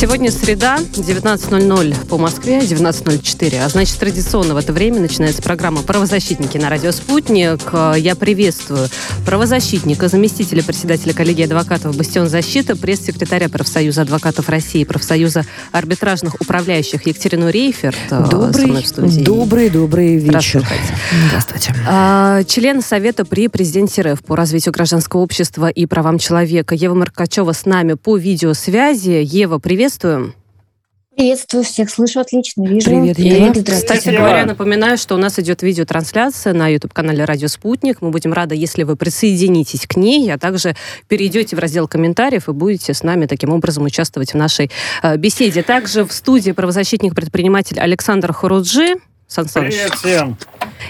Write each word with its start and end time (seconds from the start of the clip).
Сегодня 0.00 0.30
среда, 0.30 0.78
19.00 0.78 2.06
по 2.08 2.16
Москве, 2.16 2.60
19.04. 2.60 3.62
А 3.62 3.68
значит, 3.68 3.98
традиционно 3.98 4.54
в 4.54 4.56
это 4.56 4.72
время 4.72 4.98
начинается 4.98 5.42
программа 5.42 5.82
«Правозащитники» 5.82 6.56
на 6.56 6.70
радио 6.70 6.90
«Спутник». 6.90 7.60
Я 7.98 8.16
приветствую 8.16 8.88
правозащитника, 9.26 10.08
заместителя 10.08 10.62
председателя 10.62 11.12
коллегии 11.12 11.44
адвокатов 11.44 11.98
«Бастион 11.98 12.30
защиты», 12.30 12.76
пресс-секретаря 12.76 13.50
профсоюза 13.50 14.00
адвокатов 14.00 14.48
России, 14.48 14.84
профсоюза 14.84 15.44
арбитражных 15.70 16.40
управляющих 16.40 17.06
Екатерину 17.06 17.50
Рейферт. 17.50 17.98
Э, 18.10 18.24
добрый, 18.30 18.82
добрый, 19.22 19.68
добрый 19.68 20.16
вечер. 20.16 20.60
Здравствуйте. 20.60 20.94
Здравствуйте. 21.28 21.74
А, 21.86 22.42
член 22.44 22.80
Совета 22.80 23.26
при 23.26 23.48
президенте 23.48 24.00
РФ 24.00 24.24
по 24.24 24.34
развитию 24.34 24.72
гражданского 24.72 25.20
общества 25.20 25.68
и 25.68 25.84
правам 25.84 26.18
человека 26.18 26.74
Ева 26.74 26.94
Маркачева 26.94 27.52
с 27.52 27.66
нами 27.66 27.92
по 27.92 28.16
видеосвязи. 28.16 29.20
Ева, 29.22 29.58
привет 29.58 29.89
приветствуем. 29.90 30.34
Приветствую 31.16 31.64
всех, 31.64 31.90
слышу 31.90 32.20
отлично, 32.20 32.64
вижу. 32.66 32.88
Привет, 32.88 33.18
Ева. 33.18 33.52
И, 33.52 33.62
кстати 33.62 34.08
говоря, 34.08 34.46
напоминаю, 34.46 34.96
что 34.96 35.16
у 35.16 35.18
нас 35.18 35.38
идет 35.38 35.62
видеотрансляция 35.62 36.54
на 36.54 36.68
YouTube-канале 36.68 37.24
«Радио 37.24 37.48
Спутник». 37.48 38.00
Мы 38.00 38.10
будем 38.10 38.32
рады, 38.32 38.54
если 38.54 38.84
вы 38.84 38.96
присоединитесь 38.96 39.86
к 39.86 39.96
ней, 39.96 40.32
а 40.32 40.38
также 40.38 40.76
перейдете 41.08 41.56
в 41.56 41.58
раздел 41.58 41.88
комментариев 41.88 42.48
и 42.48 42.52
будете 42.52 42.94
с 42.94 43.02
нами 43.02 43.26
таким 43.26 43.50
образом 43.50 43.84
участвовать 43.84 44.32
в 44.32 44.36
нашей 44.36 44.70
э, 45.02 45.16
беседе. 45.16 45.62
Также 45.62 46.04
в 46.04 46.12
студии 46.12 46.52
правозащитник-предприниматель 46.52 47.80
Александр 47.80 48.32
Хоруджи. 48.32 48.94
Сан 49.30 49.46
Привет 49.54 49.94
всем. 49.94 50.36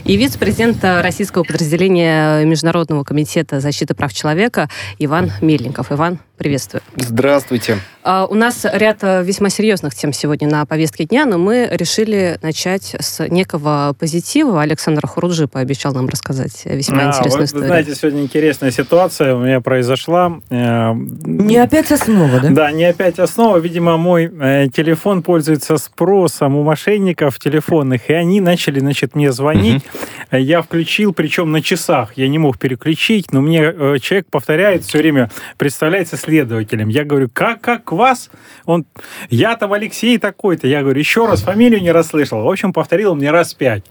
И 0.05 0.17
вице-президент 0.17 0.83
российского 0.83 1.43
подразделения 1.43 2.43
Международного 2.47 3.05
комитета 3.05 3.61
защиты 3.61 3.95
прав 3.95 4.15
человека 4.15 4.71
Иван 4.99 5.31
Мельников. 5.43 5.93
Иван, 5.93 6.19
приветствую. 6.39 6.81
Здравствуйте. 6.97 7.77
А, 8.03 8.25
у 8.25 8.35
нас 8.35 8.65
ряд 8.65 8.99
э, 9.03 9.23
весьма 9.23 9.51
серьезных 9.51 9.95
тем 9.95 10.15
сегодня 10.15 10.49
на 10.49 10.65
повестке 10.65 11.05
дня, 11.05 11.27
но 11.27 11.37
мы 11.37 11.69
решили 11.71 12.39
начать 12.41 12.97
с 12.99 13.29
некого 13.29 13.95
позитива. 13.99 14.63
Александр 14.63 15.07
Хуруджи 15.07 15.47
пообещал 15.49 15.93
нам 15.93 16.09
рассказать 16.09 16.63
весьма 16.65 17.03
а, 17.03 17.09
интересную 17.09 17.41
вот, 17.41 17.47
историю. 17.47 17.63
Вы 17.63 17.69
знаете, 17.69 17.95
сегодня 17.95 18.23
интересная 18.23 18.71
ситуация 18.71 19.35
у 19.35 19.41
меня 19.41 19.61
произошла. 19.61 20.41
Э, 20.49 20.95
не 20.95 21.59
опять 21.59 21.93
основа, 21.93 22.41
да? 22.41 22.49
Да, 22.49 22.73
не 22.73 22.85
опять 22.85 23.19
основа. 23.19 23.59
Видимо, 23.59 23.99
мой 23.99 24.33
э, 24.33 24.69
телефон 24.75 25.23
пользуется 25.23 25.77
спросом 25.77 26.57
у 26.57 26.63
мошенников 26.63 27.39
телефонных, 27.39 28.09
и 28.09 28.15
они 28.15 28.30
начали, 28.39 28.79
значит, 28.79 29.17
мне 29.17 29.33
звонить. 29.33 29.83
Угу. 30.31 30.37
Я 30.39 30.63
включил, 30.63 31.13
причем 31.13 31.51
на 31.51 31.63
часах. 31.63 32.13
Я 32.17 32.29
не 32.29 32.39
мог 32.39 32.59
переключить, 32.59 33.33
но 33.33 33.41
мне 33.41 33.63
человек 33.99 34.27
повторяет 34.31 34.85
все 34.85 34.99
время, 34.99 35.31
представляется 35.57 36.17
следователем. 36.17 36.89
Я 36.89 37.05
говорю, 37.05 37.29
как, 37.33 37.61
как 37.61 37.91
вас, 37.91 38.31
он, 38.67 38.85
я 39.31 39.57
там 39.57 39.73
Алексей 39.73 40.19
такой-то. 40.19 40.69
Я 40.69 40.83
говорю, 40.83 41.01
еще 41.01 41.27
раз 41.27 41.43
фамилию 41.43 41.81
не 41.81 41.91
расслышал. 41.91 42.45
В 42.45 42.49
общем, 42.49 42.73
повторил 42.73 43.17
мне 43.17 43.33
раз 43.33 43.55
пять. 43.55 43.85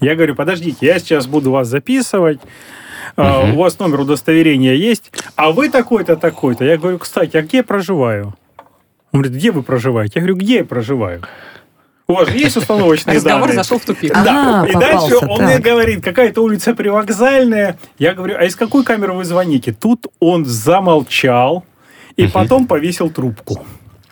Я 0.00 0.14
говорю, 0.14 0.34
подождите, 0.34 0.86
я 0.86 0.98
сейчас 0.98 1.26
буду 1.26 1.50
вас 1.50 1.68
записывать. 1.68 2.38
Uh-huh. 3.16 3.52
У 3.52 3.58
вас 3.58 3.78
номер 3.78 4.00
удостоверения 4.00 4.74
есть, 4.74 5.12
а 5.36 5.52
вы 5.52 5.68
такой-то, 5.68 6.16
такой-то. 6.16 6.64
Я 6.64 6.76
говорю, 6.78 6.98
кстати, 6.98 7.36
а 7.36 7.42
где 7.42 7.58
я 7.58 7.62
проживаю? 7.64 8.34
Он 9.12 9.20
говорит, 9.20 9.34
где 9.34 9.52
вы 9.52 9.62
проживаете? 9.62 10.14
Я 10.16 10.22
говорю, 10.22 10.36
где 10.36 10.56
я 10.56 10.64
проживаю? 10.64 11.22
У 12.06 12.12
вас 12.12 12.28
же 12.28 12.36
есть 12.36 12.56
установочные 12.56 13.16
Разговор 13.16 13.48
данные? 13.48 13.56
зашел 13.62 13.78
в 13.78 13.84
тупик. 13.84 14.12
Да. 14.12 14.60
Ага, 14.60 14.68
и 14.68 14.72
дальше 14.74 15.16
он 15.26 15.38
так. 15.38 15.46
мне 15.46 15.58
говорит, 15.58 16.04
какая-то 16.04 16.42
улица 16.42 16.74
привокзальная. 16.74 17.78
Я 17.98 18.12
говорю, 18.12 18.36
а 18.38 18.44
из 18.44 18.56
какой 18.56 18.84
камеры 18.84 19.14
вы 19.14 19.24
звоните? 19.24 19.72
Тут 19.72 20.08
он 20.20 20.44
замолчал 20.44 21.64
и 22.16 22.26
потом 22.26 22.66
повесил 22.66 23.08
трубку. 23.10 23.64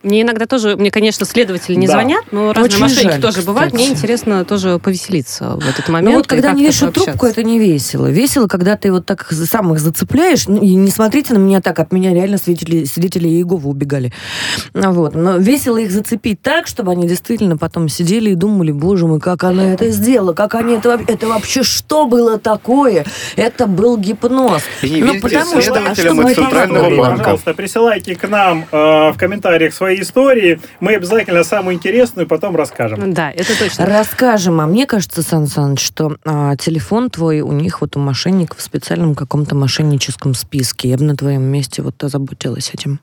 Мне 0.03 0.23
иногда 0.23 0.47
тоже, 0.47 0.77
мне, 0.77 0.91
конечно, 0.91 1.25
следователи 1.25 1.75
не 1.75 1.87
да. 1.87 1.93
звонят, 1.93 2.25
но 2.33 2.53
разные 2.53 2.65
Очень 2.65 2.81
мошенники 2.81 3.13
жаль, 3.13 3.21
тоже 3.21 3.39
кстати. 3.39 3.47
бывают. 3.47 3.75
Мне 3.75 3.89
интересно 3.89 4.45
тоже 4.45 4.79
повеселиться 4.79 5.57
в 5.57 5.69
этот 5.69 5.89
момент. 5.89 6.13
Ну 6.13 6.17
вот 6.19 6.27
когда 6.27 6.51
они 6.51 6.65
вешают 6.65 6.95
трубку, 6.95 7.27
это 7.27 7.43
не 7.43 7.59
весело. 7.59 8.07
Весело, 8.07 8.47
когда 8.47 8.77
ты 8.77 8.91
вот 8.91 9.07
так 9.07 9.31
сам 9.31 9.73
их 9.73 9.81
зацепляешь. 9.81 10.49
Ну, 10.49 10.61
и 10.61 10.75
не 10.75 10.91
смотрите 10.91 11.35
на 11.35 11.39
меня 11.39 11.61
так, 11.61 11.79
от 11.79 11.93
меня 11.93 12.13
реально 12.13 12.39
свидетели, 12.39 12.85
свидетели 12.85 13.29
Иеговы 13.29 13.71
убегали. 13.71 14.13
Вот. 14.75 15.15
Но 15.15 15.37
весело 15.37 15.79
их 15.79 15.91
зацепить 15.93 16.43
так, 16.43 16.67
чтобы 16.67 16.93
они 16.93 17.07
действительно 17.07 17.57
потом 17.57 17.89
сидели 17.89 18.31
и 18.31 18.35
думали, 18.35 18.73
боже 18.73 19.07
мой, 19.07 19.21
как 19.21 19.45
она 19.45 19.73
это 19.73 19.91
сделала, 19.91 20.33
как 20.33 20.55
они 20.55 20.75
это... 20.75 21.01
Это 21.07 21.27
вообще 21.27 21.63
что 21.63 22.07
было 22.07 22.39
такое? 22.39 23.05
Это 23.37 23.67
был 23.67 23.97
гипноз. 23.97 24.63
И 24.83 24.91
не 24.91 25.03
ну, 25.03 25.21
потому 25.21 25.61
что... 25.61 25.75
А 25.75 25.95
что 25.95 26.35
Центрального 26.35 26.97
банка. 26.97 27.19
Пожалуйста, 27.19 27.55
присылайте 27.55 28.15
к 28.15 28.29
нам 28.29 28.67
э, 28.71 29.13
в 29.13 29.17
комментариях 29.17 29.75
свои 29.75 29.92
свои 29.93 30.01
истории. 30.01 30.61
Мы 30.81 30.95
обязательно 30.95 31.45
самую 31.45 31.77
интересную 31.77 32.27
потом 32.27 32.57
расскажем. 32.57 33.13
Да, 33.13 33.31
это 33.31 33.59
точно. 33.59 33.87
Расскажем. 33.87 34.61
А 34.61 34.67
мне 34.67 34.87
кажется, 34.87 35.23
Сан 35.23 35.47
Саныч, 35.47 35.81
что 35.81 36.17
а, 36.25 36.57
телефон 36.57 37.11
твой 37.11 37.41
у 37.41 37.53
них 37.53 37.81
вот 37.81 37.97
у 37.97 38.01
мошенников 38.01 38.59
в 38.59 38.63
специальном 38.63 39.15
каком-то 39.15 39.55
мошенническом 39.55 40.35
списке. 40.35 40.91
Я 40.91 40.97
бы 40.97 41.05
на 41.05 41.17
твоем 41.17 41.43
месте 41.43 41.83
вот 41.83 42.03
озаботилась 42.03 42.71
этим. 42.73 43.01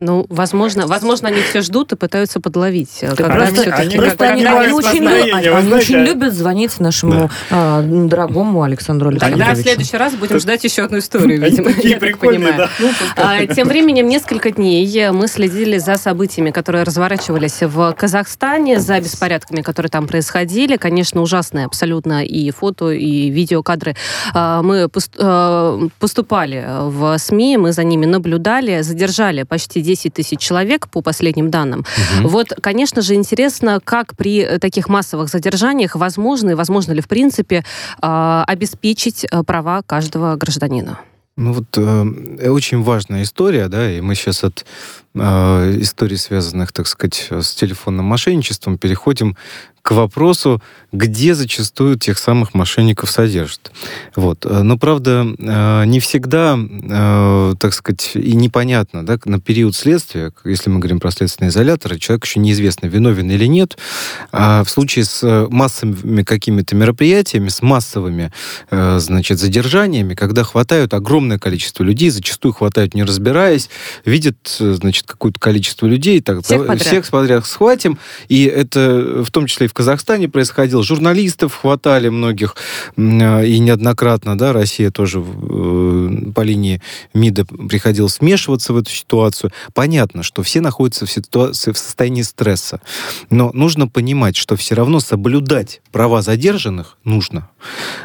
Ну, 0.00 0.24
возможно, 0.30 0.86
возможно, 0.86 1.28
они 1.28 1.42
все 1.42 1.60
ждут 1.60 1.92
и 1.92 1.96
пытаются 1.96 2.40
подловить. 2.40 3.00
Так 3.00 3.16
когда 3.16 3.44
они, 3.44 3.56
все-таки, 3.56 3.96
просто 3.98 4.24
они, 4.24 4.44
они, 4.46 4.72
очень, 4.72 5.06
они, 5.06 5.30
они 5.30 5.72
очень 5.72 5.96
любят 5.98 6.32
звонить 6.32 6.80
нашему 6.80 7.12
да. 7.12 7.30
а, 7.50 7.82
дорогому 7.82 8.62
Александру 8.62 9.10
Александровичу. 9.10 9.46
Тогда 9.46 9.60
в 9.60 9.62
следующий 9.62 9.96
раз 9.98 10.14
будем 10.14 10.40
ждать 10.40 10.64
еще 10.64 10.84
одну 10.84 10.98
историю, 10.98 11.38
видимо, 11.42 11.70
я 11.82 11.98
так 11.98 12.16
понимаю. 12.16 12.54
Да. 12.56 12.70
Ну, 12.78 12.90
а, 13.16 13.46
тем 13.46 13.68
временем, 13.68 14.08
несколько 14.08 14.50
дней 14.50 15.10
мы 15.10 15.28
следили 15.28 15.76
за 15.76 15.96
событиями, 15.96 16.50
которые 16.50 16.84
разворачивались 16.84 17.58
в 17.60 17.92
Казахстане, 17.92 18.80
за 18.80 19.00
беспорядками, 19.00 19.60
которые 19.60 19.90
там 19.90 20.06
происходили. 20.06 20.76
Конечно, 20.76 21.20
ужасные 21.20 21.66
абсолютно 21.66 22.24
и 22.24 22.50
фото, 22.50 22.90
и 22.90 23.28
видеокадры. 23.28 23.96
А, 24.32 24.62
мы 24.62 24.88
а, 25.18 25.88
поступали 25.98 26.64
в 26.66 27.18
СМИ, 27.18 27.58
мы 27.58 27.72
за 27.72 27.84
ними 27.84 28.06
наблюдали, 28.06 28.80
задержали 28.80 29.42
почти 29.42 29.89
10 29.90 30.14
тысяч 30.14 30.38
человек 30.38 30.88
по 30.88 31.02
последним 31.02 31.50
данным. 31.50 31.80
Угу. 31.80 32.28
Вот, 32.28 32.52
конечно 32.62 33.02
же, 33.02 33.14
интересно, 33.14 33.80
как 33.82 34.16
при 34.16 34.58
таких 34.58 34.88
массовых 34.88 35.28
задержаниях 35.28 35.96
возможно 35.96 36.50
и 36.50 36.54
возможно 36.54 36.92
ли 36.92 37.00
в 37.00 37.08
принципе 37.08 37.64
а, 38.00 38.44
обеспечить 38.46 39.24
э, 39.24 39.42
права 39.42 39.82
каждого 39.82 40.36
гражданина. 40.36 40.98
Ну 41.36 41.54
вот 41.54 41.76
э, 41.76 42.50
очень 42.50 42.82
важная 42.82 43.22
история, 43.22 43.68
да, 43.68 43.90
и 43.90 44.00
мы 44.00 44.14
сейчас 44.14 44.44
от 44.44 44.64
э, 45.14 45.76
историй, 45.80 46.18
связанных, 46.18 46.70
так 46.70 46.86
сказать, 46.86 47.28
с 47.30 47.54
телефонным 47.54 48.04
мошенничеством, 48.04 48.78
переходим 48.78 49.36
к 49.82 49.92
вопросу, 49.92 50.62
где 50.92 51.34
зачастую 51.34 51.96
тех 51.96 52.18
самых 52.18 52.54
мошенников 52.54 53.10
содержат. 53.10 53.72
Вот. 54.16 54.44
Но, 54.44 54.76
правда, 54.76 55.26
э, 55.38 55.84
не 55.86 56.00
всегда, 56.00 56.58
э, 56.58 57.54
так 57.58 57.74
сказать, 57.74 58.12
и 58.14 58.34
непонятно, 58.34 59.06
да, 59.06 59.18
на 59.24 59.40
период 59.40 59.74
следствия, 59.74 60.32
если 60.44 60.68
мы 60.68 60.80
говорим 60.80 61.00
про 61.00 61.10
следственный 61.10 61.50
изолятор, 61.50 61.98
человек 61.98 62.24
еще 62.24 62.40
неизвестно, 62.40 62.86
виновен 62.86 63.30
или 63.30 63.46
нет. 63.46 63.78
А 64.32 64.64
в 64.64 64.70
случае 64.70 65.04
с 65.04 65.46
массовыми 65.48 66.22
какими-то 66.22 66.76
мероприятиями, 66.76 67.48
с 67.48 67.62
массовыми, 67.62 68.32
э, 68.70 68.98
значит, 68.98 69.38
задержаниями, 69.38 70.14
когда 70.14 70.42
хватают 70.42 70.92
огромное 70.92 71.38
количество 71.38 71.84
людей, 71.84 72.10
зачастую 72.10 72.52
хватают 72.52 72.94
не 72.94 73.04
разбираясь, 73.04 73.70
видят, 74.04 74.36
значит, 74.58 75.06
какое-то 75.06 75.38
количество 75.40 75.86
людей, 75.86 76.20
так, 76.20 76.44
всех, 76.44 76.66
подряд. 76.66 76.86
всех 76.86 77.06
подряд 77.08 77.46
схватим, 77.46 77.98
и 78.28 78.44
это 78.44 79.22
в 79.24 79.30
том 79.30 79.46
числе 79.46 79.69
в 79.70 79.72
Казахстане 79.72 80.28
происходил. 80.28 80.82
Журналистов 80.82 81.54
хватали 81.54 82.08
многих, 82.08 82.56
и 82.96 83.00
неоднократно, 83.00 84.36
да, 84.36 84.52
Россия 84.52 84.90
тоже 84.90 85.20
э, 85.20 86.32
по 86.34 86.40
линии 86.40 86.82
МИДа 87.14 87.44
приходила 87.44 88.08
смешиваться 88.08 88.72
в 88.72 88.78
эту 88.78 88.90
ситуацию. 88.90 89.52
Понятно, 89.72 90.24
что 90.24 90.42
все 90.42 90.60
находятся 90.60 91.06
в 91.06 91.10
ситуации, 91.10 91.70
в 91.70 91.78
состоянии 91.78 92.22
стресса. 92.22 92.80
Но 93.30 93.52
нужно 93.54 93.86
понимать, 93.86 94.34
что 94.34 94.56
все 94.56 94.74
равно 94.74 94.98
соблюдать 94.98 95.82
права 95.92 96.20
задержанных 96.20 96.98
нужно. 97.04 97.48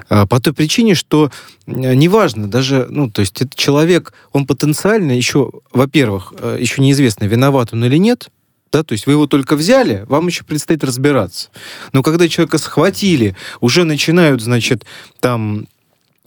А, 0.07 0.27
по 0.27 0.39
той 0.39 0.53
причине, 0.53 0.93
что 0.93 1.31
неважно, 1.65 2.47
даже, 2.47 2.85
ну, 2.91 3.09
то 3.09 3.21
есть 3.21 3.41
этот 3.41 3.55
человек, 3.55 4.13
он 4.33 4.45
потенциально 4.45 5.13
еще, 5.13 5.49
во-первых, 5.73 6.31
э, 6.37 6.57
еще 6.59 6.83
неизвестно, 6.83 7.25
виноват 7.25 7.69
он 7.73 7.83
или 7.85 7.97
нет, 7.97 8.29
Да, 8.71 8.83
то 8.83 8.93
есть 8.93 9.05
вы 9.05 9.13
его 9.13 9.27
только 9.27 9.55
взяли, 9.55 10.05
вам 10.09 10.27
еще 10.27 10.43
предстоит 10.43 10.83
разбираться. 10.83 11.49
Но 11.93 12.03
когда 12.03 12.27
человека 12.27 12.57
схватили, 12.57 13.35
уже 13.61 13.83
начинают, 13.83 14.41
значит, 14.41 14.85
там 15.19 15.67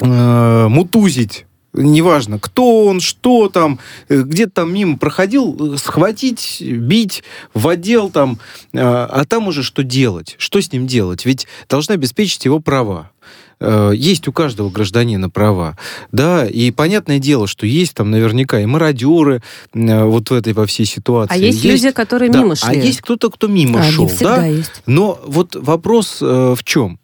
э, 0.01 0.69
мутузить 0.69 1.45
неважно, 1.73 2.39
кто 2.39 2.87
он, 2.87 3.01
что 3.01 3.49
там, 3.49 3.79
э, 4.09 4.23
где-то 4.23 4.53
там 4.53 4.75
мимо 4.75 4.99
проходил, 4.99 5.77
схватить, 5.79 6.61
бить 6.61 7.23
в 7.55 7.69
отдел 7.69 8.11
там, 8.11 8.39
а, 8.75 9.07
а 9.07 9.25
там 9.25 9.49
уже 9.49 9.63
что 9.63 9.83
делать? 9.83 10.35
Что 10.39 10.61
с 10.61 10.73
ним 10.73 10.87
делать? 10.87 11.25
Ведь 11.25 11.47
должны 11.69 11.93
обеспечить 11.93 12.45
его 12.45 12.61
права. 12.61 13.11
Э, 13.61 13.93
есть 13.95 14.29
у 14.29 14.33
каждого 14.33 14.71
гражданина 14.71 15.29
права, 15.31 15.77
да, 16.13 16.47
и 16.47 16.71
понятное 16.71 17.19
дело, 17.19 17.47
что 17.47 17.67
есть 17.67 17.95
там 17.95 18.11
наверняка 18.11 18.61
и 18.61 18.67
мародеры 18.67 19.43
э, 19.75 20.05
вот 20.05 20.31
в 20.31 20.33
этой 20.33 20.53
во 20.53 20.67
всей 20.67 20.87
ситуации. 20.87 21.35
А 21.35 21.37
есть, 21.37 21.65
есть 21.65 21.85
люди, 21.85 21.95
которые 21.95 22.31
да, 22.31 22.39
мимо 22.41 22.55
шли. 22.55 22.69
А 22.69 22.73
есть 22.75 23.01
кто-то, 23.01 23.31
кто 23.31 23.49
мимо 23.49 23.81
а, 23.81 23.85
шел, 23.85 24.11
да. 24.21 24.47
Есть. 24.47 24.83
Но 24.87 25.19
вот 25.27 25.57
вопрос 25.57 26.19
э, 26.21 26.55
в 26.57 26.63
чем? 26.65 27.01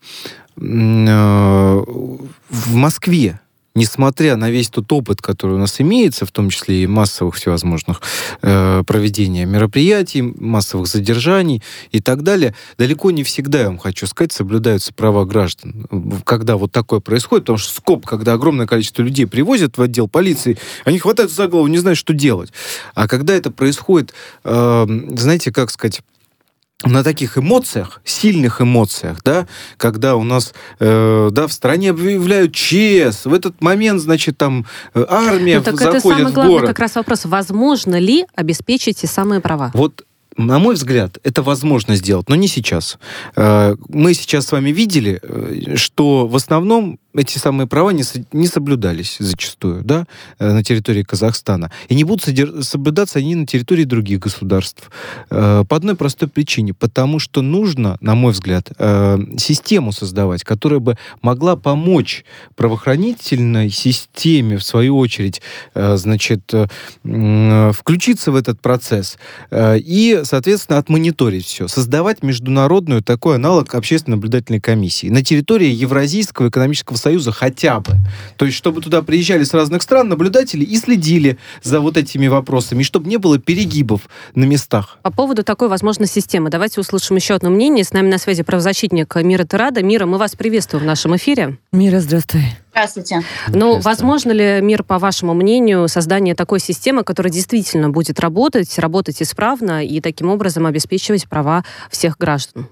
В 0.56 1.84
Москве 2.74 3.40
несмотря 3.74 4.36
на 4.36 4.50
весь 4.50 4.68
тот 4.68 4.90
опыт, 4.92 5.20
который 5.20 5.56
у 5.56 5.58
нас 5.58 5.80
имеется, 5.80 6.26
в 6.26 6.30
том 6.30 6.50
числе 6.50 6.84
и 6.84 6.86
массовых 6.86 7.34
всевозможных 7.34 8.00
э, 8.42 8.82
проведения 8.86 9.46
мероприятий, 9.46 10.22
массовых 10.22 10.86
задержаний 10.86 11.62
и 11.90 12.00
так 12.00 12.22
далее, 12.22 12.54
далеко 12.78 13.10
не 13.10 13.24
всегда, 13.24 13.60
я 13.60 13.66
вам 13.66 13.78
хочу 13.78 14.06
сказать, 14.06 14.32
соблюдаются 14.32 14.94
права 14.94 15.24
граждан. 15.24 15.86
Когда 16.24 16.56
вот 16.56 16.70
такое 16.70 17.00
происходит, 17.00 17.44
потому 17.44 17.58
что 17.58 17.74
скоп, 17.74 18.06
когда 18.06 18.34
огромное 18.34 18.66
количество 18.66 19.02
людей 19.02 19.26
привозят 19.26 19.76
в 19.76 19.82
отдел 19.82 20.08
полиции, 20.08 20.56
они 20.84 20.98
хватаются 20.98 21.36
за 21.36 21.48
голову, 21.48 21.66
не 21.66 21.78
знают, 21.78 21.98
что 21.98 22.12
делать. 22.12 22.52
А 22.94 23.08
когда 23.08 23.34
это 23.34 23.50
происходит, 23.50 24.14
э, 24.44 24.86
знаете, 25.16 25.50
как 25.52 25.70
сказать, 25.70 26.02
на 26.82 27.02
таких 27.02 27.38
эмоциях, 27.38 28.00
сильных 28.04 28.60
эмоциях, 28.60 29.22
да, 29.24 29.46
когда 29.76 30.16
у 30.16 30.24
нас, 30.24 30.52
э, 30.80 31.28
да, 31.30 31.46
в 31.46 31.52
стране 31.52 31.90
объявляют 31.90 32.52
ЧС, 32.52 33.24
в 33.24 33.32
этот 33.32 33.60
момент, 33.60 34.00
значит, 34.00 34.36
там 34.36 34.66
э, 34.92 35.04
армия 35.08 35.58
ну, 35.58 35.64
так 35.64 35.78
заходит 35.78 36.04
это 36.04 36.08
самый 36.08 36.32
главный 36.32 36.48
в 36.48 36.52
город. 36.52 36.68
как 36.68 36.78
раз 36.80 36.94
вопрос, 36.96 37.24
возможно 37.24 37.98
ли 37.98 38.26
обеспечить 38.34 38.98
те 38.98 39.06
самые 39.06 39.40
права? 39.40 39.70
Вот 39.74 40.04
на 40.36 40.58
мой 40.58 40.74
взгляд, 40.74 41.18
это 41.22 41.42
возможно 41.42 41.94
сделать, 41.94 42.28
но 42.28 42.34
не 42.34 42.48
сейчас. 42.48 42.98
Э, 43.36 43.76
мы 43.88 44.14
сейчас 44.14 44.46
с 44.46 44.52
вами 44.52 44.70
видели, 44.70 45.20
э, 45.22 45.76
что 45.76 46.26
в 46.26 46.34
основном 46.34 46.98
эти 47.14 47.38
самые 47.38 47.66
права 47.66 47.90
не, 47.90 48.02
не 48.32 48.46
соблюдались 48.46 49.16
зачастую, 49.18 49.82
да, 49.84 50.06
э, 50.38 50.52
на 50.52 50.64
территории 50.64 51.02
Казахстана. 51.02 51.70
И 51.88 51.94
не 51.94 52.04
будут 52.04 52.24
соблюдаться 52.64 53.18
они 53.18 53.34
на 53.34 53.46
территории 53.46 53.84
других 53.84 54.20
государств. 54.20 54.90
Э, 55.30 55.64
по 55.68 55.76
одной 55.76 55.94
простой 55.94 56.28
причине. 56.28 56.74
Потому 56.74 57.18
что 57.18 57.42
нужно, 57.42 57.96
на 58.00 58.14
мой 58.14 58.32
взгляд, 58.32 58.70
э, 58.78 59.18
систему 59.38 59.92
создавать, 59.92 60.42
которая 60.42 60.80
бы 60.80 60.98
могла 61.22 61.56
помочь 61.56 62.24
правоохранительной 62.56 63.70
системе, 63.70 64.58
в 64.58 64.64
свою 64.64 64.98
очередь, 64.98 65.40
значит, 65.74 66.52
включиться 67.02 68.32
в 68.32 68.36
этот 68.36 68.60
процесс 68.60 69.18
и, 69.52 70.20
соответственно, 70.24 70.78
отмониторить 70.78 71.46
все. 71.46 71.68
Создавать 71.68 72.22
международную 72.22 73.02
такой 73.02 73.36
аналог 73.36 73.74
общественно-наблюдательной 73.74 74.60
комиссии 74.60 75.08
на 75.08 75.22
территории 75.22 75.68
Евразийского 75.68 76.48
экономического 76.48 76.96
Союза 77.04 77.32
хотя 77.32 77.80
бы. 77.80 77.96
То 78.38 78.46
есть, 78.46 78.56
чтобы 78.56 78.80
туда 78.80 79.02
приезжали 79.02 79.44
с 79.44 79.52
разных 79.52 79.82
стран 79.82 80.08
наблюдатели 80.08 80.64
и 80.64 80.76
следили 80.78 81.36
за 81.62 81.80
вот 81.80 81.98
этими 81.98 82.28
вопросами, 82.28 82.80
и 82.80 82.84
чтобы 82.84 83.10
не 83.10 83.18
было 83.18 83.38
перегибов 83.38 84.08
на 84.34 84.44
местах. 84.44 84.98
По 85.02 85.10
поводу 85.10 85.44
такой 85.44 85.68
возможной 85.68 86.08
системы, 86.08 86.48
давайте 86.48 86.80
услышим 86.80 87.16
еще 87.16 87.34
одно 87.34 87.50
мнение. 87.50 87.84
С 87.84 87.92
нами 87.92 88.08
на 88.08 88.16
связи 88.16 88.42
правозащитник 88.42 89.14
Мира 89.16 89.44
Терада. 89.44 89.82
Мира, 89.82 90.06
мы 90.06 90.16
вас 90.16 90.34
приветствуем 90.34 90.84
в 90.84 90.86
нашем 90.86 91.14
эфире. 91.16 91.58
Мира, 91.72 92.00
здравствуй. 92.00 92.44
Здравствуйте. 92.70 93.22
Ну, 93.48 93.78
возможно 93.80 94.32
ли, 94.32 94.60
Мир, 94.62 94.82
по 94.82 94.98
вашему 94.98 95.34
мнению, 95.34 95.86
создание 95.88 96.34
такой 96.34 96.58
системы, 96.58 97.04
которая 97.04 97.32
действительно 97.32 97.90
будет 97.90 98.18
работать, 98.18 98.78
работать 98.78 99.22
исправно 99.22 99.84
и 99.84 100.00
таким 100.00 100.30
образом 100.30 100.64
обеспечивать 100.66 101.28
права 101.28 101.64
всех 101.90 102.16
граждан? 102.18 102.68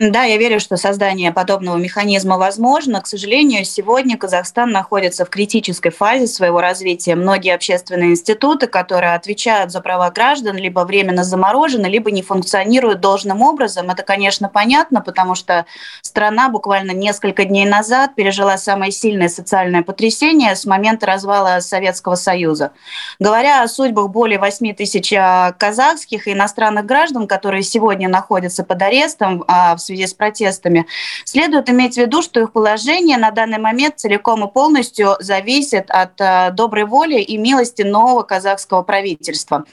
Да, 0.00 0.24
я 0.24 0.38
верю, 0.38 0.58
что 0.58 0.76
создание 0.76 1.30
подобного 1.30 1.76
механизма 1.76 2.36
возможно. 2.36 3.00
К 3.00 3.06
сожалению, 3.06 3.64
сегодня 3.64 4.18
Казахстан 4.18 4.72
находится 4.72 5.24
в 5.24 5.30
критической 5.30 5.92
фазе 5.92 6.26
своего 6.26 6.60
развития. 6.60 7.14
Многие 7.14 7.54
общественные 7.54 8.10
институты, 8.10 8.66
которые 8.66 9.14
отвечают 9.14 9.70
за 9.70 9.80
права 9.80 10.10
граждан, 10.10 10.56
либо 10.56 10.80
временно 10.80 11.22
заморожены, 11.22 11.86
либо 11.86 12.10
не 12.10 12.22
функционируют 12.22 12.98
должным 12.98 13.40
образом. 13.40 13.88
Это, 13.88 14.02
конечно, 14.02 14.48
понятно, 14.48 15.00
потому 15.00 15.36
что 15.36 15.64
страна 16.02 16.48
буквально 16.48 16.90
несколько 16.90 17.44
дней 17.44 17.64
назад 17.64 18.16
пережила 18.16 18.58
самое 18.58 18.90
сильное 18.90 19.28
социальное 19.28 19.84
потрясение 19.84 20.56
с 20.56 20.64
момента 20.64 21.06
развала 21.06 21.60
Советского 21.60 22.16
Союза. 22.16 22.72
Говоря 23.20 23.62
о 23.62 23.68
судьбах 23.68 24.08
более 24.08 24.40
8 24.40 24.74
тысяч 24.74 25.12
а, 25.12 25.52
казахских 25.52 26.26
и 26.26 26.32
иностранных 26.32 26.84
граждан, 26.84 27.28
которые 27.28 27.62
сегодня 27.62 28.08
находятся 28.08 28.64
под 28.64 28.82
арестом 28.82 29.44
а, 29.46 29.76
в 29.76 29.83
связи 29.84 30.06
с 30.06 30.14
протестами, 30.14 30.86
следует 31.24 31.68
иметь 31.70 31.94
в 31.94 31.98
виду, 31.98 32.22
что 32.22 32.40
их 32.40 32.52
положение 32.52 33.16
на 33.18 33.30
данный 33.30 33.58
момент 33.58 33.98
целиком 33.98 34.44
и 34.44 34.50
полностью 34.50 35.16
зависит 35.20 35.90
от 35.90 36.20
э, 36.20 36.50
доброй 36.52 36.84
воли 36.84 37.20
и 37.20 37.36
милости 37.36 37.82
нового 37.82 38.22
казахского 38.22 38.82
правительства. 38.82 39.64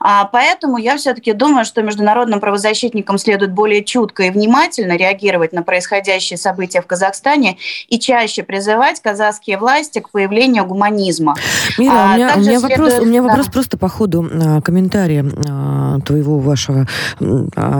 А, 0.00 0.24
поэтому 0.24 0.78
я 0.78 0.96
все-таки 0.96 1.32
думаю, 1.32 1.64
что 1.64 1.82
международным 1.82 2.40
правозащитникам 2.40 3.18
следует 3.18 3.52
более 3.52 3.84
чутко 3.84 4.24
и 4.24 4.30
внимательно 4.30 4.96
реагировать 4.96 5.52
на 5.52 5.62
происходящие 5.62 6.36
события 6.36 6.82
в 6.82 6.86
Казахстане 6.86 7.58
и 7.88 7.98
чаще 7.98 8.42
призывать 8.42 9.00
казахские 9.00 9.58
власти 9.58 10.00
к 10.00 10.10
появлению 10.10 10.64
гуманизма. 10.64 11.36
Мира, 11.78 11.92
а, 11.92 12.12
у, 12.12 12.14
меня, 12.14 12.32
у, 12.34 12.40
меня 12.40 12.58
следует... 12.58 12.78
вопрос, 12.78 12.98
у 13.00 13.04
меня 13.04 13.22
вопрос 13.22 13.46
просто 13.46 13.76
по 13.76 13.88
ходу 13.88 14.28
а, 14.30 14.60
комментария 14.60 15.24
а, 15.48 16.00
твоего 16.00 16.38
вашего. 16.38 16.86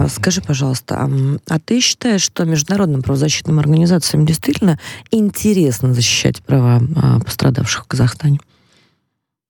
Скажи, 0.09 0.41
пожалуйста, 0.41 1.09
а 1.49 1.59
ты 1.59 1.72
ты 1.73 1.79
считаешь, 1.79 2.21
что 2.21 2.45
международным 2.45 3.01
правозащитным 3.01 3.57
организациям 3.57 4.27
действительно 4.27 4.77
интересно 5.09 5.91
защищать 5.91 6.43
права 6.43 6.79
а, 6.95 7.19
пострадавших 7.19 7.85
в 7.85 7.87
Казахстане? 7.87 8.39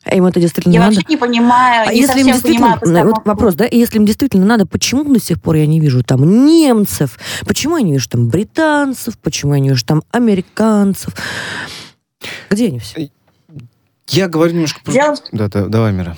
Им 0.10 0.25
это 0.25 0.40
действительно 0.40 0.72
я 0.72 0.80
надо? 0.80 0.94
Я 0.94 1.00
вообще 1.00 1.14
не 1.14 1.18
понимаю, 1.18 1.90
а 1.90 1.94
не 1.94 2.00
если 2.00 2.22
им 2.22 2.28
действительно, 2.28 2.78
понимаю 2.78 3.08
вот 3.08 3.25
вопрос, 3.25 3.56
да, 3.56 3.66
если 3.70 3.98
им 3.98 4.06
действительно 4.06 4.46
надо, 4.46 4.66
почему 4.66 5.04
до 5.04 5.20
сих 5.20 5.42
пор 5.42 5.58
я 5.58 5.68
не 5.68 5.81
вижу 5.81 6.02
там 6.02 6.46
немцев, 6.46 7.20
почему 7.46 7.75
я 7.75 7.84
не 7.84 7.92
вижу 7.92 8.08
там 8.08 8.30
британцев, 8.30 9.18
почему 9.20 9.56
я 9.56 9.60
не 9.60 9.68
вижу 9.68 9.84
там 9.84 10.01
американцев? 10.12 11.13
Где 12.50 12.68
они 12.68 12.80
все? 12.80 13.12
Я 14.08 14.30
говорю 14.30 14.53
немножко... 14.53 14.80
Дело... 14.89 15.18
Да, 15.34 15.50
да, 15.50 15.65
давай, 15.65 15.92
Мира. 15.92 16.15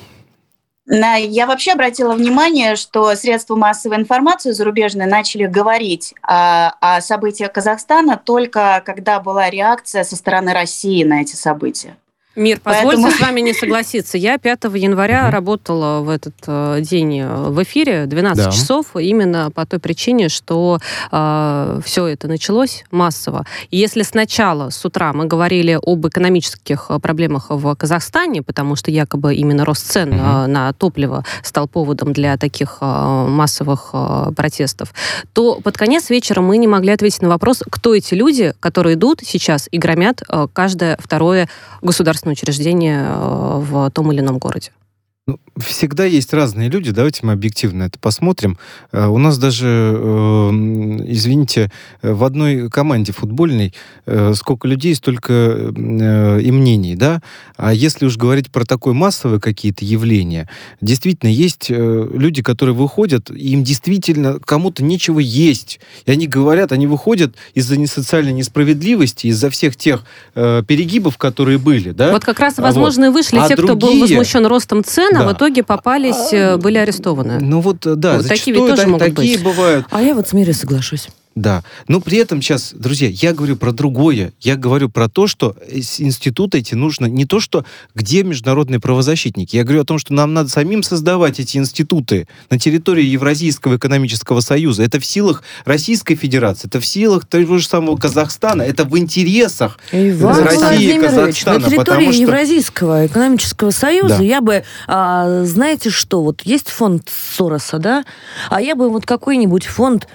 Я 0.87 1.47
вообще 1.47 1.71
обратила 1.71 2.13
внимание, 2.13 2.75
что 2.75 3.15
средства 3.15 3.55
массовой 3.55 3.97
информации 3.97 4.51
зарубежные 4.51 5.07
начали 5.07 5.45
говорить 5.45 6.13
о, 6.21 6.75
о 6.79 7.01
событиях 7.01 7.51
Казахстана 7.51 8.17
только 8.23 8.83
когда 8.85 9.19
была 9.19 9.49
реакция 9.49 10.03
со 10.03 10.15
стороны 10.15 10.53
России 10.53 11.03
на 11.03 11.21
эти 11.21 11.35
события. 11.35 11.97
Мир, 12.35 12.59
позвольте 12.61 13.01
Поэтому... 13.01 13.11
с 13.11 13.19
вами 13.25 13.39
не 13.39 13.53
согласиться. 13.53 14.17
Я 14.17 14.37
5 14.37 14.65
января 14.75 15.31
работала 15.31 16.01
в 16.01 16.09
этот 16.09 16.35
э, 16.47 16.79
день 16.81 17.21
э, 17.21 17.49
в 17.49 17.63
эфире 17.63 18.07
12 18.07 18.45
да. 18.45 18.51
часов 18.51 18.87
именно 18.95 19.51
по 19.51 19.65
той 19.65 19.79
причине, 19.79 20.27
что 20.27 20.79
э, 21.11 21.79
все 21.85 22.07
это 22.07 22.27
началось 22.27 22.83
массово. 22.91 23.45
И 23.71 23.77
если 23.77 24.03
сначала 24.03 24.69
с 24.69 24.83
утра 24.83 25.13
мы 25.13 25.25
говорили 25.25 25.79
об 25.81 26.05
экономических 26.07 26.87
э, 26.89 26.99
проблемах 26.99 27.45
в 27.49 27.73
Казахстане, 27.75 28.41
потому 28.41 28.75
что 28.75 28.91
якобы 28.91 29.35
именно 29.35 29.63
рост 29.63 29.89
цен 29.89 30.09
угу. 30.09 30.19
э, 30.19 30.47
на 30.47 30.73
топливо 30.73 31.23
стал 31.41 31.69
поводом 31.69 32.11
для 32.11 32.35
таких 32.35 32.79
э, 32.81 32.85
массовых 33.29 33.91
э, 33.93 34.31
протестов, 34.35 34.93
то 35.31 35.61
под 35.61 35.77
конец 35.77 36.09
вечера 36.09 36.41
мы 36.41 36.57
не 36.57 36.67
могли 36.67 36.91
ответить 36.91 37.21
на 37.21 37.29
вопрос, 37.29 37.63
кто 37.69 37.95
эти 37.95 38.13
люди, 38.13 38.53
которые 38.59 38.95
идут 38.95 39.21
сейчас 39.23 39.69
и 39.71 39.77
громят 39.77 40.21
э, 40.27 40.47
каждое 40.51 40.97
второе 41.01 41.47
государство 41.81 42.24
государственное 42.25 42.33
учреждение 42.33 43.05
э, 43.07 43.59
в 43.59 43.89
том 43.91 44.11
или 44.11 44.19
ином 44.19 44.37
городе? 44.39 44.71
Ну, 45.27 45.39
всегда 45.57 46.05
есть 46.05 46.33
разные 46.33 46.69
люди, 46.69 46.91
давайте 46.91 47.25
мы 47.25 47.31
объективно 47.31 47.85
это 47.85 47.97
посмотрим. 47.97 48.59
Э, 48.91 49.07
у 49.07 49.17
нас 49.17 49.39
даже, 49.39 49.65
э, 49.67 50.49
извините, 51.07 51.71
в 52.03 52.23
одной 52.23 52.69
команде 52.69 53.11
футбольной 53.11 53.73
сколько 54.35 54.67
людей, 54.67 54.93
столько 54.93 55.71
и 55.75 56.51
мнений, 56.51 56.95
да? 56.95 57.23
А 57.57 57.73
если 57.73 58.05
уж 58.05 58.17
говорить 58.17 58.51
про 58.51 58.65
такое 58.65 58.93
массовое 58.93 59.39
какие-то 59.39 59.83
явления, 59.83 60.47
действительно 60.79 61.29
есть 61.29 61.69
люди, 61.69 62.43
которые 62.43 62.75
выходят, 62.75 63.31
и 63.31 63.49
им 63.49 63.63
действительно 63.63 64.37
кому-то 64.39 64.83
нечего 64.83 65.17
есть. 65.19 65.79
И 66.05 66.11
они 66.11 66.27
говорят, 66.27 66.71
они 66.71 66.85
выходят 66.85 67.35
из-за 67.55 67.83
социальной 67.87 68.33
несправедливости, 68.33 69.27
из-за 69.27 69.49
всех 69.49 69.75
тех 69.75 70.03
перегибов, 70.35 71.17
которые 71.17 71.57
были, 71.57 71.89
да? 71.91 72.11
Вот 72.11 72.23
как 72.23 72.39
раз, 72.39 72.57
возможно, 72.57 73.07
вот. 73.07 73.11
и 73.11 73.13
вышли 73.13 73.37
а 73.37 73.47
те, 73.47 73.55
другие... 73.55 73.77
кто 73.77 73.87
был 73.87 73.99
возмущен 73.99 74.45
ростом 74.45 74.83
цен, 74.83 75.14
Казахстана, 75.15 75.25
да. 75.25 75.29
а 75.29 75.33
в 75.33 75.37
итоге 75.37 75.63
попались, 75.63 76.33
а, 76.33 76.57
были 76.57 76.77
арестованы. 76.77 77.39
Ну 77.39 77.61
вот, 77.61 77.77
да, 77.81 78.17
вот 78.17 78.27
такие 78.27 78.55
ведь 78.55 78.65
тоже 78.65 78.81
так, 78.81 78.87
могут 78.87 79.15
такие 79.15 79.37
быть. 79.37 79.45
бывают. 79.45 79.85
А 79.91 80.01
я 80.01 80.13
вот 80.13 80.27
с 80.27 80.33
Мирой 80.33 80.53
соглашусь. 80.53 81.09
Да. 81.35 81.63
Но 81.89 81.99
при 81.99 82.17
этом 82.17 82.41
сейчас, 82.41 82.73
друзья, 82.73 83.09
я 83.09 83.33
говорю 83.33 83.57
про 83.57 83.73
другое. 83.73 84.31
Я 84.39 84.55
говорю 84.55 84.87
про 84.87 85.09
то, 85.09 85.27
что 85.27 85.57
институты 85.67 86.59
эти 86.59 86.75
нужно 86.75 87.07
не 87.07 87.25
то, 87.25 87.41
что 87.41 87.65
где 87.93 88.23
международные 88.23 88.79
правозащитники. 88.79 89.57
Я 89.57 89.65
говорю 89.65 89.81
о 89.81 89.85
том, 89.85 89.99
что 89.99 90.13
нам 90.13 90.33
надо 90.33 90.47
самим 90.47 90.81
создавать 90.81 91.41
эти 91.41 91.57
институты 91.57 92.29
на 92.49 92.57
территории 92.57 93.03
Евразийского 93.03 93.75
экономического 93.75 94.39
союза. 94.39 94.83
Это 94.83 95.01
в 95.01 95.05
силах 95.05 95.43
Российской 95.65 96.15
Федерации, 96.15 96.67
это 96.67 96.79
в 96.79 96.85
силах 96.85 97.25
того 97.25 97.57
же 97.57 97.67
самого 97.67 97.97
Казахстана, 97.97 98.61
это 98.61 98.85
в 98.85 98.97
интересах 98.97 99.77
Иван 99.91 100.41
России 100.41 100.95
и 100.95 100.99
Казахстана. 101.01 101.59
На 101.59 101.69
территории 101.69 102.11
что... 102.13 102.21
Евразийского 102.21 103.07
экономического 103.07 103.71
союза 103.71 104.19
да. 104.19 104.23
я 104.23 104.39
бы, 104.39 104.63
а, 104.87 105.43
знаете 105.43 105.89
что, 105.89 106.23
вот 106.23 106.43
есть 106.43 106.69
фонд 106.69 107.09
Сороса, 107.09 107.77
да, 107.77 108.05
а 108.49 108.61
я 108.61 108.75
бы 108.75 108.89
вот 108.89 109.05
какой-нибудь 109.05 109.65
фонд 109.65 110.07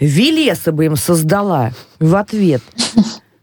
Велеса 0.00 0.72
бы 0.72 0.86
им 0.86 0.96
создала 0.96 1.72
в 1.98 2.14
ответ 2.16 2.62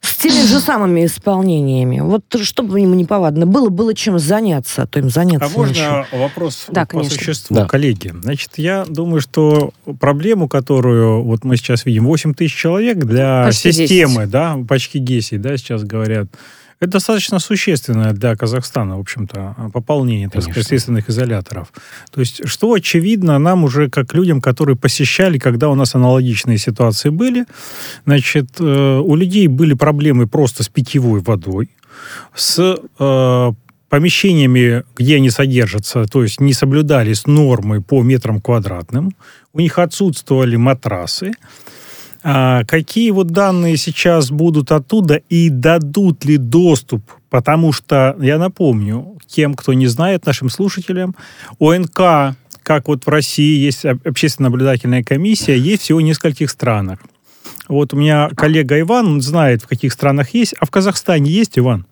с 0.02 0.18
теми 0.18 0.46
же 0.46 0.60
самыми 0.60 1.06
исполнениями. 1.06 2.00
Вот 2.00 2.24
чтобы 2.42 2.80
ему 2.80 2.94
не 2.94 3.06
повадно 3.06 3.46
было, 3.46 3.70
было 3.70 3.94
чем 3.94 4.20
заняться, 4.20 4.84
а 4.84 4.88
то 4.88 5.00
им 5.00 5.10
заняться 5.10 5.50
А 5.54 5.58
можно 5.58 5.72
нечем. 5.72 6.06
вопрос 6.20 6.66
да, 6.70 6.82
по 6.82 6.92
конечно. 6.92 7.18
существу, 7.18 7.56
да. 7.56 7.66
коллеги? 7.66 8.14
Значит, 8.22 8.52
я 8.58 8.86
думаю, 8.86 9.22
что 9.22 9.72
проблему, 10.00 10.48
которую 10.48 11.24
вот 11.24 11.44
мы 11.44 11.58
сейчас 11.58 11.86
видим, 11.86 12.06
8 12.06 12.34
тысяч 12.34 12.56
человек 12.56 13.00
для 13.00 13.46
почти 13.46 13.72
системы, 13.72 14.22
10. 14.22 14.30
да, 14.30 14.58
почти 14.68 15.00
10, 15.00 15.42
да, 15.42 15.58
сейчас 15.58 15.84
говорят, 15.84 16.28
это 16.80 16.92
достаточно 16.92 17.40
существенное 17.40 18.14
для 18.14 18.36
Казахстана, 18.36 18.98
в 18.98 19.00
общем-то, 19.00 19.72
пополнение, 19.74 20.30
так 20.30 20.44
сказать, 20.44 20.68
следственных 20.68 21.10
изоляторов. 21.10 21.72
То 22.12 22.20
есть, 22.20 22.48
что 22.48 22.74
очевидно 22.74 23.40
нам 23.40 23.64
уже, 23.64 23.90
как 23.90 24.14
людям, 24.14 24.42
которые 24.42 24.76
посещали, 24.76 25.38
когда 25.38 25.70
у 25.70 25.76
нас 25.76 25.96
аналогичные 25.96 26.58
ситуации 26.58 27.10
были, 27.10 27.46
значит, 28.06 28.60
э, 28.60 29.00
у 29.00 29.16
людей 29.16 29.48
были 29.48 29.74
проблемы 29.74 30.28
просто 30.28 30.64
с 30.64 30.70
питьевой 30.70 31.22
водой, 31.22 31.70
с 32.36 32.78
э, 33.00 33.52
помещениями, 33.90 34.84
где 34.98 35.16
они 35.16 35.30
содержатся, 35.30 36.06
то 36.06 36.24
есть 36.24 36.42
не 36.42 36.54
соблюдались 36.54 37.28
нормы 37.28 37.82
по 37.82 38.04
метрам 38.04 38.42
квадратным, 38.42 39.16
у 39.54 39.60
них 39.62 39.80
отсутствовали 39.80 40.58
матрасы, 40.58 41.32
какие 42.26 43.12
вот 43.12 43.28
данные 43.28 43.78
сейчас 43.78 44.32
будут 44.32 44.72
оттуда 44.72 45.22
и 45.30 45.50
дадут 45.50 46.26
ли 46.26 46.38
доступ? 46.38 47.04
Потому 47.30 47.72
что, 47.72 48.16
я 48.20 48.40
напомню, 48.40 49.18
тем, 49.28 49.54
кто 49.54 49.74
не 49.74 49.88
знает, 49.88 50.26
нашим 50.26 50.50
слушателям, 50.50 51.16
ОНК, 51.60 52.36
как 52.64 52.88
вот 52.88 53.06
в 53.06 53.10
России 53.10 53.64
есть 53.64 53.86
общественная 53.86 54.50
наблюдательная 54.50 55.04
комиссия, 55.04 55.58
есть 55.58 55.84
всего 55.84 56.00
в 56.00 56.02
нескольких 56.02 56.50
странах. 56.50 57.00
Вот 57.68 57.94
у 57.94 57.98
меня 57.98 58.30
коллега 58.36 58.80
Иван 58.80 59.22
знает, 59.22 59.62
в 59.62 59.68
каких 59.68 59.94
странах 59.94 60.34
есть, 60.34 60.56
а 60.60 60.66
в 60.66 60.72
Казахстане 60.72 61.30
есть, 61.30 61.60
Иван? 61.60 61.86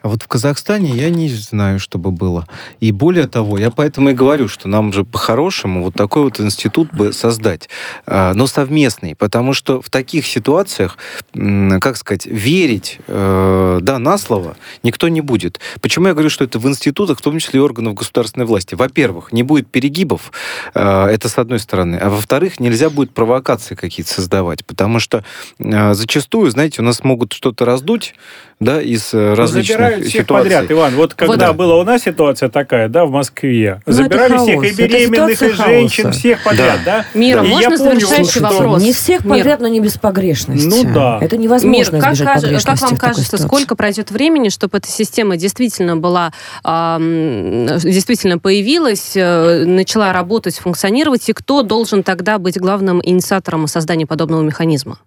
А 0.00 0.08
вот 0.08 0.22
в 0.22 0.28
Казахстане 0.28 0.90
я 0.90 1.10
не 1.10 1.28
знаю, 1.28 1.80
чтобы 1.80 2.12
было. 2.12 2.46
И 2.78 2.92
более 2.92 3.26
того, 3.26 3.58
я 3.58 3.70
поэтому 3.70 4.10
и 4.10 4.12
говорю, 4.12 4.46
что 4.46 4.68
нам 4.68 4.92
же 4.92 5.04
по-хорошему 5.04 5.82
вот 5.82 5.94
такой 5.94 6.22
вот 6.22 6.40
институт 6.40 6.92
бы 6.92 7.12
создать, 7.12 7.68
а, 8.06 8.32
но 8.34 8.46
совместный, 8.46 9.16
потому 9.16 9.54
что 9.54 9.82
в 9.82 9.90
таких 9.90 10.26
ситуациях, 10.26 10.98
как 11.34 11.96
сказать, 11.96 12.26
верить, 12.26 12.98
э, 13.08 13.78
да, 13.82 13.98
на 13.98 14.18
слово 14.18 14.56
никто 14.84 15.08
не 15.08 15.20
будет. 15.20 15.58
Почему 15.80 16.06
я 16.06 16.12
говорю, 16.12 16.30
что 16.30 16.44
это 16.44 16.60
в 16.60 16.68
институтах, 16.68 17.18
в 17.18 17.22
том 17.22 17.38
числе 17.38 17.58
и 17.58 17.62
органов 17.62 17.94
государственной 17.94 18.46
власти? 18.46 18.76
Во-первых, 18.76 19.32
не 19.32 19.42
будет 19.42 19.68
перегибов, 19.68 20.30
э, 20.74 21.06
это 21.06 21.28
с 21.28 21.38
одной 21.38 21.58
стороны, 21.58 21.96
а 21.96 22.08
во-вторых, 22.08 22.60
нельзя 22.60 22.88
будет 22.88 23.12
провокации 23.12 23.74
какие-то 23.74 24.12
создавать, 24.12 24.64
потому 24.64 25.00
что 25.00 25.24
э, 25.58 25.94
зачастую, 25.94 26.50
знаете, 26.50 26.82
у 26.82 26.84
нас 26.84 27.02
могут 27.02 27.32
что-то 27.32 27.64
раздуть, 27.64 28.14
да, 28.60 28.82
из 28.82 29.14
различных 29.14 29.76
забирают 29.76 30.04
всех 30.04 30.22
ситуаций. 30.22 30.50
подряд, 30.50 30.70
Иван. 30.70 30.94
Вот 30.96 31.14
когда 31.14 31.48
вот. 31.48 31.56
была 31.56 31.76
у 31.76 31.84
нас 31.84 32.02
ситуация 32.02 32.48
такая, 32.48 32.88
да, 32.88 33.04
в 33.04 33.10
Москве, 33.10 33.80
ну, 33.86 33.92
забирали 33.92 34.36
всех 34.36 34.64
и 34.64 34.74
беременных, 34.74 35.42
и 35.42 35.52
женщин, 35.52 36.04
хаоса. 36.04 36.18
всех 36.18 36.42
подряд, 36.42 36.80
да? 36.84 37.04
да? 37.12 37.18
Мира, 37.18 37.44
и 37.44 37.48
можно 37.48 37.76
завершающий 37.76 38.40
вопрос? 38.40 38.82
Не 38.82 38.92
всех 38.92 39.22
подряд, 39.22 39.60
Мир. 39.60 39.60
но 39.60 39.68
не 39.68 39.80
без 39.80 39.96
погрешности. 39.96 40.66
Ну 40.66 40.92
да. 40.92 41.18
Это 41.20 41.36
невозможно 41.36 41.96
Мир, 41.96 42.02
как, 42.02 42.18
каж, 42.18 42.64
как 42.64 42.80
вам 42.80 42.96
кажется, 42.96 43.38
сколько 43.38 43.76
пройдет 43.76 44.10
времени, 44.10 44.48
чтобы 44.48 44.78
эта 44.78 44.88
система 44.88 45.36
действительно 45.36 45.96
была, 45.96 46.32
э, 46.64 47.78
действительно 47.80 48.38
появилась, 48.38 49.12
э, 49.14 49.64
начала 49.66 50.12
работать, 50.12 50.58
функционировать, 50.58 51.28
и 51.28 51.32
кто 51.32 51.62
должен 51.62 52.02
тогда 52.02 52.38
быть 52.38 52.58
главным 52.58 53.00
инициатором 53.04 53.68
создания 53.68 54.06
подобного 54.06 54.42
механизма? 54.42 54.98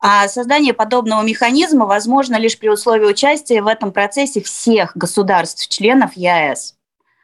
А 0.00 0.28
создание 0.28 0.74
подобного 0.74 1.22
механизма 1.22 1.86
возможно 1.86 2.36
лишь 2.36 2.58
при 2.58 2.68
условии 2.68 3.06
участия 3.06 3.62
в 3.62 3.66
этом 3.66 3.92
процессе 3.92 4.40
всех 4.40 4.96
государств-членов 4.96 6.16
ЕАЭС. 6.16 6.76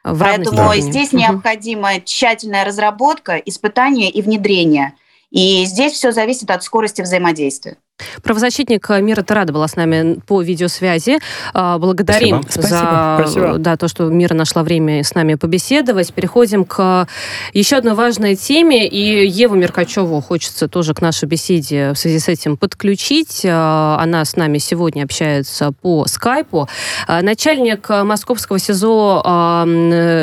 В 0.03 0.19
Поэтому 0.19 0.71
степени. 0.73 0.81
здесь 0.81 1.09
угу. 1.09 1.17
необходима 1.17 2.01
тщательная 2.01 2.65
разработка, 2.65 3.37
испытание 3.37 4.09
и 4.09 4.21
внедрение. 4.21 4.93
И 5.31 5.65
здесь 5.65 5.93
все 5.93 6.11
зависит 6.11 6.51
от 6.51 6.63
скорости 6.63 7.01
взаимодействия. 7.01 7.77
Правозащитник 8.23 8.89
Мира 8.89 9.21
Тарада 9.21 9.53
была 9.53 9.67
с 9.67 9.75
нами 9.75 10.19
по 10.27 10.41
видеосвязи. 10.41 11.19
А, 11.53 11.77
благодарим 11.77 12.43
Спасибо. 12.43 12.67
за 12.67 13.17
Спасибо. 13.21 13.57
Да, 13.57 13.77
то, 13.77 13.87
что 13.87 14.05
Мира 14.05 14.33
нашла 14.33 14.63
время 14.63 15.03
с 15.03 15.15
нами 15.15 15.35
побеседовать. 15.35 16.13
Переходим 16.13 16.65
к 16.65 17.07
еще 17.53 17.77
одной 17.77 17.93
важной 17.93 18.35
теме. 18.35 18.87
И 18.87 19.27
Еву 19.27 19.55
Меркачеву 19.55 20.19
хочется 20.21 20.67
тоже 20.67 20.93
к 20.93 21.01
нашей 21.01 21.27
беседе 21.29 21.93
в 21.93 21.97
связи 21.97 22.19
с 22.19 22.27
этим 22.27 22.57
подключить. 22.57 23.45
Она 23.45 24.25
с 24.25 24.35
нами 24.35 24.57
сегодня 24.57 25.03
общается 25.03 25.71
по 25.71 26.05
скайпу. 26.07 26.67
Начальник 27.07 27.87
московского 27.89 28.59
СИЗО 28.59 29.63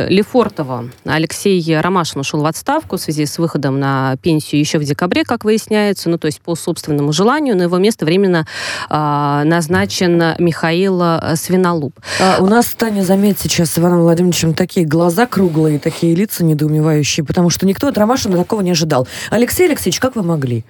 Лефортова 0.09 0.91
Алексей 1.05 1.81
Ромашин 1.81 2.21
ушел 2.21 2.43
в 2.43 2.47
отставку 2.47 2.97
в 2.97 3.00
связи 3.00 3.26
с 3.26 3.38
выходом 3.38 3.81
на 3.81 4.17
пенсию 4.23 4.61
еще 4.61 4.79
в 4.79 4.85
декабре, 4.85 5.25
как 5.25 5.45
выясняется. 5.45 6.11
Ну, 6.11 6.19
то 6.19 6.26
есть 6.26 6.41
по 6.41 6.55
собственному 6.55 7.12
желанию 7.12 7.57
на 7.62 7.66
его 7.66 7.78
место 7.78 8.04
временно 8.04 8.47
э, 8.90 9.42
назначен 9.45 10.35
Михаил 10.38 11.00
э, 11.02 11.37
Свинолуб. 11.37 11.99
А, 12.21 12.38
у 12.40 12.47
нас, 12.47 12.66
Таня, 12.76 13.02
заметь 13.02 13.38
сейчас 13.38 13.71
с 13.71 13.78
Иваном 13.78 14.00
Владимировичем 14.00 14.54
такие 14.54 14.85
глаза 14.85 15.26
круглые, 15.26 15.78
такие 15.78 16.14
лица 16.14 16.45
недоумевающие, 16.45 17.25
потому 17.25 17.50
что 17.50 17.66
никто 17.66 17.88
от 17.88 17.97
Ромашина 17.97 18.37
такого 18.37 18.61
не 18.61 18.73
ожидал. 18.73 19.07
Алексей 19.31 19.66
Алексеевич, 19.66 20.00
как 20.00 20.16
вы 20.16 20.23
могли? 20.23 20.64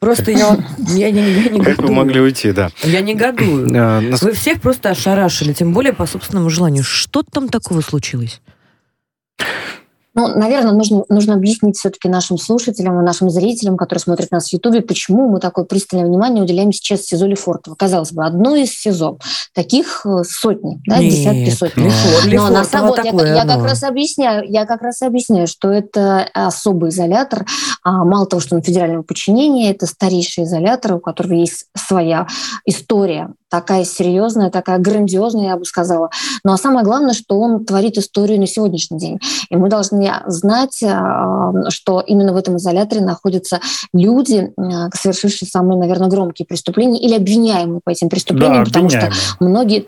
Просто 0.00 0.30
я, 0.30 0.56
я, 0.78 1.08
я, 1.08 1.26
я 1.26 1.48
не 1.50 1.60
Как 1.60 1.78
вы 1.78 1.92
могли 1.92 2.20
уйти, 2.20 2.52
да. 2.52 2.70
Я 2.84 3.00
негодую. 3.00 3.68
А, 3.76 4.00
вы 4.20 4.32
всех 4.32 4.60
просто 4.60 4.90
ошарашили, 4.90 5.52
тем 5.52 5.72
более 5.72 5.92
по 5.92 6.06
собственному 6.06 6.50
желанию. 6.50 6.84
Что 6.84 7.22
там 7.22 7.48
такого 7.48 7.80
случилось? 7.80 8.40
Ну, 10.18 10.26
наверное, 10.26 10.72
нужно, 10.72 11.04
нужно 11.08 11.34
объяснить 11.34 11.76
все-таки 11.76 12.08
нашим 12.08 12.38
слушателям 12.38 12.98
и 12.98 13.04
нашим 13.04 13.30
зрителям, 13.30 13.76
которые 13.76 14.00
смотрят 14.00 14.32
нас 14.32 14.48
в 14.48 14.52
Ютубе, 14.52 14.80
почему 14.80 15.28
мы 15.28 15.38
такое 15.38 15.64
пристальное 15.64 16.08
внимание 16.08 16.42
уделяем 16.42 16.72
сейчас 16.72 17.02
СИЗО 17.02 17.26
Лефортово. 17.26 17.76
Казалось 17.76 18.10
бы, 18.10 18.26
одно 18.26 18.56
из 18.56 18.72
СИЗО. 18.72 19.18
Таких 19.54 20.04
э, 20.04 20.24
сотни, 20.28 20.82
да, 20.88 20.98
Нет, 20.98 21.12
десятки. 21.12 21.44
Лефорт, 21.44 21.76
Но 21.76 21.84
Лефорт, 22.28 22.52
на 22.52 22.64
самом 22.64 22.94
деле, 23.00 23.28
я, 23.28 23.34
я 23.36 23.46
как 23.46 23.62
раз 23.62 23.84
объясняю, 23.84 24.50
я 24.50 24.66
как 24.66 24.82
раз 24.82 25.02
объясняю, 25.02 25.46
что 25.46 25.70
это 25.70 26.28
особый 26.34 26.90
изолятор. 26.90 27.46
А, 27.84 28.04
мало 28.04 28.26
того, 28.26 28.40
что 28.40 28.56
он 28.56 28.62
федерального 28.62 29.04
подчинения, 29.04 29.70
это 29.70 29.86
старейший 29.86 30.44
изолятор, 30.44 30.94
у 30.94 30.98
которого 30.98 31.34
есть 31.34 31.66
своя 31.76 32.26
история 32.64 33.30
такая 33.48 33.84
серьезная, 33.84 34.50
такая 34.50 34.78
грандиозная, 34.78 35.48
я 35.48 35.56
бы 35.56 35.64
сказала. 35.64 36.10
Ну 36.44 36.52
а 36.52 36.56
самое 36.56 36.84
главное, 36.84 37.14
что 37.14 37.38
он 37.38 37.64
творит 37.64 37.96
историю 37.98 38.38
на 38.38 38.46
сегодняшний 38.46 38.98
день. 38.98 39.18
И 39.50 39.56
мы 39.56 39.68
должны 39.68 40.12
знать, 40.26 40.82
э, 40.82 41.70
что 41.70 42.00
именно 42.00 42.32
в 42.32 42.36
этом 42.36 42.56
изоляторе 42.56 43.00
находятся 43.00 43.60
люди, 43.92 44.52
э, 44.56 44.90
совершившие 44.94 45.48
самые, 45.48 45.78
наверное, 45.78 46.08
громкие 46.08 46.46
преступления 46.46 47.00
или 47.00 47.14
обвиняемые 47.14 47.80
по 47.82 47.90
этим 47.90 48.08
преступлениям, 48.08 48.64
да, 48.64 48.70
потому 48.70 48.90
что 48.90 49.10
многие, 49.40 49.86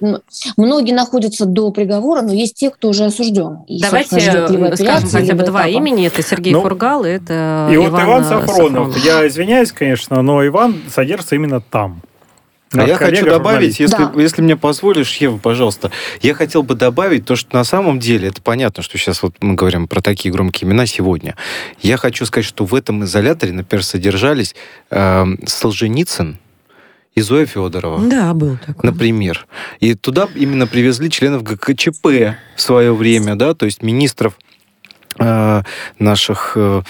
многие 0.57 0.93
находятся 0.93 1.45
до 1.45 1.71
приговора, 1.71 2.23
но 2.23 2.33
есть 2.33 2.55
те, 2.55 2.71
кто 2.71 2.89
уже 2.89 3.05
осужден. 3.05 3.59
И, 3.67 3.81
Давайте 3.81 4.17
э, 4.17 4.77
скажем 4.77 5.09
хотя 5.11 5.35
бы 5.35 5.45
два 5.45 5.67
имени. 5.67 6.07
Это 6.07 6.23
Сергей 6.23 6.53
ну, 6.53 6.63
Фургал, 6.63 7.05
и 7.05 7.11
это 7.11 7.69
И 7.71 7.77
Иван 7.77 7.91
вот 7.91 8.01
Иван 8.01 8.25
Сафронов. 8.25 8.95
Сафронов. 8.95 9.05
Я 9.05 9.27
извиняюсь, 9.27 9.73
конечно, 9.73 10.23
но 10.23 10.47
Иван 10.47 10.77
содержится 10.89 11.35
именно 11.35 11.61
там. 11.61 12.03
А 12.73 12.87
я 12.87 12.97
хочу 12.97 13.27
добавить, 13.27 13.81
если, 13.81 14.05
да. 14.05 14.13
если 14.17 14.43
мне 14.43 14.57
позволишь, 14.57 15.17
Ева, 15.17 15.39
пожалуйста, 15.39 15.91
я 16.23 16.35
хотел 16.35 16.63
бы 16.63 16.77
добавить 16.77 17.25
то, 17.25 17.35
что 17.35 17.57
на 17.57 17.65
самом 17.65 17.99
деле, 17.99 18.29
это 18.29 18.41
понятно, 18.41 18.83
что 18.85 18.97
сейчас 18.97 19.25
вот 19.25 19.35
мы 19.41 19.55
говорим 19.55 19.89
про 19.89 20.01
такие 20.01 20.33
громкие 20.33 20.69
имена 20.69 20.87
сегодня. 20.87 21.35
Я 21.81 21.97
хочу 21.97 22.25
сказать, 22.27 22.47
что 22.47 22.65
в 22.65 22.75
этом 22.75 23.03
изоляторе, 23.05 23.53
например, 23.53 23.85
содержались 23.85 24.55
э, 24.91 25.25
Солженицын, 25.47 26.39
и 27.17 27.21
Зоя 27.23 27.45
Федорова. 27.45 28.01
Да, 28.09 28.33
был 28.35 28.57
такой. 28.65 28.89
Например. 28.89 29.47
И 29.81 29.95
туда 29.95 30.29
именно 30.37 30.69
привезли 30.69 31.11
членов 31.11 31.43
ГКЧП 31.43 32.37
в 32.55 32.61
свое 32.61 32.95
время, 32.95 33.35
да, 33.35 33.55
то 33.55 33.67
есть 33.67 33.83
министров 33.83 34.39
наших 35.99 36.53
э, 36.57 36.83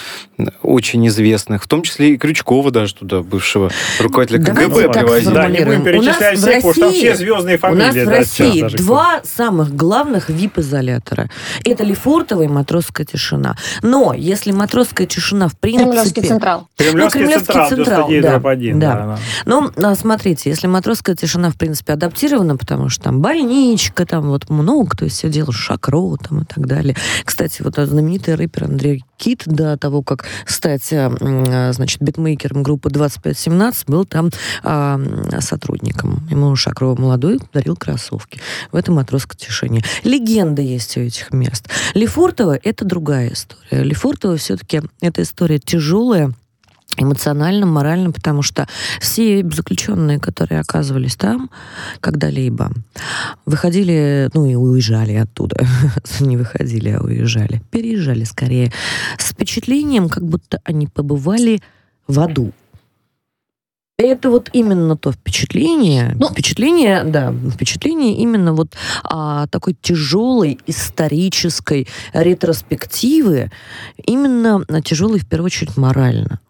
очень 0.63 1.07
известных, 1.09 1.65
в 1.65 1.69
том 1.69 1.83
числе 1.83 2.15
и 2.15 2.17
Крючкова 2.17 2.71
даже 2.71 2.95
туда, 2.95 3.23
бывшего 3.23 3.71
руководителя 3.99 4.45
КГБ 4.45 4.89
привозили. 4.91 5.35
Да, 5.35 5.49
не 5.49 5.65
будем 5.65 5.85
перечислять 5.85 6.39
всех, 6.39 6.57
потому 6.57 6.73
что 6.73 6.81
там 6.83 6.93
все 6.93 7.17
звездные 7.17 7.59
фамилии. 7.59 7.83
У 7.83 7.87
нас 7.87 7.95
в 7.95 8.09
России 8.09 8.77
два 8.77 9.21
самых 9.25 9.75
главных 9.75 10.29
вип-изолятора. 10.29 11.29
Это 11.65 11.85
Лефортово 11.85 12.43
и 12.43 12.49
Матросская 12.49 13.07
тишина. 13.07 13.57
Но 13.83 14.15
если 14.15 14.53
Матросская 14.53 15.07
тишина 15.07 15.49
в 15.49 15.59
принципе... 15.59 15.91
Кремлевский 15.91 16.23
централ. 16.23 16.69
Кремлевский, 16.77 17.21
ну, 17.21 17.27
Кремлевский 17.27 17.55
централ, 17.69 18.09
централ 18.09 18.41
да, 18.41 18.51
1, 18.51 18.79
да. 18.79 18.95
да. 18.95 19.19
Но 19.45 19.71
ну, 19.77 19.95
смотрите, 19.95 20.51
если 20.51 20.67
Матросская 20.67 21.17
тишина 21.17 21.51
в 21.51 21.57
принципе 21.57 21.93
адаптирована, 21.93 22.57
потому 22.57 22.89
что 22.89 23.05
там 23.05 23.21
больничка, 23.21 24.07
там 24.07 24.29
вот 24.29 24.49
много 24.51 24.91
кто 24.91 25.09
все 25.09 25.29
делал, 25.29 25.53
Шакро 25.53 26.17
там 26.17 26.43
и 26.43 26.45
так 26.45 26.67
далее. 26.67 26.97
Кстати, 27.25 27.63
вот 27.63 27.75
знаменитый 27.77 28.20
знаменитый 28.21 28.35
рэпер 28.35 28.65
Андрей 28.65 29.05
Кит 29.17 29.43
до 29.47 29.77
того, 29.77 30.03
как 30.03 30.27
стать, 30.47 30.89
э, 30.93 31.73
значит, 31.73 32.01
битмейкером 32.01 32.63
группы 32.63 32.91
2517, 32.91 33.89
был 33.89 34.05
там 34.05 34.31
а, 34.63 35.01
сотрудником. 35.41 36.27
Ему 36.31 36.55
Шакрова 36.57 36.99
молодой 36.99 37.39
подарил 37.39 37.77
кроссовки. 37.77 38.41
В 38.73 38.77
этом 38.77 38.95
матросское 38.97 39.37
тишине. 39.39 39.83
Легенда 40.05 40.63
есть 40.63 40.97
у 40.97 41.01
этих 41.01 41.33
мест. 41.33 41.69
Лефортово— 41.95 42.59
это 42.63 42.85
другая 42.85 43.33
история. 43.33 43.83
Лефортово 43.83 44.37
все-таки 44.37 44.83
это 45.01 45.23
история 45.23 45.59
тяжелая, 45.59 46.33
эмоционально, 47.01 47.67
морально, 47.67 48.13
потому 48.13 48.43
что 48.43 48.69
все 49.01 49.45
заключенные, 49.49 50.21
которые 50.21 50.61
оказывались 50.61 51.17
там 51.17 51.51
когда-либо, 52.01 52.71
выходили, 53.47 54.29
ну 54.35 54.47
и 54.47 54.55
уезжали 54.55 55.15
оттуда. 55.15 55.57
Не 56.21 56.37
выходили, 56.37 56.91
а 56.91 57.03
уезжали. 57.03 57.63
Переезжали 57.71 58.25
скорее. 58.25 58.73
С 59.19 59.31
впечатлением, 59.31 60.09
как 60.09 60.25
будто 60.25 60.61
они 60.65 60.87
побывали 60.87 61.61
в 62.07 62.21
аду. 62.21 62.53
Это 64.01 64.31
вот 64.31 64.49
именно 64.55 64.97
то 64.97 65.13
впечатление, 65.13 66.17
ну, 66.19 66.31
впечатление, 66.31 67.05
да, 67.05 67.35
впечатление 67.53 68.17
именно 68.17 68.55
вот 68.55 68.75
а, 69.05 69.47
такой 69.49 69.77
тяжелой 69.79 70.59
исторической 70.67 71.87
ретроспективы, 72.15 73.51
именно 74.03 74.65
тяжелой 74.83 75.19
в 75.19 75.29
первую 75.29 75.47
очередь 75.47 75.77
морально. 75.77 76.41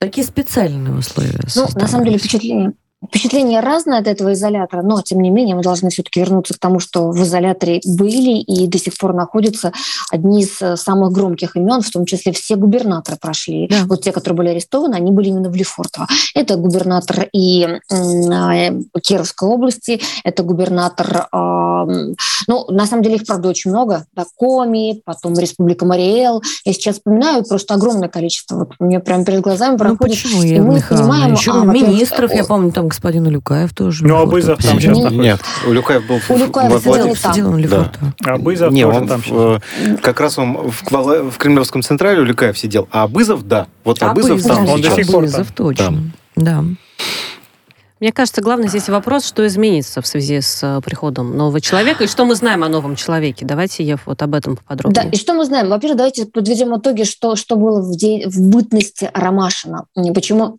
Какие 0.00 0.24
специальные 0.24 0.94
условия? 0.94 1.40
Ну, 1.56 1.66
на 1.74 1.88
самом 1.88 2.04
деле 2.04 2.18
впечатление 2.18 2.74
Впечатление 3.08 3.60
разное 3.60 3.98
от 3.98 4.06
этого 4.06 4.32
изолятора, 4.32 4.82
но, 4.82 5.00
тем 5.02 5.20
не 5.20 5.30
менее, 5.30 5.56
мы 5.56 5.62
должны 5.62 5.90
все-таки 5.90 6.20
вернуться 6.20 6.54
к 6.54 6.58
тому, 6.58 6.80
что 6.80 7.10
в 7.10 7.22
изоляторе 7.22 7.80
были 7.84 8.40
и 8.40 8.66
до 8.66 8.78
сих 8.78 8.96
пор 8.98 9.14
находятся 9.14 9.72
одни 10.10 10.42
из 10.42 10.60
э, 10.60 10.76
самых 10.76 11.12
громких 11.12 11.56
имен, 11.56 11.80
в 11.80 11.90
том 11.90 12.06
числе 12.06 12.32
все 12.32 12.56
губернаторы 12.56 13.18
прошли. 13.20 13.68
Да. 13.68 13.84
Вот 13.86 14.02
те, 14.02 14.12
которые 14.12 14.36
были 14.36 14.48
арестованы, 14.48 14.94
они 14.94 15.12
были 15.12 15.28
именно 15.28 15.50
в 15.50 15.54
Лефортово. 15.54 16.06
Это 16.34 16.56
губернатор 16.56 17.28
и 17.32 17.66
э, 17.90 18.80
Кировской 19.02 19.48
области, 19.48 20.00
это 20.24 20.42
губернатор, 20.42 21.28
э, 21.32 22.14
ну, 22.48 22.64
на 22.70 22.86
самом 22.86 23.02
деле 23.02 23.16
их, 23.16 23.26
правда, 23.26 23.48
очень 23.48 23.70
много. 23.70 24.06
Да, 24.14 24.24
Коми, 24.36 25.02
потом 25.04 25.38
Республика 25.38 25.84
Мариэл. 25.84 26.42
Я 26.64 26.72
сейчас 26.72 26.96
вспоминаю 26.96 27.44
просто 27.44 27.74
огромное 27.74 28.08
количество. 28.08 28.56
Вот 28.56 28.72
у 28.78 28.84
меня 28.84 29.00
прямо 29.00 29.24
перед 29.24 29.40
глазами 29.40 29.72
ну, 29.72 29.78
проходит. 29.78 30.00
Ну, 30.24 30.30
почему, 30.30 30.42
и 30.42 30.60
мы 30.60 30.82
понимаем... 30.88 31.34
Еще 31.34 31.52
а, 31.52 31.64
министров, 31.64 32.32
я 32.34 32.44
помню, 32.44 32.72
там 32.72 32.88
господин 32.94 33.26
Улюкаев 33.26 33.74
тоже. 33.74 34.06
Ну, 34.06 34.16
Абызов 34.16 34.62
там 34.62 34.80
сейчас 34.80 34.96
находится. 34.98 35.22
Нет, 35.22 35.40
Улюкаев 35.66 36.06
был... 36.06 36.20
Улюкаев 36.28 37.18
сидел 37.18 37.52
там. 37.52 37.92
Да. 38.20 38.34
Абызов 38.34 38.72
Не, 38.72 38.84
тоже 38.84 38.98
он 38.98 39.08
там 39.08 39.22
в, 39.26 39.60
Как 40.00 40.20
раз 40.20 40.38
он 40.38 40.70
в, 40.70 40.82
в 40.82 41.36
Кремлевском 41.38 41.82
централе 41.82 42.20
Улюкаев 42.20 42.58
сидел, 42.58 42.88
а 42.90 43.02
Абызов, 43.04 43.46
да. 43.46 43.66
Вот 43.82 44.02
Абызов, 44.02 44.32
Абызов 44.32 44.56
там 44.56 44.68
Он 44.68 44.80
до 44.80 44.90
сих 44.90 45.06
пор 45.06 45.24
Абызов, 45.24 45.52
точно. 45.52 46.12
Да. 46.36 46.62
да. 46.62 46.64
Мне 48.00 48.12
кажется, 48.12 48.42
главный 48.42 48.68
здесь 48.68 48.88
вопрос, 48.88 49.24
что 49.24 49.46
изменится 49.46 50.02
в 50.02 50.06
связи 50.06 50.40
с 50.40 50.62
э, 50.62 50.80
приходом 50.84 51.36
нового 51.36 51.60
человека, 51.60 52.04
и 52.04 52.06
что 52.06 52.24
мы 52.24 52.34
знаем 52.34 52.62
о 52.64 52.68
новом 52.68 52.96
человеке. 52.96 53.46
Давайте, 53.46 53.82
Ев, 53.84 54.00
вот 54.04 54.20
об 54.20 54.34
этом 54.34 54.56
поподробнее. 54.56 55.04
Да, 55.04 55.08
и 55.08 55.16
что 55.16 55.32
мы 55.32 55.46
знаем? 55.46 55.68
Во-первых, 55.68 55.96
давайте 55.96 56.26
подведем 56.26 56.76
итоги, 56.76 57.04
что, 57.04 57.34
что 57.34 57.56
было 57.56 57.80
в, 57.80 57.96
день, 57.96 58.28
в 58.28 58.40
бытности 58.50 59.10
Ромашина. 59.14 59.86
Почему 60.12 60.58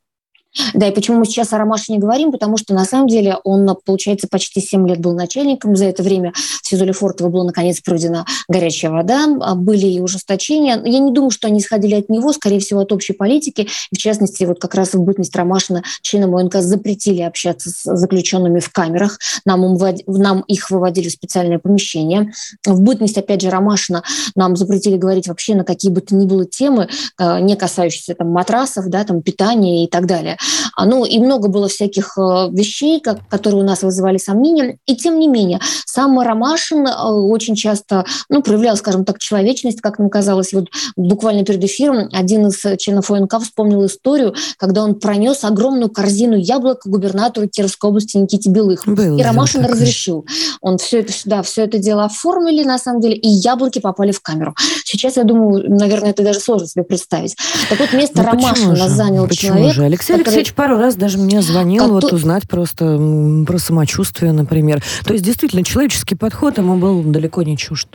да, 0.74 0.88
и 0.88 0.92
почему 0.92 1.20
мы 1.20 1.26
сейчас 1.26 1.54
о 1.54 1.58
Ромаше 1.58 1.92
не 1.92 1.98
говорим? 1.98 2.32
Потому 2.32 2.58
что, 2.58 2.74
на 2.74 2.86
самом 2.86 3.08
деле, 3.08 3.38
он, 3.44 3.68
получается, 3.86 4.28
почти 4.30 4.62
7 4.62 4.88
лет 4.88 5.00
был 5.00 5.14
начальником. 5.14 5.76
За 5.76 5.86
это 5.86 6.04
время 6.04 6.34
в 6.36 6.68
СИЗО 6.68 6.86
Лефортово 6.86 7.30
была, 7.30 7.44
наконец, 7.46 7.82
проведена 7.82 8.26
горячая 8.48 8.92
вода. 8.92 9.26
А 9.42 9.56
были 9.56 9.88
и 9.88 10.00
ужесточения. 10.00 10.82
Я 10.84 11.00
не 11.00 11.12
думаю, 11.12 11.32
что 11.32 11.48
они 11.48 11.60
исходили 11.60 11.96
от 11.96 12.10
него, 12.10 12.32
скорее 12.34 12.60
всего, 12.60 12.82
от 12.82 12.92
общей 12.92 13.14
политики. 13.14 13.68
в 13.94 13.98
частности, 13.98 14.44
вот 14.46 14.60
как 14.60 14.76
раз 14.76 14.94
в 14.94 15.02
бытность 15.02 15.36
Ромашина 15.36 15.84
членам 16.02 16.36
ОНК 16.36 16.56
запретили 16.56 17.22
общаться 17.22 17.70
с 17.70 17.84
заключенными 17.84 18.60
в 18.60 18.72
камерах. 18.72 19.20
Нам, 19.46 19.78
нам 20.08 20.42
их 20.42 20.70
выводили 20.70 21.10
в 21.10 21.12
специальное 21.12 21.60
помещение. 21.60 22.32
В 22.66 22.82
бытность, 22.82 23.18
опять 23.18 23.42
же, 23.42 23.50
Ромашина 23.50 24.04
нам 24.36 24.56
запретили 24.56 24.98
говорить 24.98 25.28
вообще 25.28 25.56
на 25.56 25.64
какие 25.64 25.92
бы 25.92 26.02
то 26.02 26.16
ни 26.16 26.26
было 26.26 26.46
темы, 26.46 26.90
э, 27.20 27.40
не 27.42 27.56
касающиеся 27.56 28.16
там 28.16 28.30
матрасов, 28.30 28.88
да, 28.88 29.04
там 29.04 29.22
питания 29.22 29.84
и 29.84 29.88
так 29.88 30.06
далее. 30.06 30.38
А, 30.76 30.86
ну, 30.86 31.06
и 31.06 31.20
много 31.20 31.48
было 31.48 31.68
всяких 31.68 32.18
э, 32.18 32.50
вещей, 32.52 33.02
которые 33.02 33.62
у 33.62 33.66
нас 33.66 33.84
вызывали 33.84 34.18
сомнения. 34.18 34.78
И 34.86 34.96
тем 34.96 35.20
не 35.20 35.28
менее, 35.28 35.60
сам 35.86 36.20
Ромашин 36.20 36.86
э, 36.88 36.92
очень 36.92 37.56
часто 37.56 38.06
ну, 38.30 38.42
проявлял, 38.42 38.76
скажем 38.78 39.06
так, 39.06 39.20
человечность, 39.20 39.82
как 39.82 40.00
нам 40.00 40.10
казалось. 40.10 40.54
Вот 40.54 40.68
буквально 40.96 41.46
перед 41.46 41.64
эфиром 41.64 42.10
один 42.12 42.48
из 42.48 42.62
членов 42.80 43.10
ОНК 43.12 43.42
вспомнил 43.42 43.86
историю, 43.86 44.36
когда 44.58 44.84
он 44.84 44.96
пронес 44.96 45.44
огромную 45.44 45.90
корзину 45.90 46.36
яблок 46.36 46.82
губернатору 46.86 47.48
Кировской 47.48 47.90
области 47.90 48.18
Никите 48.18 48.50
Белых. 48.50 48.86
Был, 48.86 49.18
и 49.18 49.24
Ромашин 49.24 49.62
да, 49.62 49.70
разрешил. 49.70 50.26
Он 50.62 50.78
все 50.78 51.00
это, 51.00 51.14
да, 51.26 51.42
все 51.42 51.64
это 51.64 51.78
дело 51.78 52.06
оформили, 52.06 52.64
на 52.64 52.78
самом 52.78 53.02
деле, 53.02 53.16
и 53.16 53.28
яблоки 53.28 53.80
попали 53.80 54.12
в 54.12 54.22
камеру. 54.22 54.56
Сейчас, 54.84 55.18
я 55.18 55.24
думаю, 55.24 55.64
наверное, 55.70 56.12
это 56.12 56.24
даже 56.24 56.40
сложно 56.40 56.68
себе 56.68 56.84
представить. 56.84 57.36
Так 57.70 57.80
вот, 57.80 57.94
место 57.94 58.22
ну, 58.22 58.24
Ромашина 58.24 58.90
занял 58.90 59.28
почему 59.28 59.56
человек, 59.56 59.74
же? 59.74 59.84
Алексей 59.84 60.18
который... 60.18 60.35
Алексеевич 60.36 60.54
пару 60.54 60.78
раз 60.78 60.96
даже 60.96 61.18
мне 61.18 61.42
звонил 61.42 61.84
как 61.84 61.92
вот 61.92 62.14
узнать 62.14 62.48
просто 62.48 63.44
про 63.48 63.58
самочувствие, 63.58 64.32
например. 64.32 64.84
То 65.04 65.14
есть, 65.14 65.26
действительно, 65.26 65.64
человеческий 65.64 66.16
подход 66.16 66.58
ему 66.58 66.78
был 66.78 67.04
далеко 67.04 67.44
не 67.44 67.58
чужд. 67.58 67.88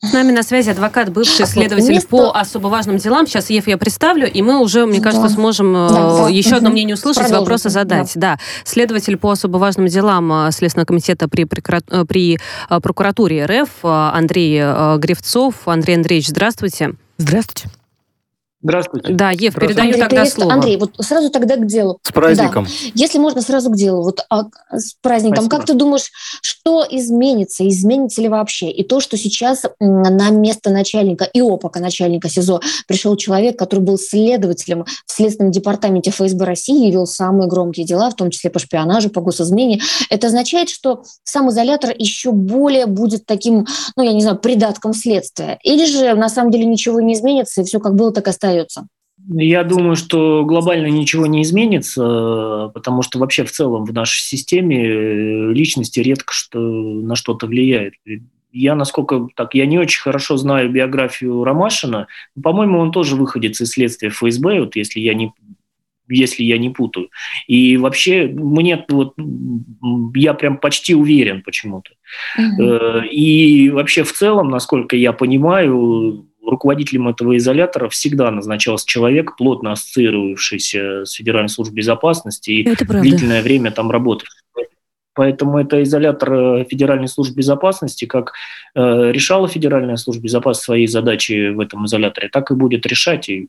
С 0.00 0.12
нами 0.12 0.30
на 0.30 0.44
связи 0.44 0.70
адвокат, 0.70 1.10
бывший 1.10 1.44
следователь 1.44 1.94
Место... 1.94 2.08
по 2.08 2.30
особо 2.30 2.68
важным 2.68 2.98
делам. 2.98 3.26
Сейчас, 3.26 3.50
Ев, 3.50 3.66
я 3.66 3.76
представлю, 3.76 4.30
и 4.30 4.42
мы 4.42 4.60
уже, 4.60 4.86
мне 4.86 5.00
кажется, 5.00 5.26
да. 5.26 5.34
сможем 5.34 5.72
да, 5.72 6.28
еще 6.28 6.54
одно 6.54 6.70
мнение 6.70 6.94
услышать, 6.94 7.22
Продолжим. 7.22 7.40
вопросы 7.40 7.68
задать. 7.68 8.12
Да. 8.14 8.34
да. 8.34 8.38
Следователь 8.64 9.16
по 9.16 9.32
особо 9.32 9.56
важным 9.56 9.88
делам 9.88 10.32
э, 10.32 10.52
Следственного 10.52 10.86
комитета 10.86 11.26
при, 11.26 11.48
э, 11.48 12.04
при 12.04 12.38
э, 12.70 12.80
прокуратуре 12.80 13.44
РФ 13.44 13.70
Андрей 13.82 14.60
Гревцов. 14.98 15.66
Андрей 15.66 15.96
Андреевич, 15.96 16.28
здравствуйте. 16.28 16.92
Здравствуйте. 17.16 17.68
Здравствуйте. 18.60 19.12
Да, 19.12 19.30
Ев, 19.30 19.54
передаю 19.54 19.90
Андрей, 19.90 20.00
тогда 20.00 20.26
слово. 20.26 20.52
Андрей, 20.52 20.76
вот 20.78 20.90
сразу 20.98 21.30
тогда 21.30 21.54
к 21.56 21.66
делу. 21.66 22.00
С 22.02 22.10
праздником. 22.10 22.64
Да. 22.64 22.90
Если 22.94 23.18
можно, 23.18 23.40
сразу 23.40 23.70
к 23.70 23.76
делу. 23.76 24.02
Вот 24.02 24.20
а, 24.30 24.46
с 24.72 24.94
праздником. 25.00 25.44
Спасибо. 25.44 25.56
Как 25.56 25.66
ты 25.66 25.74
думаешь, 25.74 26.10
что 26.42 26.84
изменится? 26.90 27.66
Изменится 27.68 28.20
ли 28.20 28.28
вообще? 28.28 28.68
И 28.68 28.82
то, 28.82 28.98
что 28.98 29.16
сейчас 29.16 29.62
на 29.78 30.30
место 30.30 30.70
начальника 30.70 31.24
и 31.24 31.40
опака 31.40 31.78
начальника 31.78 32.28
СИЗО 32.28 32.60
пришел 32.88 33.14
человек, 33.16 33.56
который 33.56 33.80
был 33.80 33.96
следователем 33.96 34.84
в 35.06 35.12
Следственном 35.12 35.52
департаменте 35.52 36.10
ФСБ 36.10 36.44
России 36.44 36.88
и 36.88 36.90
вел 36.90 37.06
самые 37.06 37.48
громкие 37.48 37.86
дела, 37.86 38.10
в 38.10 38.16
том 38.16 38.30
числе 38.30 38.50
по 38.50 38.58
шпионажу, 38.58 39.10
по 39.10 39.20
госизмене. 39.20 39.80
Это 40.10 40.26
означает, 40.26 40.68
что 40.68 41.04
сам 41.22 41.50
изолятор 41.50 41.94
еще 41.96 42.32
более 42.32 42.86
будет 42.86 43.24
таким, 43.24 43.66
ну, 43.94 44.02
я 44.02 44.12
не 44.12 44.20
знаю, 44.20 44.38
придатком 44.38 44.94
следствия. 44.94 45.60
Или 45.62 45.84
же 45.84 46.14
на 46.14 46.28
самом 46.28 46.50
деле 46.50 46.64
ничего 46.64 47.00
не 47.00 47.14
изменится, 47.14 47.60
и 47.60 47.64
все 47.64 47.78
как 47.78 47.94
было, 47.94 48.12
так 48.12 48.26
и 48.26 48.30
остается 48.30 48.47
остается? 48.48 48.88
Я 49.30 49.64
думаю, 49.64 49.96
что 49.96 50.44
глобально 50.44 50.86
ничего 50.86 51.26
не 51.26 51.42
изменится, 51.42 52.70
потому 52.72 53.02
что 53.02 53.18
вообще 53.18 53.44
в 53.44 53.50
целом 53.50 53.84
в 53.84 53.92
нашей 53.92 54.20
системе 54.20 54.86
э, 54.86 55.52
личности 55.52 56.00
редко 56.00 56.32
что, 56.32 56.58
на 56.60 57.16
что-то 57.16 57.46
влияет. 57.46 57.94
Я, 58.52 58.74
насколько 58.74 59.28
так, 59.34 59.54
я 59.54 59.66
не 59.66 59.78
очень 59.78 60.00
хорошо 60.00 60.36
знаю 60.36 60.70
биографию 60.70 61.44
Ромашина. 61.44 62.06
По-моему, 62.40 62.78
он 62.78 62.92
тоже 62.92 63.16
выходит 63.16 63.60
из 63.60 63.70
следствия 63.70 64.08
ФСБ, 64.08 64.60
вот 64.60 64.76
если 64.76 65.00
я 65.00 65.14
не 65.14 65.32
если 66.10 66.42
я 66.42 66.56
не 66.56 66.70
путаю. 66.70 67.10
И 67.46 67.76
вообще 67.76 68.28
мне 68.28 68.82
вот 68.88 69.14
я 70.14 70.32
прям 70.32 70.56
почти 70.56 70.94
уверен 70.94 71.42
почему-то. 71.42 71.90
Mm-hmm. 72.38 73.08
И 73.08 73.68
вообще 73.68 74.04
в 74.04 74.12
целом, 74.14 74.48
насколько 74.48 74.96
я 74.96 75.12
понимаю, 75.12 76.26
руководителем 76.50 77.08
этого 77.08 77.36
изолятора 77.36 77.88
всегда 77.88 78.30
назначался 78.30 78.86
человек, 78.86 79.36
плотно 79.36 79.72
ассоциировавшийся 79.72 81.04
с 81.04 81.12
Федеральной 81.12 81.48
службой 81.48 81.76
безопасности 81.76 82.50
и 82.50 82.84
длительное 82.84 83.42
время 83.42 83.70
там 83.70 83.90
работавший. 83.90 84.42
Поэтому 85.18 85.58
это 85.58 85.82
изолятор 85.82 86.32
э, 86.32 86.64
Федеральной 86.70 87.08
службы 87.08 87.38
безопасности, 87.38 88.04
как 88.04 88.34
э, 88.76 89.10
решала 89.10 89.48
Федеральная 89.48 89.96
служба 89.96 90.22
безопасности 90.22 90.64
свои 90.66 90.86
задачи 90.86 91.50
в 91.50 91.58
этом 91.58 91.86
изоляторе, 91.86 92.28
так 92.28 92.52
и 92.52 92.54
будет 92.54 92.86
решать. 92.86 93.28
И, 93.28 93.48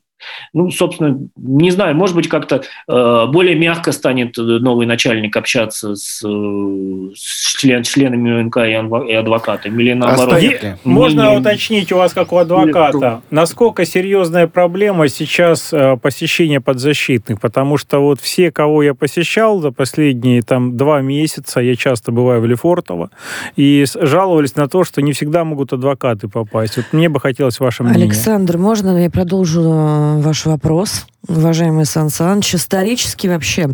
ну, 0.51 0.71
собственно, 0.71 1.19
не 1.35 1.69
знаю, 1.69 1.95
может 1.95 2.15
быть, 2.15 2.27
как-то 2.27 2.63
э, 2.87 3.25
более 3.27 3.53
мягко 3.53 3.91
станет 3.91 4.35
новый 4.37 4.87
начальник 4.87 5.37
общаться 5.37 5.93
с, 5.95 6.21
с 6.23 7.57
член, 7.59 7.83
членами 7.83 8.41
УНК 8.41 8.57
и, 8.57 9.13
адвокатами, 9.13 9.79
или 9.83 9.93
наоборот. 9.93 10.41
А 10.63 10.77
можно 10.83 11.29
не, 11.29 11.37
уточнить 11.37 11.91
у 11.91 11.97
вас, 11.97 12.13
как 12.13 12.33
у 12.33 12.37
адвоката, 12.37 13.21
насколько 13.29 13.85
серьезная 13.85 14.47
проблема 14.47 15.07
сейчас 15.07 15.71
э, 15.71 15.97
посещения 15.97 16.61
подзащитных? 16.61 17.39
Потому 17.39 17.77
что 17.77 17.99
вот 17.99 18.19
все, 18.21 18.51
кого 18.51 18.81
я 18.81 18.95
посещал 18.95 19.59
за 19.59 19.71
последние 19.71 20.41
там 20.41 20.77
два 20.77 21.01
месяца, 21.01 21.58
я 21.59 21.75
часто 21.75 22.11
бываю 22.11 22.41
в 22.41 22.45
Лефортово, 22.45 23.09
и 23.55 23.85
жаловались 24.01 24.55
на 24.55 24.67
то, 24.67 24.83
что 24.83 25.01
не 25.01 25.13
всегда 25.13 25.43
могут 25.43 25.73
адвокаты 25.73 26.27
попасть. 26.27 26.77
Вот 26.77 26.85
мне 26.91 27.09
бы 27.09 27.19
хотелось 27.19 27.59
ваше 27.59 27.83
мнение. 27.83 28.05
Александр, 28.05 28.57
можно 28.57 29.01
я 29.01 29.09
продолжу 29.09 29.61
э, 29.61 30.21
ваш 30.21 30.45
вопрос? 30.45 31.05
Уважаемый 31.27 31.85
Сан 31.85 32.09
Саныч, 32.09 32.55
исторически 32.55 33.27
вообще 33.27 33.69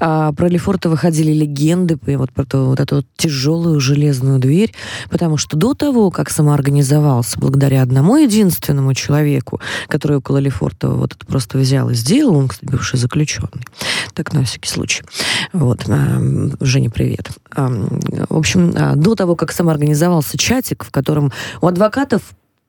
а, 0.00 0.32
про 0.32 0.48
Лефорта 0.48 0.88
выходили 0.88 1.32
легенды, 1.32 1.96
вот 2.16 2.32
про 2.32 2.44
ту, 2.44 2.64
вот 2.64 2.80
эту 2.80 2.96
вот 2.96 3.06
тяжелую 3.16 3.78
железную 3.78 4.40
дверь, 4.40 4.74
потому 5.08 5.36
что 5.36 5.56
до 5.56 5.74
того, 5.74 6.10
как 6.10 6.28
самоорганизовался, 6.28 7.38
благодаря 7.38 7.82
одному 7.82 8.16
единственному 8.16 8.94
человеку, 8.94 9.60
который 9.86 10.16
около 10.16 10.38
Лефорта 10.38 10.88
вот 10.88 11.14
это 11.14 11.24
просто 11.24 11.58
взял 11.58 11.88
и 11.88 11.94
сделал, 11.94 12.34
он, 12.34 12.48
кстати, 12.48 12.68
бывший 12.68 12.98
заключенный, 12.98 13.64
так 14.12 14.32
на 14.32 14.42
всякий 14.42 14.68
случай. 14.68 15.04
Вот, 15.52 15.84
а, 15.88 16.20
Женя, 16.60 16.90
привет. 16.90 17.30
А, 17.54 17.68
в 18.28 18.36
общем, 18.36 18.72
а, 18.76 18.96
до 18.96 19.14
того, 19.14 19.36
как 19.36 19.52
самоорганизовался 19.52 20.36
чатик, 20.36 20.84
в 20.84 20.90
котором 20.90 21.32
у 21.60 21.68
адвокатов 21.68 22.22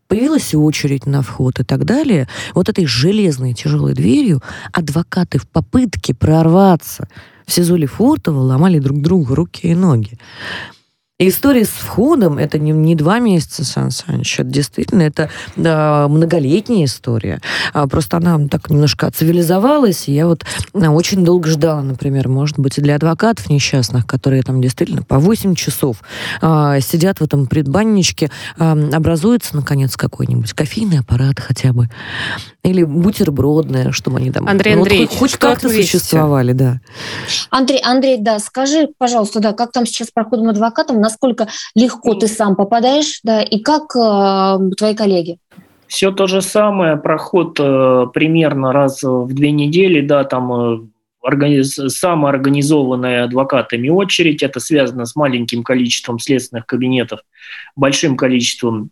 появилась 0.10 0.54
очередь 0.56 1.06
на 1.06 1.22
вход 1.22 1.60
и 1.60 1.64
так 1.64 1.86
далее, 1.86 2.28
вот 2.54 2.68
этой 2.68 2.86
железной 2.86 3.54
тяжелой 3.54 3.94
дверью 3.94 4.42
адвокаты 4.74 5.38
в 5.38 5.48
попытке 5.48 6.14
прорваться 6.14 7.08
в 7.46 7.54
СИЗО 7.54 7.78
Лефортово 7.78 8.40
ломали 8.40 8.80
друг 8.80 9.02
другу 9.02 9.36
руки 9.36 9.68
и 9.68 9.76
ноги. 9.76 10.18
История 11.22 11.66
с 11.66 11.68
входом 11.68 12.38
это 12.38 12.60
не, 12.60 12.72
не 12.72 12.96
два 12.96 13.20
месяца, 13.20 13.66
Сан 13.66 13.92
Саныч, 13.92 14.40
это 14.40 14.50
действительно 14.50 15.02
это 15.02 15.30
да, 15.58 16.08
многолетняя 16.08 16.86
история. 16.86 17.42
А, 17.74 17.88
просто 17.88 18.16
она 18.16 18.40
так 18.48 18.70
немножко 18.70 19.12
цивилизовалась, 19.12 20.08
и 20.08 20.14
я 20.14 20.28
вот 20.28 20.46
а, 20.74 20.92
очень 20.92 21.26
долго 21.26 21.50
ждала, 21.50 21.82
например, 21.82 22.30
может 22.30 22.58
быть, 22.58 22.78
и 22.78 22.82
для 22.82 22.96
адвокатов 22.96 23.50
несчастных, 23.50 24.08
которые 24.08 24.44
там 24.44 24.62
действительно 24.62 25.04
по 25.04 25.20
8 25.20 25.56
часов 25.56 25.98
а, 26.42 26.80
сидят 26.80 27.20
в 27.20 27.24
этом 27.26 27.48
предбанничке, 27.48 28.32
а, 28.58 28.72
образуется, 28.72 29.58
наконец, 29.58 29.98
какой-нибудь 29.98 30.54
кофейный 30.54 31.00
аппарат 31.00 31.42
хотя 31.42 31.74
бы, 31.74 31.90
или 32.64 32.86
бутербродное, 32.86 33.92
чтобы 33.92 34.20
они 34.20 34.32
там 34.32 34.48
Андрей 34.48 34.76
ну, 34.76 34.84
Андреевич, 34.84 35.10
хоть, 35.10 35.32
хоть 35.32 35.36
как-то 35.38 35.68
существовали, 35.68 36.54
да. 36.54 36.80
Андрей, 37.50 37.82
Андрей, 37.84 38.18
да, 38.20 38.40
скажи, 38.40 38.88
пожалуйста, 38.98 39.42
да, 39.42 39.52
как 39.52 39.74
там 39.74 39.86
сейчас 39.86 40.12
проходом 40.14 40.48
адвокатом, 40.48 41.02
насколько 41.10 41.48
легко 41.76 42.14
ты 42.14 42.28
сам 42.28 42.56
попадаешь, 42.56 43.20
да, 43.24 43.42
и 43.42 43.60
как 43.60 43.96
э, 43.96 44.76
твои 44.78 44.96
коллеги? 44.96 45.38
Все 45.88 46.12
то 46.12 46.28
же 46.28 46.42
самое, 46.42 46.98
проход 46.98 47.60
э, 47.60 48.06
примерно 48.14 48.72
раз 48.72 49.02
в 49.02 49.34
две 49.34 49.52
недели, 49.52 50.02
да, 50.02 50.24
там 50.24 50.54
э, 50.54 50.80
организ... 51.22 51.74
самоорганизованная 51.74 53.24
адвокатами 53.24 53.90
очередь, 53.90 54.44
это 54.44 54.60
связано 54.60 55.06
с 55.06 55.16
маленьким 55.16 55.64
количеством 55.64 56.20
следственных 56.20 56.68
кабинетов, 56.68 57.22
большим 57.76 58.16
количеством 58.16 58.92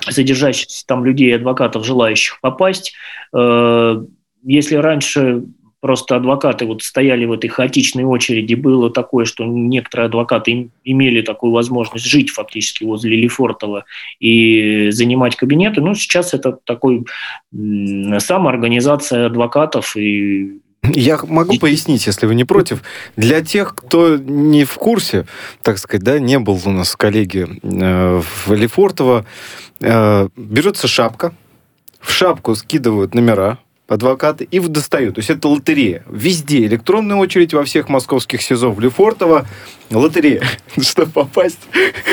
содержащихся 0.00 0.84
там 0.86 1.04
людей, 1.04 1.34
адвокатов, 1.34 1.86
желающих 1.86 2.40
попасть. 2.42 2.92
Э, 3.34 4.04
если 4.42 4.76
раньше 4.76 5.44
просто 5.80 6.16
адвокаты 6.16 6.66
вот 6.66 6.82
стояли 6.82 7.24
в 7.24 7.32
этой 7.32 7.48
хаотичной 7.48 8.04
очереди, 8.04 8.54
было 8.54 8.90
такое, 8.90 9.24
что 9.24 9.44
некоторые 9.44 10.06
адвокаты 10.06 10.70
имели 10.84 11.22
такую 11.22 11.52
возможность 11.52 12.04
жить 12.06 12.30
фактически 12.30 12.84
возле 12.84 13.16
Лефортова 13.16 13.84
и 14.20 14.90
занимать 14.90 15.36
кабинеты. 15.36 15.80
Ну, 15.80 15.94
сейчас 15.94 16.34
это 16.34 16.58
такой 16.64 17.04
самоорганизация 17.52 19.26
адвокатов 19.26 19.96
и 19.96 20.60
я 20.82 21.18
могу 21.24 21.58
пояснить, 21.58 22.06
если 22.06 22.26
вы 22.26 22.34
не 22.34 22.44
против. 22.44 22.82
Для 23.16 23.42
тех, 23.42 23.74
кто 23.74 24.16
не 24.16 24.64
в 24.64 24.74
курсе, 24.74 25.26
так 25.62 25.78
сказать, 25.78 26.04
да, 26.04 26.18
не 26.18 26.38
был 26.38 26.60
у 26.64 26.70
нас 26.70 26.94
коллеги 26.96 27.46
э, 27.62 28.22
в 28.22 28.52
Лефортово, 28.52 29.26
э, 29.80 30.28
берется 30.36 30.86
шапка, 30.86 31.34
в 32.00 32.12
шапку 32.12 32.54
скидывают 32.54 33.14
номера, 33.14 33.58
адвокаты 33.88 34.46
и 34.50 34.60
достают. 34.60 35.16
То 35.16 35.20
есть 35.20 35.30
это 35.30 35.48
лотерея. 35.48 36.04
Везде 36.08 36.64
электронная 36.66 37.16
очередь 37.16 37.54
во 37.54 37.64
всех 37.64 37.88
московских 37.88 38.42
СИЗО 38.42 38.70
в 38.70 38.80
Лефортово. 38.80 39.46
Лотерея, 39.90 40.42
чтобы 40.80 41.10
попасть. 41.10 41.58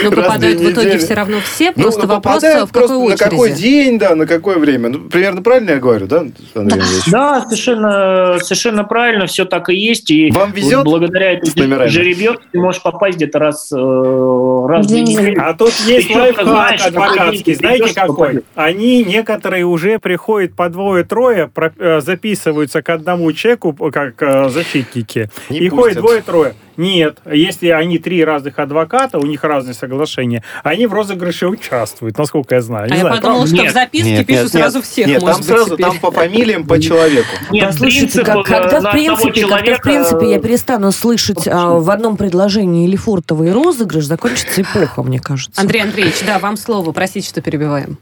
Но 0.04 0.12
попадают 0.12 0.60
в 0.60 0.72
итоге 0.72 0.98
все 0.98 1.14
равно 1.14 1.38
все, 1.44 1.74
ну, 1.76 1.84
просто 1.84 2.02
ну, 2.04 2.08
вопрос, 2.08 2.44
в 2.44 2.72
какой 2.72 2.96
очереди. 2.96 3.24
На 3.24 3.30
какой 3.30 3.52
день, 3.52 4.00
да, 4.00 4.16
на 4.16 4.26
какое 4.26 4.58
время. 4.58 4.90
Ну, 4.90 5.00
примерно 5.10 5.42
правильно 5.42 5.72
я 5.72 5.80
говорю, 5.80 6.08
да, 6.08 6.26
Андрей 6.54 6.82
Да, 7.08 7.42
совершенно, 7.42 8.38
совершенно 8.42 8.84
правильно, 8.84 9.26
все 9.26 9.46
так 9.46 9.70
и 9.70 9.76
есть. 9.76 10.10
И 10.12 10.32
Вам 10.32 10.52
везет 10.52 10.78
вот 10.78 10.88
благодаря 10.88 11.34
этой 11.34 11.90
жеребьевке 11.90 12.44
ты 12.52 12.60
можешь 12.60 12.82
попасть 12.82 13.18
где-то 13.18 13.40
раз, 13.40 13.72
э, 13.72 13.76
раз 13.76 14.88
в 14.88 14.92
неделю. 14.92 15.42
А 15.44 15.54
тут 15.54 15.74
есть 15.86 16.14
лайфхак 16.14 16.88
адвокатский, 16.88 17.56
знаете 17.56 17.94
какой? 17.94 18.44
Они 18.56 19.04
некоторые 19.04 19.66
уже 19.66 20.00
приходят 20.00 20.56
по 20.56 20.70
двое-трое, 20.70 21.50
Э, 21.78 22.02
записываются 22.02 22.82
к 22.82 22.90
одному 22.90 23.32
человеку, 23.34 23.74
как 23.74 24.22
э, 24.22 24.50
защитники, 24.50 25.30
и 25.50 25.68
ходит 25.70 25.98
двое-трое. 25.98 26.56
Нет, 26.78 27.20
если 27.26 27.70
они 27.70 27.98
три 28.00 28.24
разных 28.24 28.60
адвоката, 28.60 29.18
у 29.18 29.26
них 29.26 29.44
разные 29.44 29.74
соглашения, 29.74 30.44
они 30.64 30.88
в 30.88 30.94
розыгрыше 30.94 31.48
участвуют, 31.48 32.18
насколько 32.18 32.56
я 32.56 32.62
знаю. 32.62 32.90
Не 32.90 32.96
а 32.96 33.00
знаю, 33.00 33.16
я 33.16 33.22
подумала, 33.22 33.48
что 33.48 33.56
нет. 33.56 33.72
в 33.72 33.74
записке 33.74 34.12
нет, 34.12 34.28
пишут 34.28 34.44
нет, 34.44 34.52
сразу 34.52 34.78
нет, 34.78 34.86
всех. 34.86 35.08
Нет, 35.08 35.22
там 35.22 35.38
быть, 35.38 35.46
сразу 35.46 35.76
теперь. 35.76 35.86
там 35.86 36.00
по 36.00 36.12
фамилиям, 36.12 36.68
по 36.68 36.80
человеку. 36.80 37.28
Нет, 37.52 37.66
да, 37.66 37.72
слушайте, 37.74 38.24
как, 38.24 38.46
когда, 38.46 38.82
в 38.82 38.92
принципе, 38.92 39.42
человека... 39.42 39.58
когда 39.58 39.78
в 39.78 39.82
принципе 39.82 40.32
я 40.32 40.40
перестану 40.40 40.92
слышать 40.92 41.48
а, 41.48 41.80
в 41.80 41.90
одном 41.90 42.18
предложении 42.18 42.88
Лефортово 42.88 43.44
и 43.44 43.50
розыгрыш, 43.50 44.06
закончится 44.06 44.62
эпоха, 44.62 45.04
мне 45.04 45.20
кажется. 45.20 45.60
Андрей 45.60 45.84
Андреевич, 45.84 46.16
да, 46.26 46.40
вам 46.40 46.58
слово, 46.58 46.92
простите, 46.92 47.28
что 47.28 47.42
перебиваем. 47.42 47.98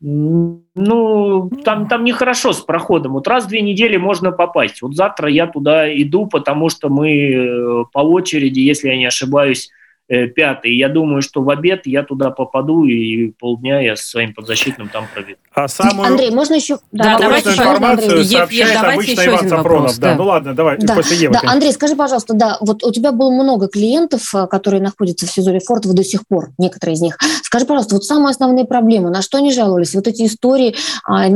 Ну, 0.00 1.50
там, 1.64 1.88
там 1.88 2.04
нехорошо 2.04 2.52
с 2.52 2.60
проходом. 2.60 3.12
Вот 3.12 3.26
раз 3.26 3.44
в 3.44 3.48
две 3.48 3.62
недели 3.62 3.96
можно 3.96 4.30
попасть. 4.30 4.82
Вот 4.82 4.94
завтра 4.94 5.30
я 5.30 5.46
туда 5.46 5.90
иду, 5.90 6.26
потому 6.26 6.68
что 6.68 6.90
мы 6.90 7.30
э, 7.30 7.84
по 7.92 8.00
очереди, 8.00 8.60
если 8.60 8.88
я 8.88 8.96
не 8.98 9.06
ошибаюсь, 9.06 9.70
пятый. 10.08 10.76
Я 10.76 10.88
думаю, 10.88 11.22
что 11.22 11.42
в 11.42 11.50
обед 11.50 11.86
я 11.86 12.02
туда 12.02 12.30
попаду 12.30 12.84
и 12.84 13.32
полдня 13.32 13.80
я 13.80 13.96
со 13.96 14.06
своим 14.06 14.34
подзащитным 14.34 14.88
там 14.88 15.06
проведу. 15.12 15.38
А 15.54 15.68
самую 15.68 16.06
Андрей, 16.06 16.30
можно 16.30 16.54
еще... 16.54 16.78
Да, 16.92 17.18
давайте 17.18 17.48
информацию 17.48 18.20
еще, 18.20 18.36
сообщает 18.36 18.74
Ев, 18.74 18.82
обычно 18.82 19.20
еще 19.20 19.30
Иван. 19.30 19.48
Вопрос, 19.48 19.96
да. 19.96 20.10
да, 20.10 20.16
ну 20.16 20.24
ладно, 20.24 20.54
давай, 20.54 20.76
да. 20.78 20.94
после 20.94 21.16
Евы. 21.16 21.32
Да, 21.32 21.50
Андрей, 21.50 21.72
скажи, 21.72 21.96
пожалуйста, 21.96 22.34
да, 22.34 22.58
вот 22.60 22.84
у 22.84 22.92
тебя 22.92 23.10
было 23.10 23.30
много 23.30 23.68
клиентов, 23.68 24.34
э, 24.34 24.46
которые 24.48 24.82
находятся 24.82 25.26
в 25.26 25.30
СИЗО 25.30 25.52
Лефортово 25.52 25.94
до 25.94 26.04
сих 26.04 26.26
пор, 26.28 26.50
некоторые 26.58 26.94
из 26.94 27.00
них. 27.00 27.16
Скажи, 27.42 27.64
пожалуйста, 27.64 27.94
вот 27.94 28.04
самые 28.04 28.32
основные 28.32 28.66
проблемы, 28.66 29.08
на 29.08 29.22
что 29.22 29.38
они 29.38 29.50
жаловались? 29.50 29.94
Вот 29.94 30.06
эти 30.06 30.26
истории, 30.26 30.74
а, 31.04 31.26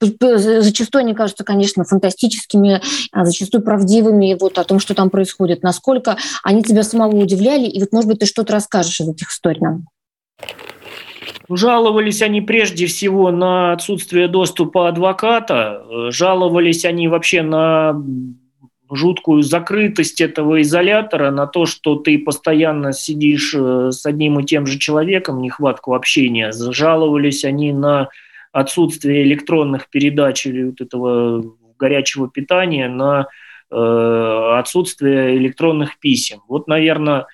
зачастую 0.00 1.00
они 1.00 1.14
кажутся, 1.14 1.44
конечно, 1.44 1.84
фантастическими, 1.84 2.80
а, 3.12 3.24
зачастую 3.24 3.62
правдивыми, 3.62 4.36
вот 4.40 4.58
о 4.58 4.64
том, 4.64 4.80
что 4.80 4.94
там 4.94 5.08
происходит. 5.08 5.62
Насколько 5.62 6.16
они 6.42 6.64
тебя 6.64 6.82
самого 6.82 7.16
удивляли, 7.16 7.66
и 7.66 7.78
вот, 7.78 7.92
может 7.92 8.08
быть, 8.08 8.17
ты 8.18 8.26
что-то 8.26 8.52
расскажешь 8.52 9.00
из 9.00 9.08
этих 9.08 9.30
историй 9.30 9.60
нам? 9.60 9.86
Жаловались 11.50 12.20
они 12.20 12.42
прежде 12.42 12.86
всего 12.86 13.30
на 13.30 13.72
отсутствие 13.72 14.28
доступа 14.28 14.88
адвоката, 14.88 16.10
жаловались 16.10 16.84
они 16.84 17.08
вообще 17.08 17.40
на 17.42 17.94
жуткую 18.90 19.42
закрытость 19.42 20.20
этого 20.20 20.62
изолятора, 20.62 21.30
на 21.30 21.46
то, 21.46 21.66
что 21.66 21.96
ты 21.96 22.18
постоянно 22.18 22.92
сидишь 22.92 23.54
э, 23.54 23.90
с 23.92 24.06
одним 24.06 24.40
и 24.40 24.44
тем 24.44 24.66
же 24.66 24.78
человеком, 24.78 25.42
нехватку 25.42 25.94
общения. 25.94 26.52
Жаловались 26.52 27.44
они 27.44 27.72
на 27.72 28.08
отсутствие 28.52 29.24
электронных 29.24 29.90
передач 29.90 30.46
или 30.46 30.64
вот 30.64 30.80
этого 30.80 31.44
горячего 31.78 32.30
питания, 32.30 32.88
на 32.88 33.28
э, 33.70 34.54
отсутствие 34.58 35.36
электронных 35.36 35.98
писем. 35.98 36.40
Вот, 36.48 36.66
наверное, 36.66 37.26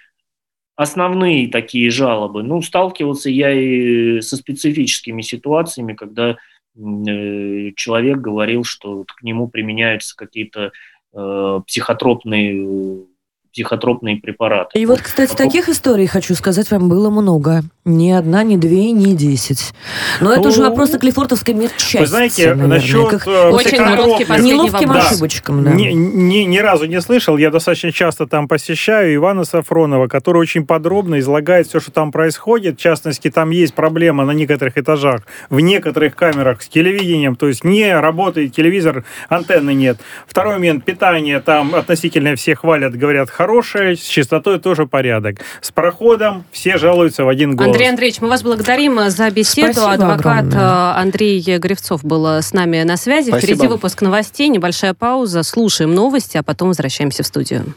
основные 0.77 1.49
такие 1.49 1.91
жалобы. 1.91 2.43
Ну, 2.43 2.63
сталкивался 2.63 3.31
я 3.31 3.53
и 3.53 4.21
со 4.21 4.37
специфическими 4.37 5.23
ситуациями, 5.23 5.95
когда 5.95 6.31
э, 6.31 7.73
человек 7.77 8.19
говорил, 8.19 8.65
что 8.65 9.05
к 9.05 9.23
нему 9.23 9.49
применяются 9.49 10.17
какие-то 10.17 10.73
э, 11.13 11.61
психотропные 11.67 13.07
психотропные 13.55 14.17
препараты. 14.17 14.79
И 14.79 14.85
вот, 14.85 15.01
кстати, 15.01 15.35
таких 15.35 15.69
историй, 15.69 16.07
хочу 16.07 16.35
сказать 16.35 16.71
вам, 16.73 16.89
было 16.89 17.09
много. 17.09 17.63
Ни 17.85 18.11
одна, 18.11 18.43
ни 18.43 18.57
две, 18.57 18.91
ни 18.91 19.13
десять. 19.13 19.75
Но 20.21 20.31
ну, 20.31 20.37
это 20.37 20.49
уже 20.49 20.63
вопрос 20.63 20.93
о 20.95 20.99
клифортовской 20.99 21.55
медчасти. 21.55 21.99
Вы 21.99 22.07
знаете, 22.07 22.55
наверное, 22.55 22.79
насчет 22.79 23.11
как... 23.11 23.27
Э, 23.29 23.51
Очень 23.51 23.77
короткий 23.79 24.43
Неловким 24.43 24.89
да. 24.89 25.01
ошибочкам. 25.01 25.65
Да. 25.65 25.71
Ни, 25.71 25.93
ни, 25.93 26.45
ни 26.45 26.59
разу 26.59 26.87
не 26.87 27.01
слышал. 27.01 27.37
Я 27.37 27.51
достаточно 27.51 27.93
часто 27.93 28.27
там 28.27 28.49
посещаю 28.49 29.15
Ивана 29.15 29.45
Сафронова, 29.45 30.09
который 30.09 30.39
очень 30.39 30.67
подробно 30.67 31.21
излагает 31.21 31.69
все, 31.69 31.79
что 31.79 31.93
там 31.93 32.11
происходит. 32.11 32.79
В 32.79 32.83
частности, 32.83 33.31
там 33.31 33.51
есть 33.51 33.75
проблема 33.75 34.25
на 34.25 34.33
некоторых 34.33 34.79
этажах, 34.79 35.21
в 35.51 35.61
некоторых 35.61 36.17
камерах 36.17 36.63
с 36.63 36.69
телевидением. 36.69 37.37
То 37.37 37.49
есть 37.49 37.65
не 37.65 37.95
работает 37.95 38.55
телевизор, 38.55 39.05
антенны 39.29 39.75
нет. 39.75 39.99
Второй 40.27 40.55
момент, 40.55 40.85
питание 40.85 41.39
там 41.41 41.75
относительно 41.75 42.35
все 42.35 42.57
хвалят, 42.57 42.97
говорят, 42.97 43.29
хорошее, 43.45 43.97
с 43.97 44.01
чистотой 44.01 44.59
тоже 44.59 44.87
порядок. 44.87 45.37
С 45.61 45.71
проходом 45.71 46.45
все 46.51 46.79
жалуются 46.79 47.25
в 47.25 47.29
один 47.29 47.57
голос. 47.57 47.73
Андрей 47.73 47.91
Андреевич, 47.91 48.21
мы 48.23 48.29
вас 48.29 48.43
благодарим 48.43 49.11
за 49.11 49.31
беседу. 49.31 49.73
Спасибо 49.75 49.93
Адвокат 49.93 50.45
огромное. 50.47 50.61
э, 50.61 51.01
Андрей 51.01 51.59
Гривцов 51.59 52.05
был 52.05 52.27
с 52.27 52.53
нами 52.55 52.83
на 52.83 52.97
связи. 52.97 53.29
Спасибо. 53.29 53.55
Впереди 53.55 53.69
выпуск 53.69 54.01
новостей, 54.01 54.49
небольшая 54.49 54.95
пауза. 54.95 55.43
Слушаем 55.43 55.95
новости, 55.95 56.39
а 56.39 56.43
потом 56.43 56.69
возвращаемся 56.69 57.23
в 57.23 57.27
студию. 57.27 57.75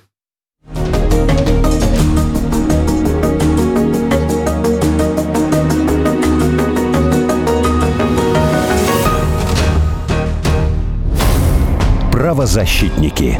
Правозащитники. 12.11 13.39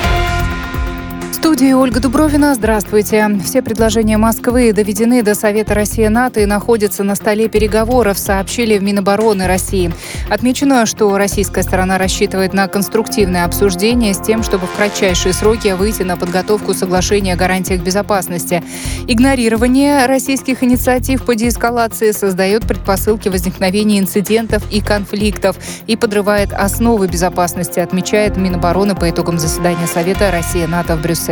Студии 1.41 1.73
Ольга 1.73 1.99
Дубровина. 1.99 2.53
Здравствуйте. 2.53 3.27
Все 3.43 3.63
предложения 3.63 4.17
Москвы 4.17 4.71
доведены 4.73 5.23
до 5.23 5.33
Совета 5.33 5.73
России-НАТО 5.73 6.41
и 6.41 6.45
находятся 6.45 7.03
на 7.03 7.15
столе 7.15 7.49
переговоров, 7.49 8.19
сообщили 8.19 8.77
в 8.77 8.83
Минобороны 8.83 9.47
России. 9.47 9.91
Отмечено, 10.29 10.85
что 10.85 11.17
российская 11.17 11.63
сторона 11.63 11.97
рассчитывает 11.97 12.53
на 12.53 12.67
конструктивное 12.67 13.43
обсуждение 13.43 14.13
с 14.13 14.19
тем, 14.19 14.43
чтобы 14.43 14.67
в 14.67 14.75
кратчайшие 14.75 15.33
сроки 15.33 15.69
выйти 15.69 16.03
на 16.03 16.15
подготовку 16.15 16.75
соглашения 16.75 17.33
о 17.33 17.37
гарантиях 17.37 17.81
безопасности. 17.81 18.63
Игнорирование 19.07 20.05
российских 20.05 20.61
инициатив 20.61 21.25
по 21.25 21.33
деэскалации 21.33 22.11
создает 22.11 22.67
предпосылки 22.67 23.29
возникновения 23.29 23.97
инцидентов 23.97 24.61
и 24.69 24.79
конфликтов 24.79 25.57
и 25.87 25.95
подрывает 25.95 26.53
основы 26.53 27.07
безопасности, 27.07 27.79
отмечает 27.79 28.37
Минобороны 28.37 28.93
по 28.93 29.09
итогам 29.09 29.39
заседания 29.39 29.87
Совета 29.87 30.29
России-НАТО 30.29 30.97
в 30.97 31.01
Брюсселе. 31.01 31.30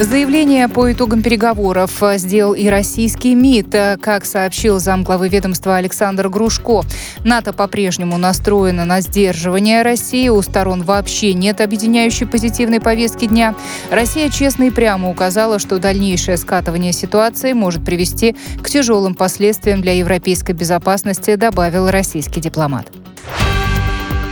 Заявление 0.00 0.68
по 0.68 0.92
итогам 0.92 1.24
переговоров 1.24 2.00
сделал 2.14 2.54
и 2.54 2.68
российский 2.68 3.34
МИД. 3.34 3.98
Как 4.00 4.24
сообщил 4.24 4.78
замглавы 4.78 5.28
ведомства 5.28 5.74
Александр 5.74 6.28
Грушко, 6.28 6.82
НАТО 7.24 7.52
по-прежнему 7.52 8.16
настроено 8.16 8.84
на 8.84 9.00
сдерживание 9.00 9.82
России. 9.82 10.28
У 10.28 10.40
сторон 10.40 10.84
вообще 10.84 11.34
нет 11.34 11.60
объединяющей 11.60 12.28
позитивной 12.28 12.80
повестки 12.80 13.26
дня. 13.26 13.56
Россия 13.90 14.30
честно 14.30 14.64
и 14.64 14.70
прямо 14.70 15.10
указала, 15.10 15.58
что 15.58 15.80
дальнейшее 15.80 16.36
скатывание 16.36 16.92
ситуации 16.92 17.52
может 17.52 17.84
привести 17.84 18.36
к 18.62 18.70
тяжелым 18.70 19.16
последствиям 19.16 19.82
для 19.82 19.94
европейской 19.94 20.52
безопасности, 20.52 21.34
добавил 21.34 21.90
российский 21.90 22.40
дипломат. 22.40 22.86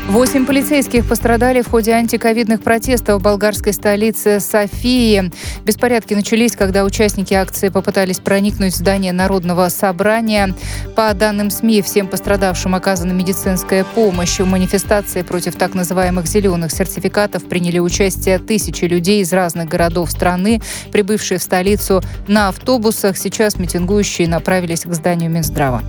Восемь 0.08 0.46
полицейских 0.46 1.06
пострадали 1.06 1.62
в 1.62 1.68
ходе 1.68 1.92
антиковидных 1.92 2.62
протестов 2.62 3.20
в 3.20 3.24
болгарской 3.24 3.72
столице 3.72 4.38
Софии. 4.40 5.30
Беспорядки 5.64 6.14
начались, 6.14 6.56
когда 6.56 6.84
участники 6.84 7.34
акции 7.34 7.70
попытались 7.70 8.20
проникнуть 8.20 8.72
в 8.72 8.76
здание 8.76 9.12
Народного 9.12 9.68
собрания. 9.68 10.54
По 10.94 11.12
данным 11.12 11.50
СМИ, 11.50 11.82
всем 11.82 12.06
пострадавшим 12.06 12.74
оказана 12.74 13.12
медицинская 13.12 13.84
помощь. 13.84 14.38
В 14.38 14.46
манифестации 14.46 15.22
против 15.22 15.56
так 15.56 15.74
называемых 15.74 16.26
зеленых 16.26 16.70
сертификатов 16.70 17.44
приняли 17.44 17.80
участие 17.80 18.38
тысячи 18.38 18.84
людей 18.84 19.22
из 19.22 19.32
разных 19.32 19.68
городов 19.68 20.12
страны, 20.12 20.62
прибывшие 20.92 21.38
в 21.38 21.42
столицу 21.42 22.00
на 22.28 22.48
автобусах. 22.48 23.18
Сейчас 23.18 23.56
митингующие 23.56 24.28
направились 24.28 24.84
к 24.84 24.94
зданию 24.94 25.30
Минздрава. 25.30 25.82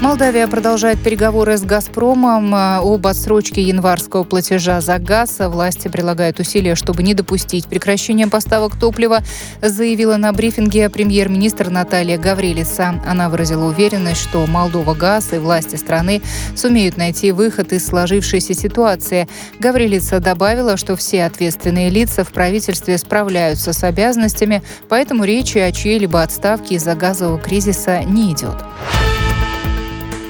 Молдавия 0.00 0.48
продолжает 0.48 0.98
переговоры 1.02 1.58
с 1.58 1.62
«Газпромом» 1.62 2.54
э, 2.54 2.78
об 2.78 3.06
отсрочке 3.06 3.60
январского 3.60 4.24
платежа 4.24 4.80
за 4.80 4.98
газ. 4.98 5.40
Власти 5.40 5.88
прилагают 5.88 6.40
усилия, 6.40 6.74
чтобы 6.74 7.02
не 7.02 7.12
допустить 7.12 7.66
прекращения 7.66 8.26
поставок 8.26 8.80
топлива, 8.80 9.18
заявила 9.60 10.16
на 10.16 10.32
брифинге 10.32 10.88
премьер-министр 10.88 11.68
Наталья 11.68 12.16
Гаврилица. 12.16 12.98
Она 13.06 13.28
выразила 13.28 13.66
уверенность, 13.66 14.22
что 14.22 14.46
Молдова 14.46 14.94
газ 14.94 15.34
и 15.34 15.36
власти 15.36 15.76
страны 15.76 16.22
сумеют 16.56 16.96
найти 16.96 17.30
выход 17.30 17.74
из 17.74 17.86
сложившейся 17.86 18.54
ситуации. 18.54 19.28
Гаврилица 19.58 20.18
добавила, 20.18 20.78
что 20.78 20.96
все 20.96 21.24
ответственные 21.24 21.90
лица 21.90 22.24
в 22.24 22.32
правительстве 22.32 22.96
справляются 22.96 23.74
с 23.74 23.84
обязанностями, 23.84 24.62
поэтому 24.88 25.24
речи 25.24 25.58
о 25.58 25.70
чьей-либо 25.70 26.22
отставке 26.22 26.76
из-за 26.76 26.94
газового 26.94 27.38
кризиса 27.38 28.02
не 28.04 28.32
идет. 28.32 28.56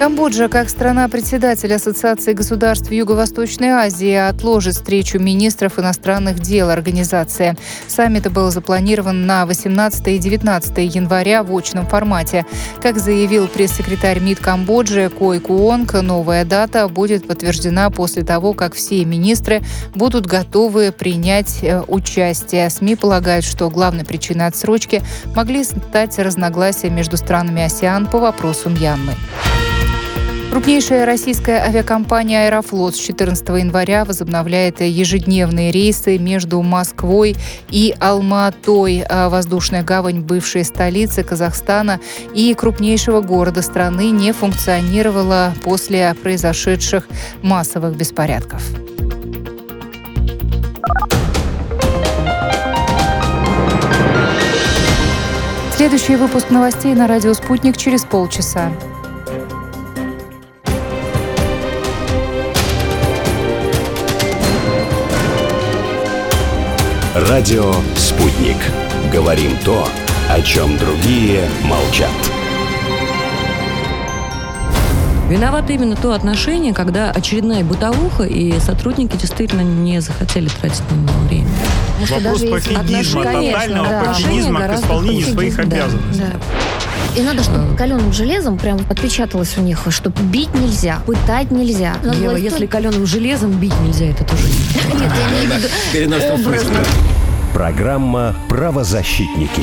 Камбоджа, 0.00 0.48
как 0.48 0.70
страна-председатель 0.70 1.74
Ассоциации 1.74 2.32
государств 2.32 2.90
Юго-Восточной 2.90 3.68
Азии, 3.68 4.14
отложит 4.14 4.76
встречу 4.76 5.18
министров 5.18 5.78
иностранных 5.78 6.40
дел 6.40 6.70
организации. 6.70 7.54
Саммит 7.86 8.32
был 8.32 8.50
запланирован 8.50 9.26
на 9.26 9.44
18 9.44 10.08
и 10.08 10.16
19 10.16 10.94
января 10.94 11.42
в 11.42 11.54
очном 11.54 11.86
формате. 11.86 12.46
Как 12.80 12.96
заявил 12.96 13.46
пресс-секретарь 13.46 14.20
МИД 14.20 14.40
Камбоджи 14.40 15.10
Кой 15.10 15.38
Куонг, 15.38 15.92
новая 15.92 16.46
дата 16.46 16.88
будет 16.88 17.26
подтверждена 17.26 17.90
после 17.90 18.22
того, 18.22 18.54
как 18.54 18.72
все 18.72 19.04
министры 19.04 19.60
будут 19.94 20.24
готовы 20.24 20.92
принять 20.92 21.58
э, 21.60 21.82
участие. 21.86 22.70
СМИ 22.70 22.96
полагают, 22.96 23.44
что 23.44 23.68
главной 23.68 24.06
причиной 24.06 24.46
отсрочки 24.46 25.02
могли 25.36 25.62
стать 25.62 26.18
разногласия 26.18 26.88
между 26.88 27.18
странами 27.18 27.60
АСИАН 27.64 28.06
по 28.06 28.18
вопросу 28.18 28.70
Мьянмы. 28.70 29.12
Крупнейшая 30.50 31.06
российская 31.06 31.62
авиакомпания 31.62 32.46
«Аэрофлот» 32.46 32.96
с 32.96 32.98
14 32.98 33.48
января 33.50 34.04
возобновляет 34.04 34.80
ежедневные 34.80 35.70
рейсы 35.70 36.18
между 36.18 36.60
Москвой 36.60 37.36
и 37.70 37.94
Алматой. 38.00 39.04
А 39.08 39.28
воздушная 39.28 39.84
гавань 39.84 40.22
бывшей 40.22 40.64
столицы 40.64 41.22
Казахстана 41.22 42.00
и 42.34 42.52
крупнейшего 42.54 43.20
города 43.20 43.62
страны 43.62 44.10
не 44.10 44.32
функционировала 44.32 45.54
после 45.62 46.16
произошедших 46.20 47.06
массовых 47.42 47.96
беспорядков. 47.96 48.60
Следующий 55.76 56.16
выпуск 56.16 56.50
новостей 56.50 56.92
на 56.94 57.06
радио 57.06 57.34
«Спутник» 57.34 57.76
через 57.76 58.02
полчаса. 58.02 58.72
Радио 67.28 67.70
«Спутник». 67.96 68.56
Говорим 69.12 69.50
то, 69.62 69.87
о 70.30 70.40
чем 70.40 70.78
другие 70.78 71.50
молчат. 71.64 72.09
Виновато 75.28 75.74
именно 75.74 75.96
то 75.96 76.14
отношение, 76.14 76.72
когда 76.72 77.11
очередная 77.11 77.62
бытовуха, 77.62 78.24
и 78.24 78.59
сотрудники 78.59 79.16
действительно 79.16 79.61
не 79.61 80.00
захотели 80.00 80.48
тратить 80.48 80.83
на 80.90 80.94
него 80.94 81.18
время. 81.28 81.50
Вопрос 82.08 82.40
пофигизма, 82.42 83.24
тотального 83.24 83.88
да. 83.88 84.04
пофигизма 84.04 84.60
к 84.68 84.74
исполнению 84.74 85.26
своих 85.26 85.56
да, 85.56 85.62
обязанностей. 85.62 86.22
Да. 86.22 86.40
И 87.16 87.22
надо, 87.22 87.42
чтобы 87.42 87.76
каленым 87.76 88.12
железом 88.12 88.56
прям 88.56 88.78
отпечаталось 88.88 89.56
у 89.58 89.62
них, 89.62 89.80
что 89.90 90.10
бить 90.10 90.54
нельзя, 90.54 91.00
пытать 91.06 91.50
нельзя. 91.50 91.96
Надо 92.04 92.16
Ева, 92.16 92.30
власть- 92.30 92.44
если 92.44 92.66
каленым 92.66 93.04
железом 93.06 93.52
бить 93.52 93.78
нельзя, 93.80 94.06
это 94.06 94.24
тоже 94.24 94.44
не 94.44 96.06
Нет, 96.06 96.22
я 96.22 96.34
образно. 96.34 96.78
Программа 97.52 98.36
«Правозащитники». 98.48 99.62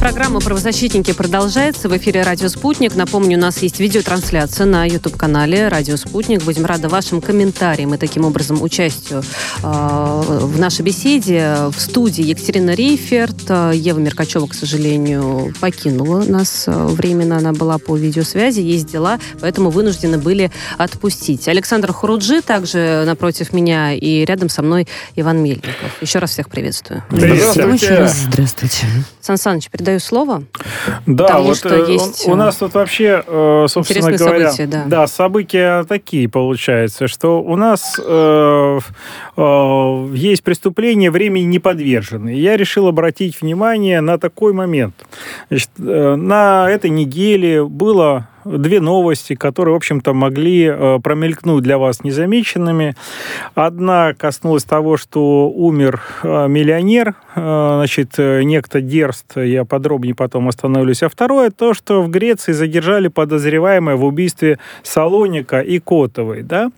Программа 0.00 0.38
«Правозащитники» 0.38 1.12
продолжается. 1.12 1.88
В 1.88 1.96
эфире 1.96 2.22
«Радио 2.22 2.48
Спутник». 2.48 2.94
Напомню, 2.94 3.36
у 3.36 3.40
нас 3.40 3.58
есть 3.62 3.80
видеотрансляция 3.80 4.64
на 4.64 4.84
YouTube-канале 4.84 5.66
«Радио 5.66 5.96
Спутник». 5.96 6.44
Будем 6.44 6.66
рады 6.66 6.88
вашим 6.88 7.20
комментариям 7.20 7.92
и 7.94 7.98
таким 7.98 8.24
образом 8.24 8.62
участию 8.62 9.24
э, 9.62 9.62
в 9.64 10.58
нашей 10.58 10.82
беседе. 10.82 11.56
В 11.70 11.80
студии 11.80 12.24
Екатерина 12.24 12.74
Рейферт. 12.74 13.50
Ева 13.74 13.98
Меркачева, 13.98 14.46
к 14.46 14.54
сожалению, 14.54 15.52
покинула 15.60 16.22
нас 16.22 16.64
временно. 16.68 17.38
Она 17.38 17.52
была 17.52 17.78
по 17.78 17.96
видеосвязи, 17.96 18.60
есть 18.60 18.86
дела, 18.86 19.18
поэтому 19.40 19.70
вынуждены 19.70 20.18
были 20.18 20.52
отпустить. 20.78 21.48
Александр 21.48 21.92
Хуруджи 21.92 22.40
также 22.40 23.02
напротив 23.04 23.52
меня 23.52 23.94
и 23.94 24.24
рядом 24.24 24.48
со 24.48 24.62
мной 24.62 24.86
Иван 25.16 25.42
Мельников. 25.42 26.00
Еще 26.00 26.20
раз 26.20 26.30
всех 26.30 26.48
приветствую. 26.50 27.02
Здравствуйте. 27.10 28.08
Здравствуйте. 28.28 28.86
Сан 29.20 29.36
Саныч, 29.36 29.68
передаю 29.68 29.87
слово. 29.98 30.42
Да, 31.06 31.24
Потому 31.24 31.44
вот 31.44 31.56
что 31.56 31.74
э, 31.74 31.92
есть 31.92 32.28
у 32.28 32.34
нас 32.34 32.56
тут 32.56 32.74
вообще, 32.74 33.22
э, 33.26 33.66
собственно 33.68 34.12
говоря, 34.12 34.50
события, 34.50 34.66
да. 34.66 34.84
да, 34.86 35.06
события 35.06 35.84
такие 35.84 36.28
получаются, 36.28 37.08
что 37.08 37.40
у 37.40 37.56
нас 37.56 37.98
э, 37.98 38.78
э, 39.36 40.08
есть 40.14 40.42
преступления 40.42 41.10
времени 41.10 41.44
не 41.44 41.58
подвержены. 41.58 42.30
Я 42.30 42.56
решил 42.56 42.86
обратить 42.86 43.40
внимание 43.40 44.00
на 44.00 44.18
такой 44.18 44.52
момент. 44.52 44.94
Значит, 45.48 45.70
э, 45.78 46.14
на 46.16 46.70
этой 46.70 46.90
неделе 46.90 47.64
было 47.64 48.28
две 48.56 48.80
новости, 48.80 49.34
которые, 49.34 49.74
в 49.74 49.76
общем-то, 49.76 50.12
могли 50.14 50.64
э, 50.64 50.98
промелькнуть 51.02 51.62
для 51.62 51.78
вас 51.78 52.02
незамеченными. 52.02 52.96
Одна 53.54 54.14
коснулась 54.14 54.64
того, 54.64 54.96
что 54.96 55.50
умер 55.50 56.00
э, 56.22 56.48
миллионер, 56.48 57.14
э, 57.34 57.40
значит, 57.78 58.18
некто 58.18 58.80
Дерст, 58.80 59.36
я 59.36 59.64
подробнее 59.64 60.14
потом 60.14 60.48
остановлюсь. 60.48 61.02
А 61.02 61.08
второе, 61.08 61.50
то, 61.50 61.74
что 61.74 62.02
в 62.02 62.10
Греции 62.10 62.52
задержали 62.52 63.08
подозреваемое 63.08 63.96
в 63.96 64.04
убийстве 64.04 64.58
Салоника 64.82 65.60
и 65.60 65.78
Котовой. 65.78 66.42
Да? 66.42 66.70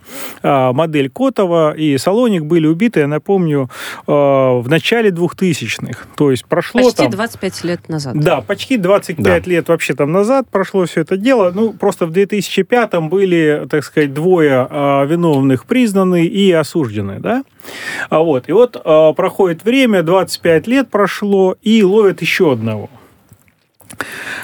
А, 0.42 0.72
модель 0.72 1.11
Котова 1.11 1.72
и 1.72 1.96
Салоник 1.98 2.44
были 2.44 2.66
убиты, 2.66 3.00
я 3.00 3.06
напомню, 3.06 3.70
в 4.06 4.64
начале 4.66 5.11
2000-х. 5.11 6.06
То 6.16 6.30
есть 6.30 6.44
прошло 6.46 6.83
Почти 6.83 7.02
там... 7.02 7.11
25 7.11 7.64
лет 7.64 7.88
назад. 7.88 8.18
Да, 8.18 8.40
почти 8.40 8.76
25 8.76 9.24
да. 9.24 9.50
лет 9.50 9.68
вообще 9.68 9.94
там 9.94 10.12
назад 10.12 10.48
прошло 10.50 10.85
все 10.87 11.02
это 11.02 11.16
дело. 11.16 11.52
Ну, 11.61 11.73
просто 11.73 12.07
в 12.07 12.11
2005-м 12.11 13.09
были, 13.09 13.66
так 13.68 13.85
сказать, 13.85 14.14
двое 14.14 14.66
а, 14.70 15.05
виновных 15.05 15.66
признаны 15.66 16.27
и 16.27 16.51
осуждены, 16.53 17.20
да? 17.20 17.44
А 18.09 18.20
вот, 18.20 18.49
и 18.49 18.53
вот 18.53 18.81
а, 18.83 19.12
проходит 19.12 19.64
время, 19.64 20.03
25 20.03 20.66
лет 20.66 20.90
прошло, 20.90 21.57
и 21.62 21.83
ловят 21.83 22.23
еще 22.23 22.53
одного. 22.53 22.88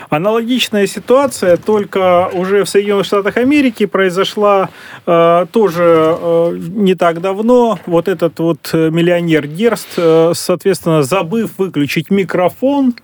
Аналогичная 0.08 0.86
ситуация, 0.86 1.56
только 1.56 2.28
уже 2.32 2.64
в 2.64 2.68
Соединенных 2.68 3.06
Штатах 3.06 3.36
Америки 3.36 3.86
произошла 3.86 4.68
э, 5.06 5.46
тоже 5.52 6.16
э, 6.18 6.58
не 6.58 6.94
так 6.94 7.20
давно. 7.20 7.78
Вот 7.86 8.08
этот 8.08 8.38
вот 8.38 8.70
миллионер 8.72 9.46
Герст, 9.46 9.88
э, 9.96 10.32
соответственно, 10.34 11.02
забыв 11.02 11.50
выключить 11.58 12.10
микрофон, 12.10 12.94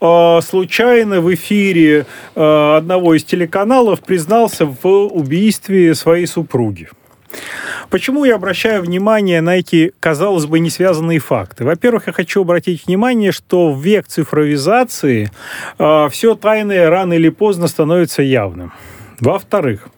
э, 0.00 0.40
случайно 0.42 1.20
в 1.20 1.32
эфире 1.34 2.06
э, 2.34 2.76
одного 2.76 3.14
из 3.14 3.24
телеканалов 3.24 4.00
признался 4.00 4.66
в 4.66 4.86
убийстве 4.86 5.94
своей 5.94 6.26
супруги. 6.26 6.88
Почему 7.90 8.24
я 8.24 8.34
обращаю 8.34 8.82
внимание 8.82 9.40
на 9.40 9.56
эти, 9.56 9.92
казалось 10.00 10.46
бы, 10.46 10.60
не 10.60 10.70
связанные 10.70 11.18
факты? 11.18 11.64
Во-первых, 11.64 12.06
я 12.06 12.12
хочу 12.12 12.42
обратить 12.42 12.86
внимание, 12.86 13.32
что 13.32 13.72
в 13.72 13.82
век 13.82 14.06
цифровизации 14.06 15.30
э, 15.78 16.08
все 16.10 16.34
тайное 16.34 16.90
рано 16.90 17.14
или 17.14 17.28
поздно 17.28 17.68
становится 17.68 18.22
явным. 18.22 18.72
Во-вторых, 19.20 19.88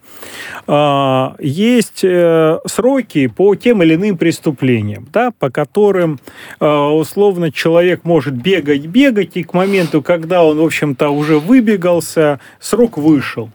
а, 0.66 1.34
есть 1.38 2.04
э, 2.04 2.58
сроки 2.66 3.26
по 3.26 3.54
тем 3.54 3.82
или 3.82 3.94
иным 3.94 4.16
преступлениям, 4.16 5.08
да, 5.12 5.32
по 5.38 5.50
которым 5.50 6.20
а, 6.58 6.90
условно 6.90 7.50
человек 7.50 8.04
может 8.04 8.34
бегать, 8.34 8.86
бегать, 8.86 9.32
и 9.34 9.42
к 9.42 9.54
моменту, 9.54 10.02
когда 10.02 10.44
он, 10.44 10.58
в 10.58 10.64
общем-то, 10.64 11.10
уже 11.10 11.38
выбегался, 11.38 12.40
срок 12.60 12.98
вышел. 12.98 13.50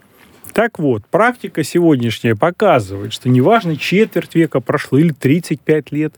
Так 0.56 0.80
вот, 0.80 1.06
практика 1.12 1.65
сегодняшняя 1.65 2.34
показывает, 2.34 3.12
что 3.12 3.28
неважно, 3.28 3.76
четверть 3.76 4.36
века 4.36 4.62
прошло 4.62 4.98
или 4.98 5.12
35 5.12 5.91
лет, 5.91 6.13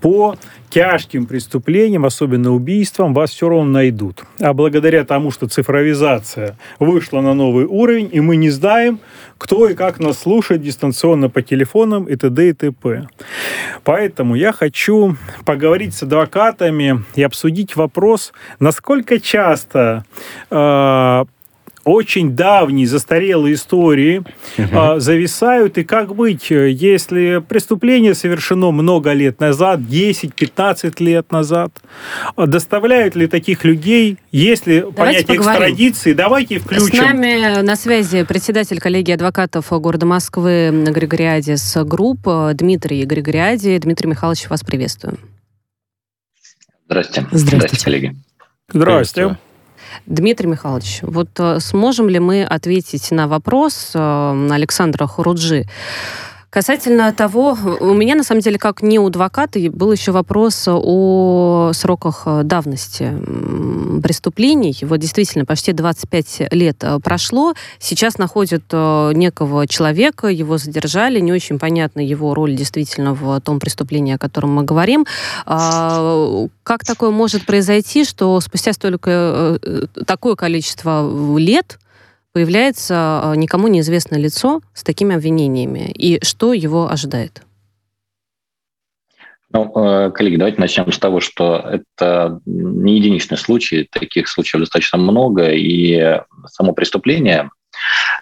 по 0.00 0.34
тяжким 0.70 1.26
преступлениям, 1.26 2.04
особенно 2.04 2.50
убийствам, 2.52 3.14
вас 3.14 3.30
все 3.30 3.48
равно 3.48 3.70
найдут. 3.70 4.24
А 4.40 4.52
благодаря 4.54 5.04
тому, 5.04 5.30
что 5.30 5.46
цифровизация 5.46 6.56
вышла 6.80 7.20
на 7.20 7.32
новый 7.32 7.64
уровень, 7.66 8.10
и 8.12 8.18
мы 8.18 8.34
не 8.34 8.50
знаем, 8.50 8.98
кто 9.38 9.68
и 9.68 9.74
как 9.74 10.00
нас 10.00 10.18
слушает 10.18 10.62
дистанционно 10.62 11.30
по 11.30 11.40
телефонам 11.40 12.06
и 12.06 12.16
т.д. 12.16 12.48
и 12.48 12.52
т.п. 12.54 13.08
Поэтому 13.84 14.34
я 14.34 14.50
хочу 14.50 15.14
поговорить 15.44 15.94
с 15.94 16.02
адвокатами 16.02 17.04
и 17.14 17.22
обсудить 17.22 17.76
вопрос, 17.76 18.32
насколько 18.58 19.20
часто 19.20 20.04
э, 20.50 21.24
очень 21.86 22.34
давние 22.34 22.86
застарелые 22.88 23.54
истории 23.54 24.24
угу. 24.58 24.98
зависают. 24.98 25.78
И 25.78 25.84
как 25.84 26.14
быть, 26.16 26.50
если 26.50 27.40
преступление 27.48 28.14
совершено 28.14 28.72
много 28.72 29.12
лет 29.12 29.38
назад, 29.38 29.80
10-15 29.80 30.94
лет 30.98 31.30
назад? 31.30 31.70
Доставляют 32.36 33.14
ли 33.14 33.28
таких 33.28 33.64
людей, 33.64 34.18
если 34.32 34.80
Давайте 34.80 34.96
понятие 34.96 35.36
поговорим. 35.38 35.62
экстрадиции? 35.62 36.12
Давайте 36.12 36.58
включим. 36.58 36.88
С 36.88 36.92
нами 36.92 37.62
на 37.62 37.76
связи 37.76 38.24
председатель 38.24 38.80
коллегии 38.80 39.12
адвокатов 39.12 39.70
города 39.70 40.06
Москвы 40.06 40.70
Grigoriadis 40.88 41.76
Group 41.84 42.26
Дмитрий 42.54 43.04
Григориади. 43.04 43.78
Дмитрий 43.78 44.08
Михайлович, 44.10 44.48
вас 44.50 44.64
приветствую. 44.64 45.18
Здравствуйте. 46.86 47.28
Здравствуйте, 47.30 47.56
Здравствуйте 47.56 47.84
коллеги. 47.84 48.16
Здравствуйте. 48.72 49.38
Дмитрий 50.06 50.48
Михайлович, 50.48 51.00
вот 51.02 51.28
э, 51.38 51.60
сможем 51.60 52.08
ли 52.08 52.18
мы 52.18 52.44
ответить 52.44 53.10
на 53.10 53.26
вопрос 53.28 53.92
э, 53.94 54.48
Александра 54.50 55.06
Хуруджи? 55.06 55.66
Касательно 56.50 57.12
того, 57.12 57.58
у 57.80 57.92
меня 57.92 58.14
на 58.14 58.22
самом 58.22 58.40
деле, 58.40 58.58
как 58.58 58.80
не 58.80 58.98
у 58.98 59.08
адвоката, 59.08 59.58
был 59.70 59.92
еще 59.92 60.12
вопрос 60.12 60.64
о 60.68 61.72
сроках 61.74 62.22
э, 62.24 62.42
давности 62.44 63.12
преступлений. 64.00 64.76
Вот 64.82 64.98
действительно, 64.98 65.44
почти 65.44 65.72
25 65.72 66.52
лет 66.52 66.76
э, 66.82 66.98
прошло. 67.00 67.54
Сейчас 67.80 68.18
находят 68.18 68.62
э, 68.70 69.12
некого 69.14 69.66
человека, 69.66 70.28
его 70.28 70.56
задержали. 70.56 71.18
Не 71.18 71.32
очень 71.32 71.58
понятна 71.58 72.00
его 72.00 72.32
роль 72.32 72.54
действительно 72.54 73.12
в 73.12 73.40
том 73.40 73.58
преступлении, 73.58 74.14
о 74.14 74.18
котором 74.18 74.54
мы 74.54 74.62
говорим. 74.62 75.04
А, 75.46 76.46
как 76.62 76.84
такое 76.84 77.10
может 77.10 77.44
произойти, 77.44 78.04
что 78.04 78.40
спустя 78.40 78.72
столько, 78.72 79.58
такое 80.06 80.36
количество 80.36 81.38
лет 81.38 81.78
появляется 82.36 82.94
а, 83.22 83.34
никому 83.34 83.66
неизвестное 83.66 84.18
лицо 84.18 84.60
с 84.74 84.82
такими 84.82 85.16
обвинениями, 85.16 85.90
и 85.94 86.22
что 86.22 86.52
его 86.52 86.86
ожидает? 86.86 87.40
Ну, 89.50 89.72
э, 89.74 90.10
коллеги, 90.10 90.36
давайте 90.36 90.60
начнем 90.60 90.92
с 90.92 90.98
того, 90.98 91.20
что 91.20 91.56
это 91.56 92.38
не 92.44 92.96
единичный 92.96 93.38
случай, 93.38 93.88
таких 93.90 94.28
случаев 94.28 94.60
достаточно 94.60 94.98
много, 94.98 95.50
и 95.50 96.20
само 96.48 96.74
преступление, 96.74 97.48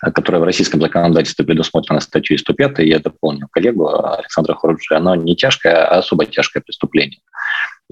которое 0.00 0.38
в 0.38 0.44
российском 0.44 0.80
законодательстве 0.80 1.44
предусмотрено 1.44 1.98
статьей 1.98 2.38
105, 2.38 2.78
я 2.86 3.00
дополнил 3.00 3.48
коллегу 3.50 3.88
Александра 4.16 4.54
Хоруджи, 4.54 4.94
оно 4.94 5.16
не 5.16 5.34
тяжкое, 5.34 5.74
а 5.74 5.98
особо 5.98 6.24
тяжкое 6.24 6.62
преступление. 6.64 7.18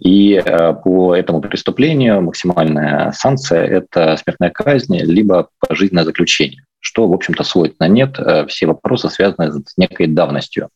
И 0.01 0.35
э, 0.35 0.73
по 0.73 1.15
этому 1.15 1.41
преступлению 1.41 2.23
максимальная 2.23 3.13
санкция– 3.13 3.65
это 3.67 4.17
смертная 4.17 4.51
казнь, 4.51 4.99
либо 4.99 5.49
пожизненное 5.61 6.05
заключение, 6.05 6.65
что, 6.81 7.07
в 7.09 7.13
общем-то, 7.13 7.45
сводит 7.45 7.79
на 7.79 7.89
нет 7.89 8.19
э, 8.19 8.47
все 8.47 8.67
вопросы, 8.67 9.11
связанные 9.11 9.53
с 9.53 9.77
некой 9.77 10.07
давностью 10.07 10.71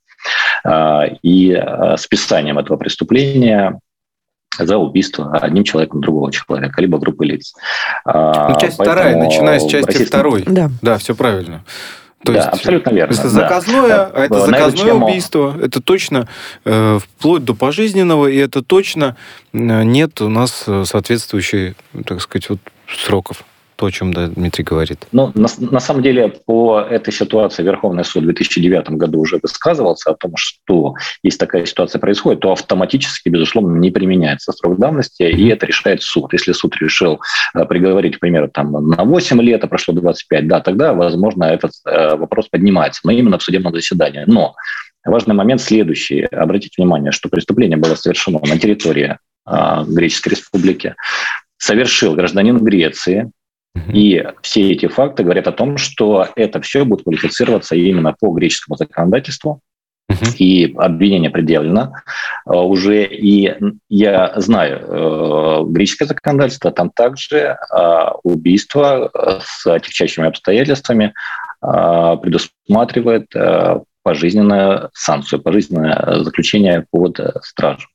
э, 0.64 1.14
и 1.22 1.60
списанием 1.96 2.58
этого 2.58 2.76
преступления 2.76 3.80
за 4.58 4.78
убийство 4.78 5.36
одним 5.36 5.64
человеком 5.64 6.00
другого 6.00 6.30
человека, 6.32 6.80
либо 6.80 6.98
группы 6.98 7.26
лиц. 7.26 7.52
Ну, 8.06 8.58
часть 8.58 8.78
Поэтому 8.78 8.96
вторая, 8.96 9.16
начиная 9.16 9.58
с 9.58 9.66
части 9.66 9.86
российском... 9.86 10.20
второй. 10.20 10.44
Да. 10.46 10.70
да, 10.80 10.96
все 10.96 11.14
правильно. 11.14 11.62
То 12.26 12.32
да, 12.32 12.38
есть, 12.38 12.48
абсолютно 12.48 12.90
верно. 12.90 13.12
Это 13.14 13.28
заказное, 13.28 13.88
да. 13.88 14.10
а 14.12 14.24
это 14.24 14.40
заказное 14.46 14.86
тему... 14.86 15.06
убийство, 15.06 15.56
это 15.62 15.80
точно 15.80 16.28
э, 16.64 16.98
вплоть 16.98 17.44
до 17.44 17.54
пожизненного, 17.54 18.26
и 18.26 18.36
это 18.36 18.62
точно 18.62 19.16
э, 19.52 19.82
нет 19.84 20.20
у 20.20 20.28
нас 20.28 20.64
э, 20.66 20.82
соответствующей, 20.84 21.76
так 22.04 22.20
сказать, 22.20 22.50
вот, 22.50 22.58
сроков. 22.88 23.44
То, 23.76 23.86
о 23.86 23.90
чем 23.90 24.12
да, 24.12 24.28
Дмитрий 24.28 24.64
говорит. 24.64 25.06
Ну, 25.12 25.30
на, 25.34 25.48
на 25.58 25.80
самом 25.80 26.02
деле, 26.02 26.28
по 26.28 26.80
этой 26.80 27.12
ситуации 27.12 27.62
Верховный 27.62 28.04
суд 28.04 28.22
в 28.22 28.26
2009 28.26 28.90
году 28.90 29.20
уже 29.20 29.38
высказывался 29.42 30.10
о 30.10 30.14
том, 30.14 30.32
что 30.36 30.94
если 31.22 31.38
такая 31.38 31.66
ситуация 31.66 31.98
происходит, 31.98 32.40
то 32.40 32.52
автоматически, 32.52 33.28
безусловно, 33.28 33.78
не 33.78 33.90
применяется 33.90 34.52
срок 34.52 34.78
давности, 34.78 35.22
и 35.22 35.48
это 35.48 35.66
решает 35.66 36.02
суд. 36.02 36.32
Если 36.32 36.52
суд 36.52 36.74
решил 36.76 37.20
э, 37.54 37.64
приговорить, 37.66 38.16
к 38.16 38.20
примеру, 38.20 38.48
там, 38.48 38.72
на 38.72 39.04
8 39.04 39.40
лет, 39.42 39.62
а 39.62 39.66
прошло 39.66 39.94
25, 39.94 40.48
да, 40.48 40.60
тогда, 40.60 40.94
возможно, 40.94 41.44
этот 41.44 41.72
э, 41.84 42.16
вопрос 42.16 42.48
поднимается, 42.48 43.02
но 43.04 43.12
именно 43.12 43.38
в 43.38 43.42
судебном 43.42 43.74
заседании. 43.74 44.24
Но 44.26 44.54
важный 45.04 45.34
момент 45.34 45.60
следующий. 45.60 46.22
Обратите 46.22 46.74
внимание, 46.78 47.12
что 47.12 47.28
преступление 47.28 47.76
было 47.76 47.94
совершено 47.94 48.40
на 48.42 48.58
территории 48.58 49.18
э, 49.46 49.84
Греческой 49.86 50.30
Республики. 50.30 50.94
Совершил 51.58 52.14
гражданин 52.14 52.58
Греции, 52.58 53.30
и 53.92 54.24
все 54.42 54.72
эти 54.72 54.86
факты 54.86 55.22
говорят 55.22 55.48
о 55.48 55.52
том, 55.52 55.76
что 55.76 56.28
это 56.36 56.60
все 56.60 56.84
будет 56.84 57.04
квалифицироваться 57.04 57.76
именно 57.76 58.14
по 58.18 58.32
греческому 58.32 58.76
законодательству, 58.76 59.60
и 60.38 60.74
обвинение 60.76 61.30
предъявлено. 61.30 61.92
А, 62.44 62.62
уже. 62.62 63.04
И 63.04 63.54
я 63.88 64.32
знаю 64.36 64.78
э, 64.80 65.64
греческое 65.66 66.08
законодательство, 66.08 66.70
там 66.70 66.90
также 66.90 67.58
а, 67.70 68.14
убийство 68.22 69.10
э, 69.12 69.40
с 69.42 69.66
отягчающими 69.66 70.26
обстоятельствами 70.26 71.12
а, 71.60 72.16
предусматривает 72.16 73.34
э, 73.34 73.80
пожизненную 74.02 74.90
санкцию, 74.94 75.42
пожизненное 75.42 76.22
заключение 76.22 76.86
под 76.90 77.18
стражу 77.42 77.88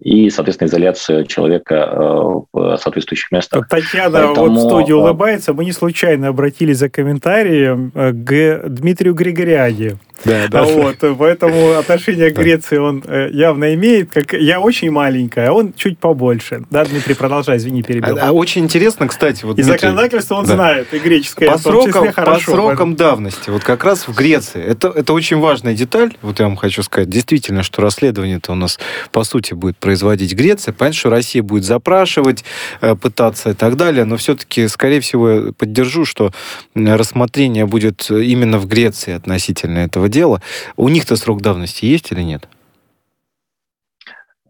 и, 0.00 0.30
соответственно, 0.30 0.68
изоляцию 0.68 1.26
человека 1.26 1.74
э, 1.74 2.40
в 2.52 2.76
соответствующих 2.76 3.32
местах. 3.32 3.68
Татьяна 3.68 4.26
Поэтому... 4.26 4.48
вот 4.48 4.58
в 4.58 4.60
студии 4.60 4.92
улыбается. 4.92 5.52
Мы 5.54 5.64
не 5.64 5.72
случайно 5.72 6.28
обратились 6.28 6.78
за 6.78 6.88
комментарием 6.88 7.90
к 7.90 8.68
Дмитрию 8.68 9.14
Григоряне. 9.14 9.98
Да, 10.24 10.46
да. 10.50 10.62
Вот, 10.64 10.96
поэтому 11.18 11.72
отношение 11.72 12.30
к 12.30 12.36
Греции 12.36 12.78
он 12.78 13.02
э, 13.06 13.30
явно 13.32 13.74
имеет. 13.74 14.10
Как 14.12 14.32
я 14.32 14.60
очень 14.60 14.90
маленькая, 14.90 15.48
а 15.48 15.52
он 15.52 15.72
чуть 15.72 15.98
побольше. 15.98 16.64
Да, 16.70 16.84
Дмитрий, 16.84 17.14
продолжай, 17.14 17.58
извини, 17.58 17.82
перебил. 17.82 18.18
А, 18.20 18.32
очень 18.32 18.64
интересно, 18.64 19.08
кстати, 19.08 19.44
вот 19.44 19.58
и 19.58 19.62
Дмитрий, 19.62 19.80
законодательство 19.80 20.34
он 20.36 20.46
да. 20.46 20.54
знает, 20.54 20.92
и 20.92 20.98
греческое. 20.98 21.50
По 21.50 21.58
срокам, 21.58 22.12
хорошо, 22.12 22.44
по 22.44 22.50
срокам 22.52 22.96
давности, 22.96 23.50
вот 23.50 23.62
как 23.62 23.84
раз 23.84 24.08
в 24.08 24.14
Греции. 24.14 24.62
Это, 24.62 24.88
это 24.88 25.12
очень 25.12 25.38
важная 25.38 25.74
деталь. 25.74 26.16
Вот 26.22 26.40
я 26.40 26.46
вам 26.46 26.56
хочу 26.56 26.82
сказать, 26.82 27.08
действительно, 27.08 27.62
что 27.62 27.82
расследование-то 27.82 28.52
у 28.52 28.56
нас 28.56 28.78
по 29.12 29.24
сути 29.24 29.54
будет 29.54 29.78
производить 29.78 30.34
Греция. 30.34 30.72
Понятно, 30.72 30.98
что 30.98 31.10
Россия 31.10 31.42
будет 31.42 31.64
запрашивать, 31.64 32.44
э, 32.80 32.94
пытаться 32.96 33.50
и 33.50 33.54
так 33.54 33.76
далее, 33.76 34.04
но 34.04 34.16
все-таки, 34.16 34.68
скорее 34.68 35.00
всего, 35.00 35.52
поддержу, 35.52 36.04
что 36.04 36.32
рассмотрение 36.74 37.66
будет 37.66 38.10
именно 38.10 38.58
в 38.58 38.66
Греции 38.66 39.12
относительно 39.12 39.78
этого 39.78 40.07
дела. 40.08 40.40
У 40.76 40.88
них-то 40.88 41.16
срок 41.16 41.42
давности 41.42 41.84
есть 41.84 42.12
или 42.12 42.22
нет? 42.22 42.48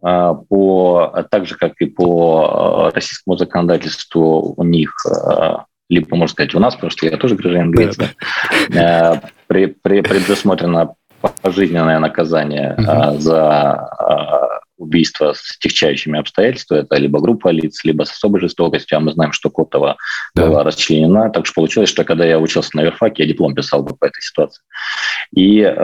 А, 0.01 0.35
по, 0.35 1.27
так 1.31 1.47
же, 1.47 1.57
как 1.57 1.73
и 1.81 1.87
по 1.87 2.89
а, 2.89 2.91
российскому 2.95 3.37
законодательству, 3.37 4.55
у 4.57 4.65
них, 4.65 4.95
а, 5.07 5.65
либо, 5.89 6.17
можно 6.17 6.33
сказать, 6.33 6.55
у 6.55 6.61
нас, 6.61 6.75
потому 6.75 6.91
что 6.91 7.07
я 7.07 7.17
тоже 7.17 7.35
гражданин 7.35 7.71
Греции, 7.71 8.11
да, 8.69 9.21
да. 9.49 9.71
предусмотрено 9.83 10.95
пожизненное 11.43 11.99
наказание 11.99 12.75
угу. 12.79 13.19
за 13.19 14.61
убийства 14.79 15.35
с 15.35 15.59
техчающими 15.59 16.19
обстоятельствами, 16.19 16.81
это 16.81 16.97
либо 16.97 17.21
группа 17.21 17.49
лиц, 17.49 17.85
либо 17.85 18.05
с 18.05 18.13
особой 18.13 18.41
жестокостью, 18.41 18.97
а 18.97 19.01
мы 19.01 19.13
знаем, 19.13 19.33
что 19.33 19.51
Котова 19.51 19.97
да. 20.35 20.47
была 20.47 20.65
расчленена. 20.65 21.31
Так 21.31 21.47
что 21.47 21.55
получилось, 21.57 21.91
что 21.91 22.05
когда 22.05 22.25
я 22.25 22.39
учился 22.39 22.71
на 22.75 22.83
юрфаке, 22.83 23.25
я 23.25 23.29
диплом 23.29 23.55
писал 23.55 23.83
бы 23.83 23.95
по 23.97 24.07
этой 24.07 24.23
ситуации. 24.23 24.63
И, 25.35 25.61
э, 25.61 25.75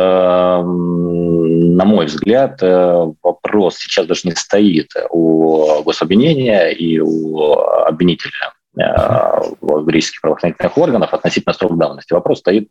на 0.62 1.84
мой 1.84 2.06
взгляд, 2.06 2.62
э, 2.62 3.12
вопрос 3.22 3.76
сейчас 3.76 4.06
даже 4.06 4.22
не 4.24 4.32
стоит 4.32 4.90
у 5.10 5.82
гособвинения 5.82 6.68
и 6.68 6.98
у 7.00 7.52
обвинителя 7.60 8.54
греческих 8.76 10.20
правоохранительных 10.20 10.76
органов 10.78 11.14
относительно 11.14 11.54
срок 11.54 11.78
давности. 11.78 12.12
Вопрос 12.12 12.40
стоит 12.40 12.68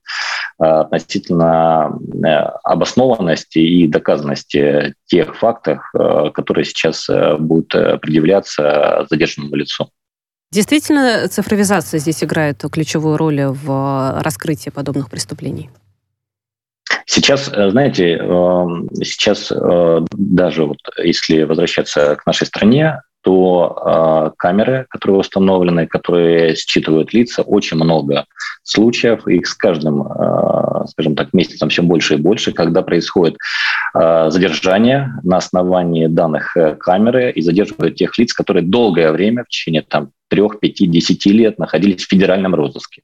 э, 0.61 0.65
относительно 0.65 1.97
э, 2.23 2.27
обоснованности 2.63 3.59
и 3.59 3.87
доказанности 3.87 4.95
тех 5.05 5.35
фактов, 5.37 5.79
э, 5.93 6.29
которые 6.33 6.65
сейчас 6.65 7.09
будут 7.39 7.69
предъявляться 8.01 9.05
задержанному 9.09 9.55
лицу. 9.55 9.89
Действительно, 10.51 11.27
цифровизация 11.29 11.99
здесь 11.99 12.23
играет 12.23 12.63
ключевую 12.71 13.17
роль 13.17 13.41
в 13.45 14.21
раскрытии 14.21 14.69
подобных 14.69 15.09
преступлений? 15.09 15.71
Сейчас, 17.05 17.45
знаете, 17.45 18.17
сейчас 19.03 19.51
даже 19.51 20.65
вот 20.65 20.77
если 20.99 21.43
возвращаться 21.43 22.15
к 22.15 22.25
нашей 22.25 22.45
стране, 22.45 23.01
то 23.23 23.81
э, 23.85 24.31
камеры, 24.37 24.85
которые 24.89 25.19
установлены, 25.19 25.87
которые 25.87 26.55
считывают 26.55 27.13
лица, 27.13 27.41
очень 27.41 27.77
много 27.77 28.25
случаев, 28.63 29.27
их 29.27 29.47
с 29.47 29.53
каждым, 29.53 30.01
э, 30.01 30.85
скажем 30.87 31.15
так, 31.15 31.31
месяцем 31.31 31.69
все 31.69 31.83
больше 31.83 32.15
и 32.15 32.17
больше, 32.17 32.51
когда 32.51 32.81
происходит 32.81 33.37
э, 33.95 34.29
задержание 34.29 35.13
на 35.23 35.37
основании 35.37 36.07
данных 36.07 36.57
э, 36.57 36.75
камеры 36.75 37.31
и 37.31 37.41
задерживают 37.41 37.95
тех 37.95 38.17
лиц, 38.17 38.33
которые 38.33 38.63
долгое 38.63 39.11
время, 39.11 39.45
в 39.45 39.47
течение 39.47 39.83
там, 39.83 40.11
трех, 40.27 40.59
пяти, 40.59 40.85
десяти 40.85 41.31
лет 41.31 41.59
находились 41.59 42.03
в 42.03 42.09
федеральном 42.09 42.55
розыске. 42.55 43.03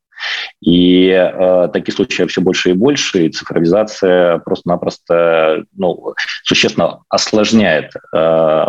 И 0.62 1.08
э, 1.10 1.70
таких 1.72 1.94
случаев 1.96 2.30
все 2.30 2.42
больше 2.42 2.72
и 2.72 2.74
больше, 2.74 3.26
и 3.26 3.30
цифровизация 3.30 4.40
просто-напросто 4.40 5.64
ну, 5.76 6.16
существенно 6.44 7.04
осложняет 7.10 7.94
э, 8.16 8.66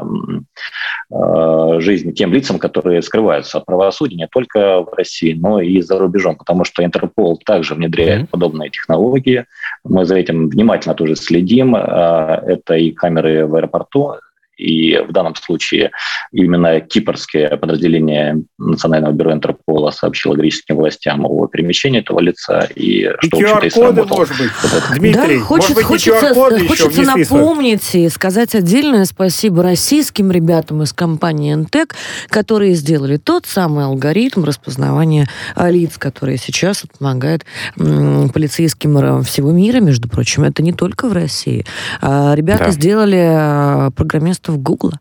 э, 1.11 1.81
жизнь 1.81 2.13
тем 2.15 2.33
лицам, 2.33 2.59
которые 2.59 3.03
скрываются 3.03 3.59
от 3.59 3.67
правосудия 3.67 4.17
не 4.17 4.29
только 4.29 4.83
в 4.83 4.93
России, 4.95 5.35
но 5.35 5.61
и 5.61 5.81
за 5.81 5.99
рубежом, 5.99 6.37
потому 6.37 6.65
что 6.65 6.85
Интерпол 6.85 7.39
также 7.45 7.75
внедряет 7.75 8.23
mm-hmm. 8.23 8.31
подобные 8.31 8.71
технологии. 8.71 9.47
Мы 9.85 10.05
за 10.05 10.17
этим 10.17 10.49
внимательно 10.49 10.95
тоже 10.95 11.17
следим. 11.17 11.75
Э, 11.75 12.41
это 12.47 12.75
и 12.75 12.93
камеры 12.93 13.47
в 13.47 13.55
аэропорту, 13.57 14.15
и 14.61 14.99
в 14.99 15.13
данном 15.13 15.35
случае 15.37 15.91
именно 16.33 16.81
кипрское 16.81 17.57
подразделение 17.57 18.43
Национального 18.59 19.13
бюро 19.13 19.33
Интерпола 19.33 19.91
сообщило 19.91 20.35
греческим 20.35 20.77
властям 20.77 21.25
о 21.25 21.47
перемещении 21.47 22.01
этого 22.01 22.21
лица. 22.21 22.69
И, 22.75 23.05
и 23.05 23.27
что, 23.27 23.41
QR-коды, 23.41 24.05
может 24.05 24.39
быть, 24.39 24.51
Дмитрий, 24.99 25.39
да, 25.39 25.45
хочет, 25.45 25.71
может 25.71 25.77
быть, 25.77 25.87
хочется, 25.87 26.35
хочется 26.35 27.03
напомнить 27.03 27.95
и 27.95 28.09
сказать 28.09 28.55
отдельное 28.55 29.05
спасибо 29.05 29.63
российским 29.63 30.31
ребятам 30.31 30.83
из 30.83 30.93
компании 30.93 31.57
Entec, 31.57 31.93
которые 32.29 32.75
сделали 32.75 33.17
тот 33.17 33.47
самый 33.47 33.85
алгоритм 33.87 34.45
распознавания 34.45 35.29
лиц, 35.57 35.97
который 35.99 36.37
сейчас 36.37 36.85
помогает 36.99 37.45
полицейским 37.77 39.23
всего 39.23 39.53
мира, 39.53 39.81
между 39.81 40.09
прочим. 40.09 40.45
Это 40.45 40.63
не 40.63 40.73
только 40.73 41.09
в 41.09 41.13
России. 41.13 41.65
А, 42.01 42.35
ребята 42.35 42.67
да. 42.67 42.71
сделали 42.71 43.25
а, 43.29 43.91
программистов 43.91 44.50
в 44.51 44.59
Гугла. 44.59 45.01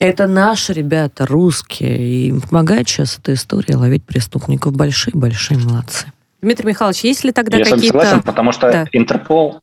Это 0.00 0.26
наши 0.26 0.72
ребята, 0.72 1.26
русские, 1.26 1.98
и 1.98 2.28
им 2.28 2.40
помогает 2.40 2.88
сейчас 2.88 3.18
эта 3.18 3.32
история 3.34 3.76
ловить 3.76 4.04
преступников. 4.04 4.74
Большие-большие 4.74 5.58
молодцы. 5.58 6.06
Дмитрий 6.42 6.68
Михайлович, 6.68 7.04
есть 7.04 7.24
ли 7.24 7.32
тогда 7.32 7.56
Я 7.56 7.64
какие-то... 7.64 7.84
Я 7.84 7.88
согласен, 7.88 8.22
потому 8.22 8.52
что 8.52 8.70
да. 8.70 8.86
Интерпол 8.92 9.60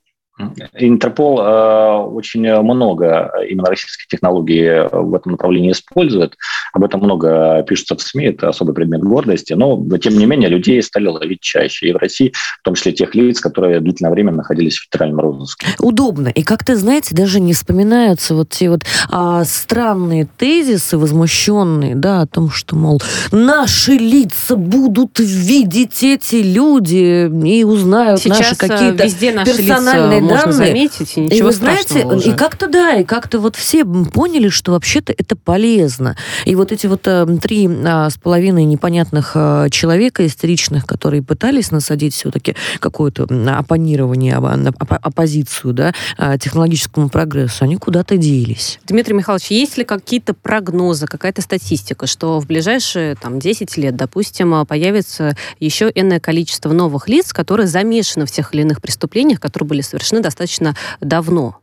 Интерпол 0.73 1.39
э, 1.39 1.97
очень 2.07 2.41
много 2.61 3.32
именно 3.47 3.67
российских 3.67 4.07
технологий 4.07 4.88
в 4.91 5.13
этом 5.13 5.34
направлении 5.34 5.71
использует. 5.71 6.36
Об 6.73 6.84
этом 6.84 7.01
много 7.01 7.63
пишется 7.67 7.95
в 7.95 8.01
СМИ, 8.01 8.25
это 8.27 8.49
особый 8.49 8.73
предмет 8.73 9.01
гордости. 9.01 9.53
Но, 9.53 9.79
тем 9.97 10.17
не 10.17 10.25
менее, 10.25 10.49
людей 10.49 10.82
стали 10.82 11.07
ловить 11.07 11.41
чаще. 11.41 11.89
И 11.89 11.93
в 11.93 11.97
России, 11.97 12.34
в 12.59 12.63
том 12.63 12.75
числе 12.75 12.93
тех 12.93 13.13
лиц, 13.13 13.39
которые 13.39 13.79
длительное 13.82 14.11
время 14.11 14.32
находились 14.32 14.77
в 14.77 14.84
федеральном 14.86 15.19
розыске. 15.19 15.67
Удобно. 15.79 16.29
И 16.29 16.43
как-то, 16.43 16.75
знаете, 16.75 17.15
даже 17.15 17.39
не 17.39 17.53
вспоминаются 17.53 18.36
вот 18.36 18.49
те 18.49 18.69
вот 18.69 18.82
а, 19.09 19.43
странные 19.43 20.27
тезисы, 20.38 20.97
возмущенные, 20.97 21.95
да, 21.95 22.21
о 22.21 22.27
том, 22.27 22.49
что, 22.49 22.75
мол, 22.75 23.01
наши 23.32 23.93
лица 23.93 24.55
будут 24.55 25.19
видеть 25.19 26.03
эти 26.03 26.36
люди 26.36 27.29
и 27.45 27.63
узнают 27.63 28.21
Сейчас 28.21 28.39
наши 28.39 28.53
э, 28.53 28.57
какие-то 28.57 29.45
персональные 29.45 30.20
можно 30.22 30.51
заметить, 30.51 31.17
и 31.17 31.22
ничего 31.22 31.39
и 31.39 31.41
вы 31.41 31.51
знаете, 31.51 32.05
уже. 32.05 32.30
И 32.30 32.34
как-то 32.34 32.67
да, 32.67 32.95
и 32.95 33.03
как-то 33.03 33.39
вот 33.39 33.55
все 33.55 33.86
поняли, 33.86 34.49
что 34.49 34.72
вообще-то 34.72 35.13
это 35.17 35.36
полезно. 35.36 36.15
И 36.45 36.55
вот 36.55 36.72
эти 36.72 36.88
вот 36.88 37.01
э, 37.05 37.26
три 37.41 37.69
а, 37.86 38.09
с 38.09 38.17
половиной 38.17 38.65
непонятных 38.65 39.32
а, 39.36 39.69
человека 39.69 40.26
истеричных, 40.26 40.86
которые 40.86 41.24
пытались 41.24 41.72
насадить 41.72 42.13
все-таки 42.13 42.55
какое-то 42.80 43.28
оппонирование, 43.57 44.38
оп- 44.38 44.93
оппозицию 45.01 45.74
да, 45.74 45.93
а, 46.17 46.38
технологическому 46.38 47.09
прогрессу, 47.09 47.63
они 47.63 47.78
куда-то 47.78 48.17
делись. 48.17 48.80
Дмитрий 48.86 49.13
Михайлович, 49.13 49.47
есть 49.47 49.78
ли 49.78 49.84
какие-то 49.84 50.34
прогнозы, 50.34 51.07
какая-то 51.07 51.41
статистика, 51.41 52.07
что 52.07 52.39
в 52.39 52.47
ближайшие 52.47 53.15
там, 53.15 53.39
10 53.39 53.78
лет, 53.78 53.95
допустим, 53.95 54.65
появится 54.65 55.36
еще 55.59 55.91
энное 55.93 56.19
количество 56.19 56.72
новых 56.72 57.07
лиц, 57.07 57.34
которые 57.34 57.67
замешаны 57.67 58.26
в 58.26 58.32
тех 58.32 58.53
или 58.53 58.61
иных 58.61 58.82
преступлениях, 58.82 59.39
которые 59.39 59.67
были 59.69 59.82
совершены 59.82 60.11
достаточно 60.20 60.76
давно, 60.99 61.59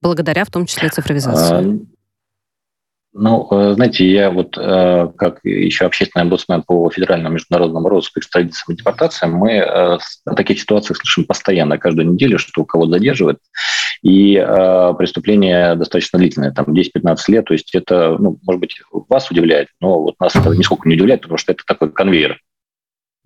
благодаря 0.00 0.44
в 0.44 0.50
том 0.50 0.66
числе 0.66 0.88
цифровизации? 0.88 1.56
А, 1.56 1.92
ну, 3.14 3.46
э, 3.50 3.74
знаете, 3.74 4.10
я 4.10 4.30
вот 4.30 4.56
э, 4.56 5.08
как 5.18 5.40
еще 5.44 5.84
общественный 5.84 6.22
омбудсмен 6.22 6.62
по 6.62 6.88
федеральному 6.90 7.34
международному 7.34 7.88
розыску, 7.88 8.20
экстрадициям 8.20 8.74
и 8.74 8.78
депортациям, 8.78 9.34
мы 9.34 9.52
э, 9.52 9.64
о 10.24 10.34
таких 10.34 10.58
ситуациях 10.58 10.96
слышим 10.96 11.26
постоянно, 11.26 11.76
каждую 11.76 12.10
неделю, 12.10 12.38
что 12.38 12.64
кого-то 12.64 12.92
задерживают. 12.92 13.38
И 14.02 14.34
преступление 14.34 15.76
достаточно 15.76 16.18
длительное, 16.18 16.50
там 16.50 16.66
10-15 16.74 17.16
лет. 17.28 17.44
То 17.44 17.52
есть 17.52 17.72
это, 17.72 18.16
ну, 18.18 18.36
может 18.42 18.60
быть, 18.60 18.80
вас 18.90 19.30
удивляет, 19.30 19.68
но 19.80 20.02
вот 20.02 20.16
нас 20.18 20.34
это 20.34 20.48
нисколько 20.50 20.88
не 20.88 20.96
удивляет, 20.96 21.20
потому 21.20 21.38
что 21.38 21.52
это 21.52 21.62
такой 21.64 21.92
конвейер. 21.92 22.40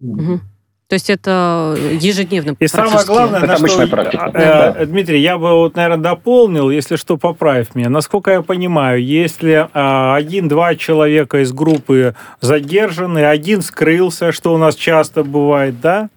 Угу. 0.01 0.41
То 0.89 0.95
есть 0.95 1.11
это 1.11 1.77
ежедневно. 2.01 2.55
И 2.61 2.67
самое 2.69 3.05
главное, 3.05 3.41
это 3.41 3.61
на 3.61 3.69
что, 3.69 3.89
практика. 3.89 4.31
Э, 4.33 4.73
да. 4.73 4.87
Дмитрий, 4.87 5.21
я 5.21 5.37
бы 5.37 5.53
вот, 5.53 5.75
наверное, 5.75 6.03
дополнил, 6.03 6.71
если 6.71 6.95
что, 6.95 7.17
поправь 7.17 7.75
меня. 7.75 7.91
Насколько 7.91 8.31
я 8.31 8.43
понимаю, 8.43 9.05
если 9.05 9.69
э, 9.73 10.15
один-два 10.15 10.77
человека 10.77 11.43
из 11.43 11.53
группы 11.53 12.15
задержаны, 12.41 13.25
один 13.25 13.63
скрылся, 13.63 14.31
что 14.31 14.55
у 14.55 14.59
нас 14.59 14.77
часто 14.77 15.25
бывает, 15.25 15.81
да, 15.81 16.09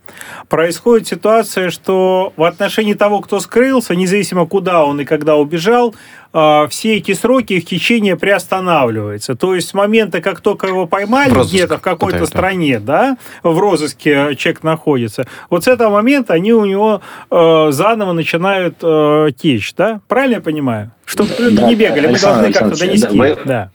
происходит 0.47 1.07
ситуация, 1.07 1.69
что 1.69 2.33
в 2.35 2.43
отношении 2.43 2.93
того, 2.93 3.21
кто 3.21 3.39
скрылся, 3.39 3.95
независимо 3.95 4.45
куда 4.45 4.83
он 4.85 5.01
и 5.01 5.05
когда 5.05 5.35
убежал, 5.35 5.95
а, 6.31 6.67
все 6.67 6.97
эти 6.97 7.13
сроки, 7.13 7.53
их 7.53 7.65
течение 7.65 8.15
приостанавливается. 8.15 9.35
То 9.35 9.55
есть 9.55 9.69
с 9.69 9.73
момента, 9.73 10.21
как 10.21 10.41
только 10.41 10.67
его 10.67 10.85
поймали 10.85 11.31
где-то 11.43 11.79
в 11.79 11.81
какой-то 11.81 12.25
стране, 12.25 12.79
да, 12.79 13.17
в 13.41 13.57
розыске 13.57 14.35
человек 14.35 14.63
находится, 14.63 15.27
вот 15.49 15.63
с 15.63 15.67
этого 15.67 15.89
момента 15.89 16.33
они 16.33 16.53
у 16.53 16.65
него 16.65 17.01
э, 17.31 17.67
заново 17.71 18.13
начинают 18.13 18.77
э, 18.81 19.29
течь, 19.37 19.73
да? 19.75 20.01
Правильно 20.07 20.35
я 20.35 20.41
понимаю? 20.41 20.91
Чтобы 21.05 21.31
люди 21.39 21.57
да, 21.57 21.67
не 21.67 21.75
бегали, 21.75 22.07
мы 22.07 22.19
должны 22.19 22.53
как-то 22.53 22.79
донести. 22.79 23.07
Да, 23.07 23.13
вы... 23.13 23.37
да. 23.45 23.71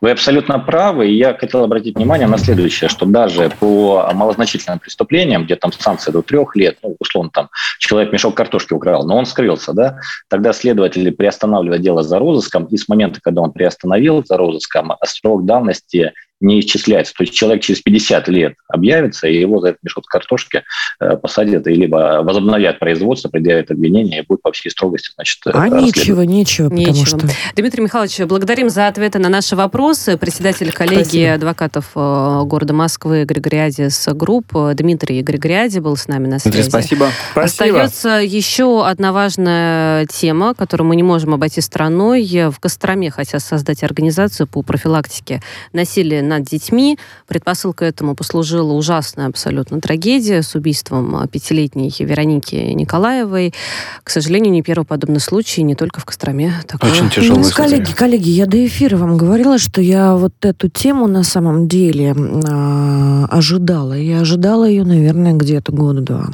Вы 0.00 0.10
абсолютно 0.10 0.58
правы, 0.58 1.08
и 1.08 1.16
я 1.16 1.34
хотел 1.34 1.64
обратить 1.64 1.96
внимание 1.96 2.26
на 2.26 2.38
следующее, 2.38 2.88
что 2.88 3.06
даже 3.06 3.50
по 3.60 4.10
малозначительным 4.12 4.78
преступлениям, 4.78 5.44
где 5.44 5.56
там 5.56 5.72
санкция 5.72 6.12
до 6.12 6.22
трех 6.22 6.54
лет, 6.56 6.78
ну, 6.82 6.96
условно, 6.98 7.30
там, 7.32 7.48
человек 7.78 8.12
мешок 8.12 8.34
картошки 8.34 8.72
украл, 8.72 9.06
но 9.06 9.16
он 9.16 9.26
скрылся, 9.26 9.72
да, 9.72 9.98
тогда 10.28 10.52
следователи 10.52 11.10
приостанавливают 11.10 11.82
дело 11.82 12.02
за 12.02 12.18
розыском, 12.18 12.66
и 12.66 12.76
с 12.76 12.88
момента, 12.88 13.20
когда 13.22 13.40
он 13.40 13.52
приостановил 13.52 14.24
за 14.24 14.36
розыском, 14.36 14.92
срок 15.04 15.44
давности 15.46 16.12
не 16.40 16.60
исчисляется. 16.60 17.14
То 17.14 17.24
есть 17.24 17.34
человек 17.34 17.62
через 17.62 17.80
50 17.80 18.28
лет 18.28 18.54
объявится, 18.68 19.26
и 19.26 19.38
его 19.38 19.60
за 19.60 19.68
этот 19.68 19.82
мешок 19.82 20.04
картошки 20.06 20.64
э, 21.00 21.16
посадят, 21.16 21.66
и 21.66 21.74
либо 21.74 22.20
возобновят 22.22 22.78
производство, 22.78 23.28
предъявят 23.28 23.70
обвинение, 23.70 24.22
и 24.22 24.26
будет 24.26 24.42
по 24.42 24.52
всей 24.52 24.70
строгости, 24.70 25.12
значит, 25.14 25.38
А 25.46 25.68
нечего, 25.68 26.22
нечего, 26.22 26.68
потому 26.68 26.86
нечего. 26.86 27.06
что... 27.06 27.28
Дмитрий 27.56 27.82
Михайлович, 27.82 28.18
благодарим 28.20 28.68
за 28.68 28.88
ответы 28.88 29.18
на 29.18 29.28
наши 29.28 29.56
вопросы. 29.56 30.18
Председатель 30.18 30.72
коллегии 30.72 31.02
Спасибо. 31.02 31.34
адвокатов 31.34 31.90
э, 31.94 32.42
города 32.44 32.74
Москвы 32.74 33.24
Grigoriadis 33.24 34.08
Group 34.12 34.52
Дмитрий 34.74 35.22
Григориади 35.22 35.78
был 35.78 35.96
с 35.96 36.06
нами 36.06 36.26
на 36.26 36.38
связи. 36.38 36.56
Дмитрий, 36.56 36.70
спасибо. 36.70 37.10
Остается 37.34 38.08
еще 38.22 38.86
одна 38.86 39.12
важная 39.12 40.06
тема, 40.06 40.54
которую 40.54 40.88
мы 40.88 40.96
не 40.96 41.02
можем 41.02 41.34
обойти 41.34 41.60
страной. 41.60 42.26
В 42.50 42.58
Костроме 42.60 43.10
хотят 43.10 43.42
создать 43.42 43.82
организацию 43.82 44.46
по 44.46 44.62
профилактике 44.62 45.40
насилия 45.72 46.22
над 46.26 46.44
детьми. 46.44 46.98
Предпосылкой 47.26 47.88
этому 47.88 48.14
послужила 48.14 48.72
ужасная 48.72 49.28
абсолютно 49.28 49.80
трагедия 49.80 50.42
с 50.42 50.54
убийством 50.54 51.26
пятилетней 51.28 51.94
Вероники 51.98 52.54
Николаевой. 52.54 53.54
К 54.02 54.10
сожалению, 54.10 54.52
не 54.52 54.62
первый 54.62 54.84
подобный 54.84 55.20
случай, 55.20 55.62
не 55.62 55.74
только 55.74 56.00
в 56.00 56.04
Костроме. 56.04 56.52
Такое. 56.66 56.90
Очень 56.90 57.10
тяжелый 57.10 57.44
ну, 57.44 57.50
коллеги, 57.50 57.92
коллеги, 57.92 58.30
я 58.30 58.46
до 58.46 58.64
эфира 58.66 58.96
вам 58.96 59.16
говорила, 59.16 59.58
что 59.58 59.80
я 59.80 60.14
вот 60.14 60.34
эту 60.42 60.68
тему 60.68 61.06
на 61.06 61.22
самом 61.22 61.68
деле 61.68 62.14
э, 62.16 63.24
ожидала. 63.30 63.94
Я 63.94 64.20
ожидала 64.20 64.64
ее, 64.68 64.84
наверное, 64.84 65.32
где-то 65.32 65.72
года 65.72 66.00
два. 66.00 66.30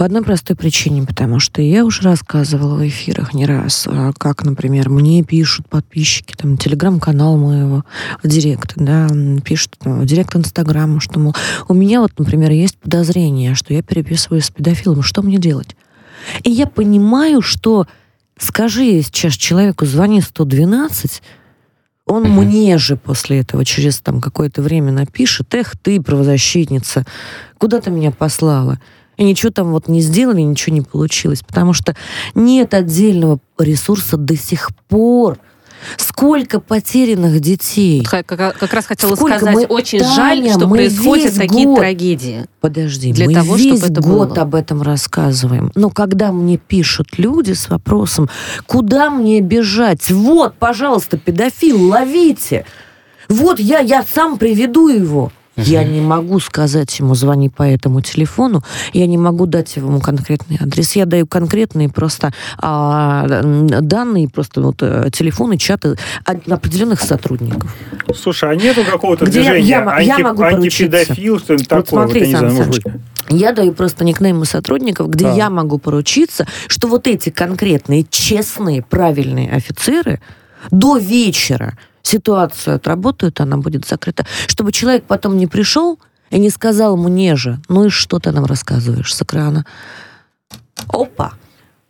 По 0.00 0.06
одной 0.06 0.22
простой 0.22 0.56
причине, 0.56 1.02
потому 1.02 1.40
что 1.40 1.60
я 1.60 1.84
уже 1.84 2.00
рассказывала 2.00 2.74
в 2.74 2.88
эфирах 2.88 3.34
не 3.34 3.44
раз, 3.44 3.86
а 3.86 4.14
как, 4.16 4.46
например, 4.46 4.88
мне 4.88 5.22
пишут 5.22 5.68
подписчики, 5.68 6.34
там, 6.34 6.56
телеграм-канал 6.56 7.36
моего, 7.36 7.84
директ, 8.24 8.72
да, 8.76 9.08
пишут 9.44 9.76
ну, 9.84 10.02
директ 10.06 10.34
Инстаграма, 10.34 11.00
что, 11.00 11.18
мол, 11.20 11.36
у 11.68 11.74
меня 11.74 12.00
вот, 12.00 12.12
например, 12.18 12.50
есть 12.50 12.78
подозрение, 12.78 13.54
что 13.54 13.74
я 13.74 13.82
переписываюсь 13.82 14.46
с 14.46 14.50
педофилом, 14.50 15.02
что 15.02 15.20
мне 15.20 15.36
делать? 15.36 15.76
И 16.44 16.50
я 16.50 16.66
понимаю, 16.66 17.42
что 17.42 17.86
скажи 18.38 19.02
сейчас 19.02 19.34
человеку, 19.34 19.84
звони 19.84 20.22
112, 20.22 21.20
он 22.06 22.22
угу. 22.22 22.40
мне 22.40 22.78
же 22.78 22.96
после 22.96 23.40
этого 23.40 23.66
через 23.66 24.00
там 24.00 24.22
какое-то 24.22 24.62
время 24.62 24.92
напишет, 24.92 25.54
эх, 25.54 25.76
ты, 25.76 26.00
правозащитница, 26.00 27.04
куда 27.58 27.82
ты 27.82 27.90
меня 27.90 28.12
послала? 28.12 28.80
И 29.20 29.24
ничего 29.24 29.52
там 29.52 29.72
вот 29.72 29.86
не 29.86 30.00
сделали, 30.00 30.40
ничего 30.40 30.74
не 30.74 30.80
получилось, 30.80 31.42
потому 31.46 31.74
что 31.74 31.94
нет 32.34 32.72
отдельного 32.72 33.38
ресурса 33.58 34.16
до 34.16 34.34
сих 34.34 34.70
пор. 34.88 35.38
Сколько 35.96 36.60
потерянных 36.60 37.40
детей. 37.40 38.02
Как, 38.04 38.26
как, 38.26 38.72
раз 38.72 38.86
хотела 38.86 39.14
Сколько 39.14 39.38
сказать, 39.38 39.54
мы, 39.54 39.64
очень 39.66 40.00
Таня, 40.00 40.14
жаль, 40.14 40.50
что 40.50 40.68
происходят 40.68 41.34
такие 41.34 41.66
год, 41.66 41.78
трагедии. 41.78 42.46
Подожди, 42.60 43.12
для 43.12 43.26
мы 43.26 43.34
того, 43.34 43.56
весь 43.56 43.78
чтобы 43.78 43.92
это 43.92 44.02
год 44.02 44.28
было. 44.30 44.42
об 44.42 44.54
этом 44.54 44.82
рассказываем. 44.82 45.70
Но 45.74 45.88
когда 45.90 46.32
мне 46.32 46.56
пишут 46.58 47.18
люди 47.18 47.52
с 47.52 47.68
вопросом, 47.68 48.28
куда 48.66 49.10
мне 49.10 49.40
бежать? 49.40 50.10
Вот, 50.10 50.54
пожалуйста, 50.56 51.18
педофил, 51.18 51.88
ловите. 51.88 52.66
Вот 53.28 53.58
я, 53.58 53.80
я 53.80 54.02
сам 54.02 54.38
приведу 54.38 54.88
его. 54.88 55.30
Я 55.56 55.84
не 55.84 56.00
могу 56.00 56.40
сказать 56.40 56.98
ему, 56.98 57.14
звони 57.14 57.48
по 57.48 57.62
этому 57.62 58.00
телефону, 58.00 58.62
я 58.92 59.06
не 59.06 59.18
могу 59.18 59.46
дать 59.46 59.76
ему 59.76 60.00
конкретный 60.00 60.58
адрес. 60.60 60.92
Я 60.96 61.06
даю 61.06 61.26
конкретные 61.26 61.88
просто 61.88 62.32
а, 62.58 63.26
данные, 63.80 64.28
просто 64.28 64.60
вот 64.62 64.76
э, 64.80 65.10
телефоны, 65.12 65.58
чаты 65.58 65.96
определенных 66.24 67.00
сотрудников. 67.00 67.74
Слушай, 68.14 68.52
а 68.52 68.54
нету 68.54 68.84
какого-то 68.84 69.26
Где 69.26 69.40
движения 69.40 69.66
я, 69.66 70.00
я, 70.00 70.16
я 70.16 70.18
могу 70.18 70.42
антипедофил, 70.42 71.38
что-нибудь 71.38 71.70
вот 71.70 71.84
такое? 71.84 72.04
Смотри, 72.04 72.20
вот, 72.20 72.28
я, 72.28 72.40
не 72.40 72.62
знаю, 72.62 73.00
я 73.30 73.52
даю 73.52 73.72
просто 73.72 74.04
никнеймы 74.04 74.44
сотрудников, 74.44 75.08
где 75.08 75.24
да. 75.26 75.34
я 75.34 75.50
могу 75.50 75.78
поручиться, 75.78 76.46
что 76.66 76.88
вот 76.88 77.06
эти 77.06 77.30
конкретные, 77.30 78.04
честные, 78.08 78.82
правильные 78.82 79.52
офицеры 79.52 80.20
до 80.70 80.98
вечера 80.98 81.76
ситуацию 82.02 82.76
отработают, 82.76 83.40
она 83.40 83.56
будет 83.56 83.86
закрыта. 83.86 84.26
Чтобы 84.46 84.72
человек 84.72 85.04
потом 85.04 85.36
не 85.36 85.46
пришел 85.46 85.98
и 86.30 86.38
не 86.38 86.50
сказал 86.50 86.96
мне 86.96 87.36
же, 87.36 87.60
ну 87.68 87.86
и 87.86 87.88
что 87.88 88.18
ты 88.18 88.32
нам 88.32 88.44
рассказываешь 88.44 89.14
с 89.14 89.22
экрана? 89.22 89.66
Опа! 90.88 91.32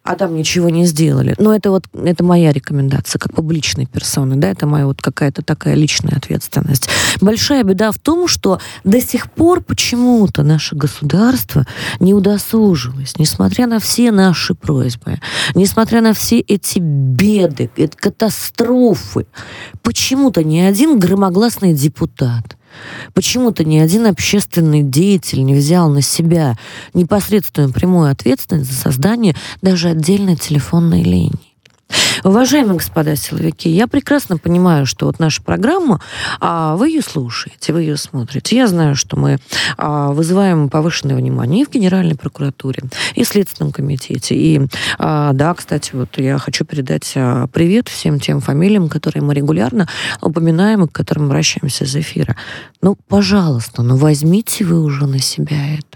А 0.03 0.17
там 0.17 0.35
ничего 0.35 0.71
не 0.71 0.87
сделали. 0.87 1.35
Но 1.39 1.55
это 1.55 1.71
вот 1.71 1.85
это 1.93 2.25
моя 2.25 2.53
рекомендация 2.53 3.19
как 3.19 3.35
публичной 3.35 3.87
персоны, 3.87 4.37
да, 4.37 4.49
это 4.49 4.67
моя 4.67 4.87
вот 4.87 5.03
какая-то 5.03 5.43
такая 5.43 5.75
личная 5.75 6.17
ответственность. 6.17 6.89
Большая 7.21 7.65
беда 7.65 7.93
в 7.93 7.99
том, 7.99 8.27
что 8.27 8.61
до 8.83 9.01
сих 9.01 9.31
пор 9.31 9.61
почему-то 9.61 10.43
наше 10.43 10.75
государство 10.75 11.67
не 12.01 12.15
удосужилось, 12.15 13.19
несмотря 13.19 13.67
на 13.67 13.79
все 13.79 14.11
наши 14.11 14.55
просьбы, 14.55 15.21
несмотря 15.55 16.01
на 16.01 16.15
все 16.15 16.41
эти 16.41 16.79
беды, 16.79 17.71
эти 17.77 17.95
катастрофы, 17.95 19.27
почему-то 19.83 20.43
ни 20.43 20.61
один 20.61 20.99
громогласный 20.99 21.75
депутат 21.75 22.57
Почему-то 23.15 23.65
ни 23.65 23.79
один 23.79 24.07
общественный 24.07 24.83
деятель 24.83 25.45
не 25.45 25.55
взял 25.55 25.91
на 25.91 26.03
себя 26.03 26.57
непосредственную 26.95 27.73
прямую 27.73 28.11
ответственность 28.11 28.71
за 28.71 28.77
создание 28.77 29.37
даже 29.63 29.89
отдельной 29.89 30.37
телефонной 30.37 31.03
линии. 31.03 31.50
Уважаемые 32.25 32.75
господа 32.75 33.17
силовики, 33.17 33.71
я 33.71 33.87
прекрасно 33.87 34.37
понимаю, 34.37 34.87
что 34.87 35.07
вот 35.07 35.19
наша 35.19 35.43
программа, 35.43 36.01
а, 36.41 36.77
вы 36.77 36.89
ее 36.89 37.03
слушаете, 37.03 37.73
вы 37.73 37.83
ее 37.83 37.97
смотрите. 37.97 38.57
Я 38.57 38.67
знаю, 38.67 38.95
что 38.95 39.17
мы 39.19 39.39
а, 39.77 40.11
вызываем 40.13 40.69
повышенное 40.69 41.17
внимание 41.17 41.63
и 41.63 41.65
в 41.65 41.71
Генеральной 41.71 42.17
прокуратуре, 42.17 42.83
и 43.15 43.25
в 43.25 43.29
Следственном 43.29 43.73
комитете. 43.73 44.35
И 44.35 44.61
а, 44.99 45.33
да, 45.33 45.55
кстати, 45.55 45.91
вот 45.95 46.19
я 46.19 46.39
хочу 46.39 46.65
передать 46.65 47.13
а, 47.17 47.47
привет 47.49 47.89
всем 47.89 48.21
тем 48.21 48.41
фамилиям, 48.41 48.89
которые 48.89 49.23
мы 49.23 49.35
регулярно 49.35 49.89
упоминаем 50.21 50.85
и 50.85 50.89
к 50.89 50.93
которым 50.93 51.27
обращаемся 51.27 51.85
из 51.85 51.97
эфира. 51.97 52.37
Ну, 52.83 52.97
пожалуйста, 53.09 53.83
ну 53.83 53.97
возьмите 53.97 54.65
вы 54.65 54.83
уже 54.83 55.07
на 55.07 55.21
себя 55.21 55.75
это. 55.75 55.90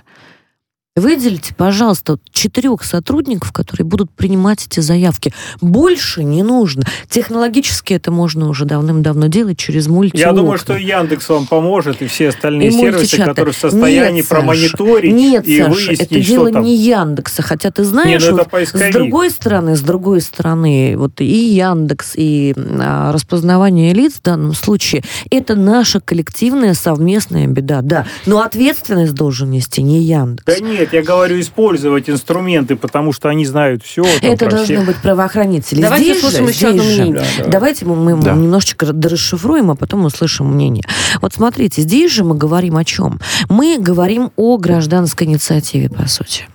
Выделите, 0.97 1.53
пожалуйста, 1.57 2.18
четырех 2.30 2.84
сотрудников, 2.84 3.51
которые 3.51 3.84
будут 3.84 4.12
принимать 4.12 4.64
эти 4.64 4.78
заявки. 4.78 5.34
Больше 5.61 6.22
не 6.22 6.45
нужно. 6.45 6.84
Технологически 7.11 7.95
это 7.95 8.12
можно 8.12 8.49
уже 8.49 8.64
давным-давно 8.64 9.26
делать 9.26 9.59
через 9.59 9.88
мульти. 9.88 10.16
Я 10.16 10.30
думаю, 10.30 10.57
что 10.57 10.76
Яндекс 10.76 11.28
вам 11.30 11.49
поможет, 11.49 12.01
и 12.01 12.07
все 12.07 12.28
остальные 12.28 12.68
и 12.68 12.70
сервисы, 12.70 13.16
которые 13.16 13.55
в 13.55 13.57
состоянии 13.57 14.18
нет, 14.18 14.28
промониторить 14.28 15.12
нет, 15.12 15.45
и 15.49 15.59
Саша, 15.59 15.70
выяснить, 15.72 16.01
это 16.03 16.20
дело 16.20 16.53
там. 16.53 16.62
не 16.62 16.76
Яндекса. 16.76 17.42
Хотя 17.42 17.72
ты 17.72 17.82
знаешь, 17.82 18.22
нет, 18.22 18.30
ну 18.30 18.36
вот 18.36 18.68
с 18.68 18.92
другой 18.92 19.30
стороны, 19.30 19.74
с 19.74 19.80
другой 19.80 20.20
стороны, 20.20 20.95
вот 20.97 21.20
и 21.20 21.24
Яндекс, 21.24 22.12
и 22.14 22.55
а, 22.57 23.11
распознавание 23.11 23.92
лиц 23.95 24.12
в 24.12 24.22
данном 24.22 24.55
случае, 24.55 25.03
это 25.28 25.57
наша 25.57 25.99
коллективная 25.99 26.74
совместная 26.74 27.49
беда. 27.49 27.80
Да, 27.82 28.07
но 28.26 28.42
ответственность 28.42 29.14
должен 29.14 29.51
нести 29.51 29.82
не 29.82 30.01
Яндекс. 30.01 30.45
Да 30.47 30.61
нет, 30.61 30.84
нет, 30.85 30.93
я 30.93 31.03
говорю 31.03 31.41
использовать 31.41 32.11
инструменты, 32.11 32.76
потому 32.76 33.12
что 33.12 33.28
они 33.28 33.47
знают 33.47 33.82
все. 33.82 34.05
Это 34.20 34.49
должны 34.49 34.64
всех. 34.64 34.87
быть 34.87 34.97
правоохранители. 34.97 35.80
Давайте 35.80 36.12
здесь 36.12 36.24
услышим 36.24 36.47
же, 36.47 36.53
еще 36.53 36.68
одно 36.68 36.82
мнение. 36.82 37.14
Да, 37.14 37.45
да. 37.45 37.51
Давайте 37.51 37.87
мы 37.87 38.22
да. 38.22 38.35
немножечко 38.35 38.87
расшифруем, 38.87 39.70
а 39.70 39.76
потом 39.76 40.05
услышим 40.05 40.53
мнение. 40.53 40.85
Вот 41.22 41.32
смотрите, 41.32 41.82
здесь 41.82 42.12
же 42.12 42.24
мы 42.24 42.37
говорим 42.37 42.76
о 42.76 42.85
чем? 42.85 43.18
Мы 43.49 43.78
говорим 43.78 44.30
о 44.37 44.59
гражданской 44.59 45.26
инициативе, 45.26 45.89
по 45.89 46.07
сути. 46.07 46.49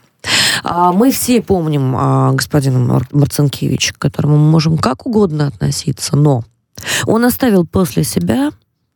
А, 0.63 0.91
мы 0.91 1.11
все 1.11 1.41
помним 1.41 1.95
а, 1.97 2.31
господина 2.33 3.01
Марцинкевича, 3.11 3.93
к 3.93 3.97
которому 3.97 4.37
мы 4.37 4.51
можем 4.51 4.77
как 4.77 5.07
угодно 5.07 5.47
относиться, 5.47 6.15
но 6.15 6.43
он 7.07 7.25
оставил 7.25 7.65
после 7.65 8.03
себя 8.03 8.51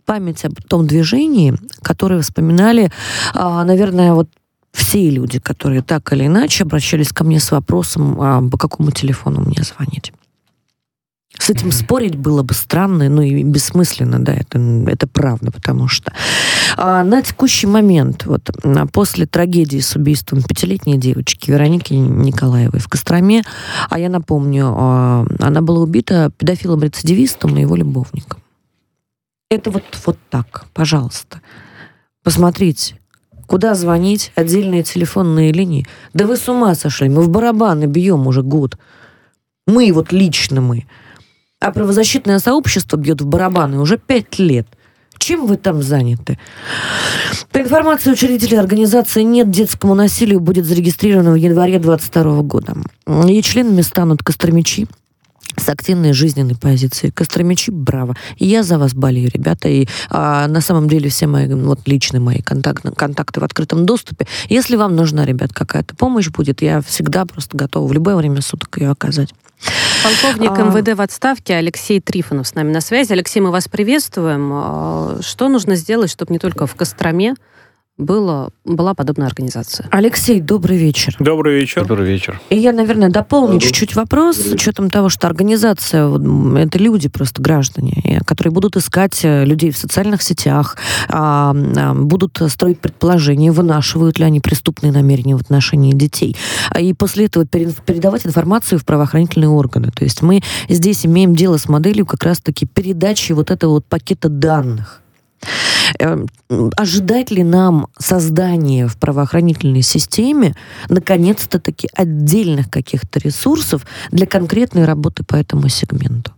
память 0.05 0.43
об 0.45 0.55
том 0.67 0.85
движении, 0.85 1.55
которое 1.81 2.21
вспоминали, 2.21 2.91
а, 3.33 3.63
наверное, 3.63 4.13
вот 4.13 4.27
все 4.73 5.09
люди, 5.09 5.39
которые 5.39 5.81
так 5.81 6.11
или 6.13 6.25
иначе 6.25 6.63
обращались 6.63 7.13
ко 7.13 7.23
мне 7.23 7.39
с 7.39 7.51
вопросом, 7.51 8.19
а, 8.19 8.41
по 8.49 8.57
какому 8.57 8.91
телефону 8.91 9.41
мне 9.41 9.63
звонить. 9.63 10.11
С 11.37 11.49
этим 11.49 11.69
mm-hmm. 11.69 11.83
спорить 11.83 12.15
было 12.15 12.43
бы 12.43 12.53
странно, 12.53 13.09
ну 13.09 13.21
и 13.21 13.43
бессмысленно, 13.43 14.23
да, 14.23 14.33
это, 14.33 14.59
это 14.87 15.07
правда, 15.07 15.51
потому 15.51 15.87
что 15.87 16.13
а, 16.77 17.03
на 17.03 17.21
текущий 17.23 17.65
момент, 17.65 18.25
вот 18.25 18.49
после 18.91 19.25
трагедии 19.25 19.79
с 19.79 19.95
убийством 19.95 20.43
пятилетней 20.43 20.97
девочки 20.97 21.49
Вероники 21.49 21.93
Николаевой 21.93 22.79
в 22.79 22.87
Костроме, 22.87 23.43
а 23.89 23.99
я 23.99 24.09
напомню, 24.09 24.73
а, 24.77 25.25
она 25.39 25.61
была 25.61 25.81
убита 25.81 26.31
педофилом-рецидивистом 26.37 27.57
и 27.57 27.61
его 27.61 27.75
любовником. 27.75 28.41
Это 29.49 29.71
вот, 29.71 29.83
вот 30.05 30.17
так, 30.29 30.65
пожалуйста. 30.73 31.41
Посмотрите, 32.23 32.99
Куда 33.53 33.75
звонить? 33.75 34.31
Отдельные 34.33 34.81
телефонные 34.81 35.51
линии. 35.51 35.85
Да 36.15 36.25
вы 36.25 36.37
с 36.37 36.49
ума 36.49 36.73
сошли. 36.73 37.07
Мы 37.07 37.21
в 37.21 37.29
барабаны 37.29 37.85
бьем 37.85 38.25
уже 38.25 38.41
год. 38.41 38.79
Мы, 39.67 39.91
вот 39.93 40.11
лично 40.11 40.59
мы. 40.59 40.87
А 41.59 41.71
правозащитное 41.71 42.39
сообщество 42.39 42.97
бьет 42.97 43.21
в 43.21 43.27
барабаны 43.27 43.79
уже 43.79 43.99
пять 43.99 44.39
лет. 44.39 44.65
Чем 45.19 45.45
вы 45.45 45.57
там 45.57 45.83
заняты? 45.83 46.39
По 47.51 47.59
информации 47.59 48.11
учредителей 48.11 48.59
организации 48.59 49.21
«Нет 49.21 49.51
детскому 49.51 49.93
насилию» 49.93 50.39
будет 50.39 50.65
зарегистрировано 50.65 51.33
в 51.33 51.35
январе 51.35 51.77
2022 51.77 52.41
года. 52.41 52.75
Ее 53.05 53.43
членами 53.43 53.81
станут 53.81 54.23
костромичи, 54.23 54.87
с 55.57 55.69
активной 55.69 56.13
жизненной 56.13 56.55
позиции. 56.55 57.09
Костромичи, 57.09 57.71
браво. 57.71 58.15
И 58.37 58.45
я 58.45 58.63
за 58.63 58.77
вас 58.77 58.93
болею, 58.93 59.29
ребята. 59.33 59.69
И 59.69 59.87
а, 60.09 60.47
на 60.47 60.61
самом 60.61 60.87
деле 60.87 61.09
все 61.09 61.27
мои, 61.27 61.47
вот 61.47 61.79
личные 61.85 62.19
мои 62.19 62.41
контакты, 62.41 62.91
контакты 62.91 63.39
в 63.39 63.43
открытом 63.43 63.85
доступе. 63.85 64.27
Если 64.49 64.75
вам 64.75 64.95
нужна, 64.95 65.25
ребят, 65.25 65.53
какая-то 65.53 65.95
помощь 65.95 66.29
будет, 66.29 66.61
я 66.61 66.81
всегда 66.81 67.25
просто 67.25 67.57
готова 67.57 67.87
в 67.87 67.93
любое 67.93 68.15
время 68.15 68.41
суток 68.41 68.77
ее 68.77 68.89
оказать. 68.89 69.33
Полковник 70.03 70.51
а... 70.51 70.63
МВД 70.63 70.97
в 70.97 71.01
отставке 71.01 71.55
Алексей 71.55 72.01
Трифонов 72.01 72.47
с 72.47 72.55
нами 72.55 72.71
на 72.71 72.81
связи. 72.81 73.13
Алексей, 73.13 73.39
мы 73.39 73.51
вас 73.51 73.67
приветствуем. 73.67 74.51
А, 74.53 75.19
что 75.21 75.47
нужно 75.49 75.75
сделать, 75.75 76.09
чтобы 76.11 76.33
не 76.33 76.39
только 76.39 76.67
в 76.67 76.75
Костроме, 76.75 77.35
было, 77.97 78.49
была 78.65 78.95
подобная 78.95 79.27
организация. 79.27 79.87
Алексей, 79.91 80.41
добрый 80.41 80.77
вечер. 80.77 81.15
Добрый 81.19 81.59
вечер. 81.59 81.85
Добрый 81.85 82.07
вечер. 82.07 82.41
И 82.49 82.57
я, 82.57 82.73
наверное, 82.73 83.09
дополню 83.09 83.59
чуть-чуть 83.59 83.95
вопрос 83.95 84.37
с 84.37 84.51
учетом 84.51 84.89
того, 84.89 85.09
что 85.09 85.27
организация, 85.27 86.09
это 86.57 86.79
люди 86.79 87.07
просто, 87.07 87.41
граждане, 87.41 88.21
которые 88.25 88.51
будут 88.51 88.77
искать 88.77 89.19
э, 89.23 89.45
людей 89.45 89.69
в 89.69 89.77
социальных 89.77 90.23
сетях, 90.23 90.77
а, 91.07 91.53
а, 91.53 91.93
будут 91.93 92.41
строить 92.47 92.79
предположения, 92.79 93.51
вынашивают 93.51 94.17
ли 94.17 94.25
они 94.25 94.39
преступные 94.39 94.91
намерения 94.91 95.35
в 95.35 95.41
отношении 95.41 95.93
детей. 95.93 96.35
И 96.79 96.93
после 96.93 97.25
этого 97.25 97.45
передавать 97.45 98.25
информацию 98.25 98.79
в 98.79 98.85
правоохранительные 98.85 99.49
органы. 99.49 99.91
То 99.91 100.03
есть 100.03 100.23
мы 100.23 100.41
здесь 100.67 101.05
имеем 101.05 101.35
дело 101.35 101.57
с 101.57 101.69
моделью 101.69 102.07
как 102.07 102.23
раз-таки 102.23 102.65
передачи 102.65 103.33
вот 103.33 103.51
этого 103.51 103.73
вот 103.73 103.85
пакета 103.85 104.29
данных. 104.29 105.02
Эм, 105.99 106.27
ожидать 106.75 107.31
ли 107.31 107.43
нам 107.43 107.87
создания 107.97 108.87
в 108.87 108.97
правоохранительной 108.97 109.81
системе 109.81 110.55
наконец-то 110.89 111.59
таки 111.59 111.87
отдельных 111.93 112.69
каких-то 112.69 113.19
ресурсов 113.19 113.85
для 114.11 114.25
конкретной 114.25 114.85
работы 114.85 115.23
по 115.23 115.35
этому 115.35 115.69
сегменту? 115.69 116.31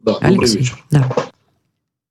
Да, 0.00 0.16
Алексей, 0.20 0.34
добрый 0.34 0.50
вечер. 0.58 0.84
Да. 0.90 1.32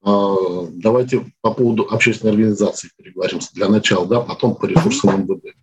А, 0.04 0.68
давайте 0.72 1.26
по 1.42 1.54
поводу 1.54 1.84
общественной 1.84 2.32
организации 2.32 2.90
переговорим 2.98 3.40
для 3.54 3.68
начала, 3.70 4.06
да, 4.06 4.22
потом 4.22 4.56
по 4.56 4.66
ресурсам 4.66 5.22
МВД. 5.22 5.56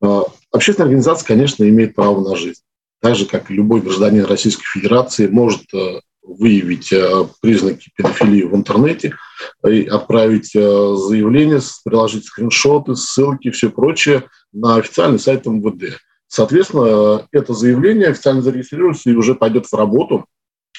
А, 0.00 0.24
общественная 0.50 0.86
организация, 0.86 1.26
конечно, 1.26 1.68
имеет 1.68 1.94
право 1.94 2.20
на 2.20 2.36
жизнь. 2.36 2.62
Так 3.00 3.14
же, 3.14 3.26
как 3.26 3.50
и 3.50 3.54
любой 3.54 3.80
гражданин 3.80 4.24
Российской 4.24 4.64
Федерации 4.64 5.26
может 5.26 5.62
э, 5.72 6.00
выявить 6.38 6.92
э, 6.92 7.26
признаки 7.40 7.90
педофилии 7.96 8.42
в 8.42 8.54
интернете, 8.54 9.14
отправить 9.62 10.54
э, 10.54 10.60
заявление, 10.60 11.60
приложить 11.84 12.26
скриншоты, 12.26 12.94
ссылки, 12.94 13.50
все 13.50 13.70
прочее 13.70 14.24
на 14.52 14.76
официальный 14.76 15.18
сайт 15.18 15.46
МВД. 15.46 15.98
Соответственно, 16.26 17.26
это 17.32 17.54
заявление 17.54 18.08
официально 18.08 18.42
зарегистрируется 18.42 19.10
и 19.10 19.14
уже 19.14 19.34
пойдет 19.34 19.66
в 19.66 19.74
работу 19.74 20.26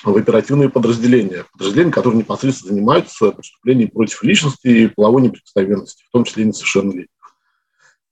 в 0.03 0.15
оперативные 0.15 0.69
подразделения, 0.69 1.45
подразделения, 1.51 1.91
которые 1.91 2.19
непосредственно 2.19 2.73
занимаются 2.73 3.31
преступлением 3.31 3.89
против 3.89 4.23
личности 4.23 4.67
и 4.67 4.87
половой 4.87 5.23
неприкосновенности, 5.23 6.05
в 6.07 6.11
том 6.11 6.23
числе 6.23 6.45
несовершеннолетних. 6.45 7.07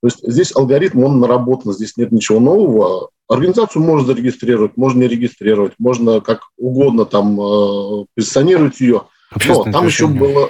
То 0.02 0.08
есть 0.08 0.20
здесь 0.24 0.56
алгоритм, 0.56 1.04
он 1.04 1.20
наработан, 1.20 1.74
здесь 1.74 1.98
нет 1.98 2.12
ничего 2.12 2.40
нового. 2.40 3.10
Организацию 3.28 3.84
можно 3.84 4.08
зарегистрировать, 4.08 4.78
можно 4.78 5.02
не 5.02 5.08
регистрировать, 5.08 5.74
можно 5.78 6.22
как 6.22 6.42
угодно 6.58 7.06
там 7.06 7.40
э, 7.40 8.06
позиционировать 8.16 8.80
ее. 8.80 9.04
Но 9.48 9.64
там 9.64 9.86
еще 9.86 10.08
было... 10.08 10.50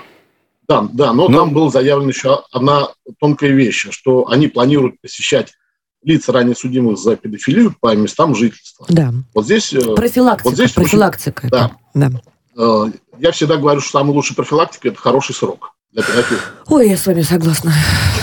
Да, 0.67 0.87
да, 0.93 1.13
но, 1.13 1.27
но 1.29 1.39
там 1.39 1.53
была 1.53 1.71
заявлена 1.71 2.09
еще 2.09 2.43
одна 2.51 2.89
тонкая 3.19 3.49
вещь, 3.49 3.87
что 3.89 4.29
они 4.29 4.47
планируют 4.47 5.01
посещать 5.01 5.53
лиц, 6.03 6.29
ранее 6.29 6.55
судимых 6.55 6.99
за 6.99 7.15
педофилию 7.15 7.75
по 7.79 7.95
местам 7.95 8.35
жительства. 8.35 8.85
Да. 8.87 9.11
Вот 9.33 9.45
здесь... 9.45 9.73
Э, 9.73 9.95
профилактика. 9.95 10.47
Вот 10.47 10.53
здесь 10.53 10.71
профилактика. 10.71 11.47
Очень, 11.47 11.49
да. 11.49 11.71
да. 11.95 12.09
Э, 12.57 12.85
я 13.17 13.31
всегда 13.31 13.57
говорю, 13.57 13.81
что 13.81 13.91
самая 13.91 14.13
лучшая 14.13 14.35
профилактика– 14.35 14.87
это 14.89 14.97
хороший 14.97 15.35
срок 15.35 15.73
для 15.91 16.03
терапии. 16.03 16.37
Ой, 16.67 16.89
я 16.89 16.97
с 16.97 17.05
вами 17.05 17.21
согласна. 17.21 17.73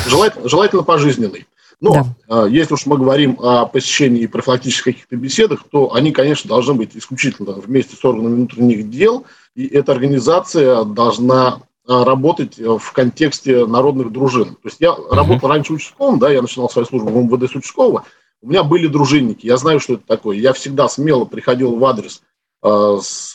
Желательно, 0.07 0.49
желательно 0.49 0.83
пожизненный. 0.83 1.47
Но 1.81 1.93
да. 1.93 2.05
А, 2.29 2.47
если 2.47 2.75
уж 2.75 2.87
мы 2.87 2.97
говорим 2.97 3.39
о 3.41 3.67
посещении 3.67 4.27
профилактических 4.27 4.95
каких-то 4.95 5.17
беседах, 5.17 5.65
то 5.71 5.93
они, 5.93 6.13
конечно, 6.13 6.49
должны 6.49 6.75
быть 6.75 6.97
исключительно 6.97 7.53
вместе 7.53 7.97
с 7.97 8.05
органами 8.05 8.35
внутренних 8.35 8.89
дел, 8.89 9.27
и 9.55 9.67
эта 9.67 9.93
организация 9.93 10.85
должна 10.85 11.61
а, 11.87 12.05
работать 12.05 12.59
в 12.59 12.93
контексте 12.93 13.67
народных 13.67 14.11
дружин. 14.11 14.55
То 14.55 14.69
есть 14.69 14.79
я 14.81 14.89
uh-huh. 14.89 15.15
работал 15.15 15.49
раньше 15.51 15.75
участковым, 15.75 16.19
да, 16.19 16.31
я 16.31 16.41
начинал 16.41 16.71
свою 16.71 16.87
службу 16.87 17.11
в 17.11 17.25
МВД 17.25 17.51
с 17.51 17.55
участкового, 17.55 18.05
у 18.43 18.49
меня 18.49 18.63
были 18.63 18.87
дружинники, 18.87 19.47
я 19.47 19.57
знаю, 19.57 19.81
что 19.81 19.95
это 19.95 20.07
такое. 20.07 20.37
Я 20.37 20.53
всегда 20.53 20.89
смело 20.89 21.25
приходил 21.25 21.77
в 21.77 21.85
адрес 21.85 22.23
э, 22.63 22.99
с 23.03 23.35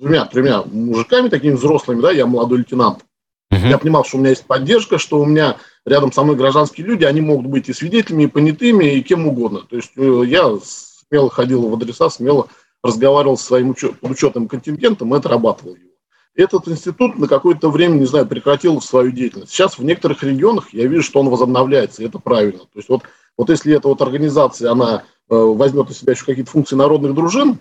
двумя-тремя 0.00 0.62
мужиками 0.62 1.28
такими 1.28 1.52
взрослыми, 1.52 2.00
да, 2.00 2.10
я 2.10 2.26
молодой 2.26 2.58
лейтенант, 2.58 3.04
Uh-huh. 3.52 3.68
Я 3.68 3.78
понимал, 3.78 4.04
что 4.04 4.16
у 4.16 4.20
меня 4.20 4.30
есть 4.30 4.44
поддержка, 4.44 4.96
что 4.98 5.18
у 5.18 5.26
меня 5.26 5.56
рядом 5.84 6.12
со 6.12 6.22
мной 6.22 6.36
гражданские 6.36 6.86
люди, 6.86 7.02
они 7.02 7.20
могут 7.20 7.46
быть 7.46 7.68
и 7.68 7.72
свидетелями, 7.72 8.22
и 8.22 8.26
понятыми, 8.28 8.84
и 8.84 9.02
кем 9.02 9.26
угодно. 9.26 9.62
То 9.68 9.74
есть 9.74 9.90
э, 9.96 10.22
я 10.26 10.56
смело 10.62 11.30
ходил 11.30 11.68
в 11.68 11.74
адреса, 11.74 12.10
смело 12.10 12.46
разговаривал 12.82 13.36
со 13.36 13.46
своим 13.46 13.70
учет, 13.70 13.94
учетным 14.02 14.46
контингентом 14.46 15.12
и 15.12 15.18
отрабатывал 15.18 15.74
его. 15.74 15.90
Этот 16.36 16.68
институт 16.68 17.18
на 17.18 17.26
какое-то 17.26 17.70
время, 17.70 17.94
не 17.94 18.06
знаю, 18.06 18.24
прекратил 18.26 18.80
свою 18.80 19.10
деятельность. 19.10 19.50
Сейчас 19.50 19.78
в 19.78 19.84
некоторых 19.84 20.22
регионах 20.22 20.72
я 20.72 20.86
вижу, 20.86 21.02
что 21.02 21.18
он 21.18 21.28
возобновляется, 21.28 22.02
и 22.02 22.06
это 22.06 22.20
правильно. 22.20 22.60
То 22.60 22.76
есть 22.76 22.88
вот, 22.88 23.02
вот 23.36 23.50
если 23.50 23.74
эта 23.74 23.88
вот 23.88 24.00
организация, 24.00 24.70
она 24.70 25.02
э, 25.28 25.34
возьмет 25.34 25.88
на 25.88 25.94
себя 25.94 26.12
еще 26.12 26.24
какие-то 26.24 26.52
функции 26.52 26.76
народных 26.76 27.14
дружин, 27.14 27.58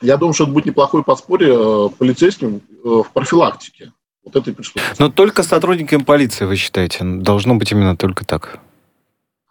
я 0.00 0.16
думаю, 0.16 0.34
что 0.34 0.44
это 0.44 0.52
будет 0.52 0.66
неплохое 0.66 1.02
подспорье 1.04 1.54
э, 1.54 1.88
полицейским 1.98 2.56
э, 2.56 2.88
в 2.88 3.10
профилактике 3.12 3.92
вот 4.24 4.36
этой 4.36 4.54
преступности. 4.54 5.02
Но 5.02 5.10
только 5.10 5.42
сотрудникам 5.42 6.04
полиции, 6.04 6.44
вы 6.44 6.56
считаете, 6.56 7.04
должно 7.04 7.54
быть 7.54 7.72
именно 7.72 7.96
только 7.96 8.24
так? 8.24 8.60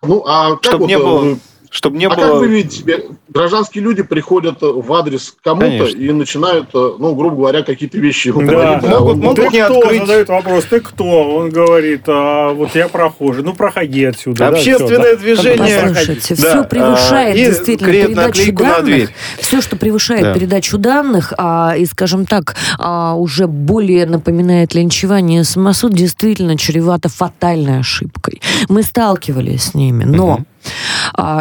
Ну, 0.02 0.24
а 0.26 0.52
как 0.52 0.66
Чтобы 0.66 0.80
вот, 0.80 0.88
не 0.88 0.98
было 0.98 1.34
э, 1.34 1.36
чтобы 1.70 1.98
не 1.98 2.06
а 2.06 2.10
было... 2.10 2.16
как 2.18 2.34
вы 2.36 2.48
видите 2.48 2.78
себе, 2.80 3.04
гражданские 3.30 3.84
люди 3.84 4.04
приходят 4.04 4.58
в 4.62 4.94
адрес 4.94 5.36
кому-то 5.44 5.86
и 5.86 6.12
начинают, 6.12 6.70
э, 6.74 6.92
ну, 7.00 7.14
грубо 7.16 7.36
говоря, 7.38 7.64
какие-то 7.64 7.98
вещи 7.98 8.30
ему 8.30 8.42
Да, 8.42 8.48
говорить. 8.48 8.84
а 8.84 8.88
могут, 9.00 9.14
он- 9.14 9.20
могут 9.20 9.36
ты 9.38 9.48
ты 9.50 9.58
не 9.58 9.64
кто 9.66 9.80
открыть. 9.80 10.00
задает 10.02 10.30
вопрос, 10.30 10.66
ты 10.66 10.80
кто? 10.80 11.36
Он 11.36 11.50
говорит, 11.50 12.02
а, 12.08 12.54
вот 12.54 12.74
я 12.76 12.88
прохожий, 12.88 13.44
ну 13.44 13.54
проходи 13.54 14.06
отсюда. 14.06 14.38
да, 14.38 14.48
Общественное 14.50 15.16
да. 15.16 15.22
движение. 15.22 15.80
Послушайте, 15.84 16.36
Да, 16.36 16.50
все 16.50 16.64
превышает 16.64 17.36
а, 17.36 17.38
действительно 17.38 17.92
передачу 17.92 18.54
данных. 18.54 19.10
Все, 19.40 19.62
что 19.62 19.76
превышает 19.76 20.22
Да. 20.24 20.34
передачу 20.34 20.78
данных, 20.78 21.34
а, 21.38 21.76
и, 21.78 21.86
скажем 21.86 22.26
так, 22.26 22.56
а, 22.80 23.16
уже 23.16 23.48
более 23.48 24.06
напоминает 24.06 24.74
линчевание 24.74 25.44
самосуд, 25.44 25.94
действительно 25.94 26.58
чревато 26.58 27.10
фатальной 27.10 27.80
ошибкой. 27.80 28.42
Мы 28.70 28.84
сталкивались 28.84 29.64
с 29.64 29.74
ними, 29.74 30.04
но 30.04 30.40
а, 30.40 30.44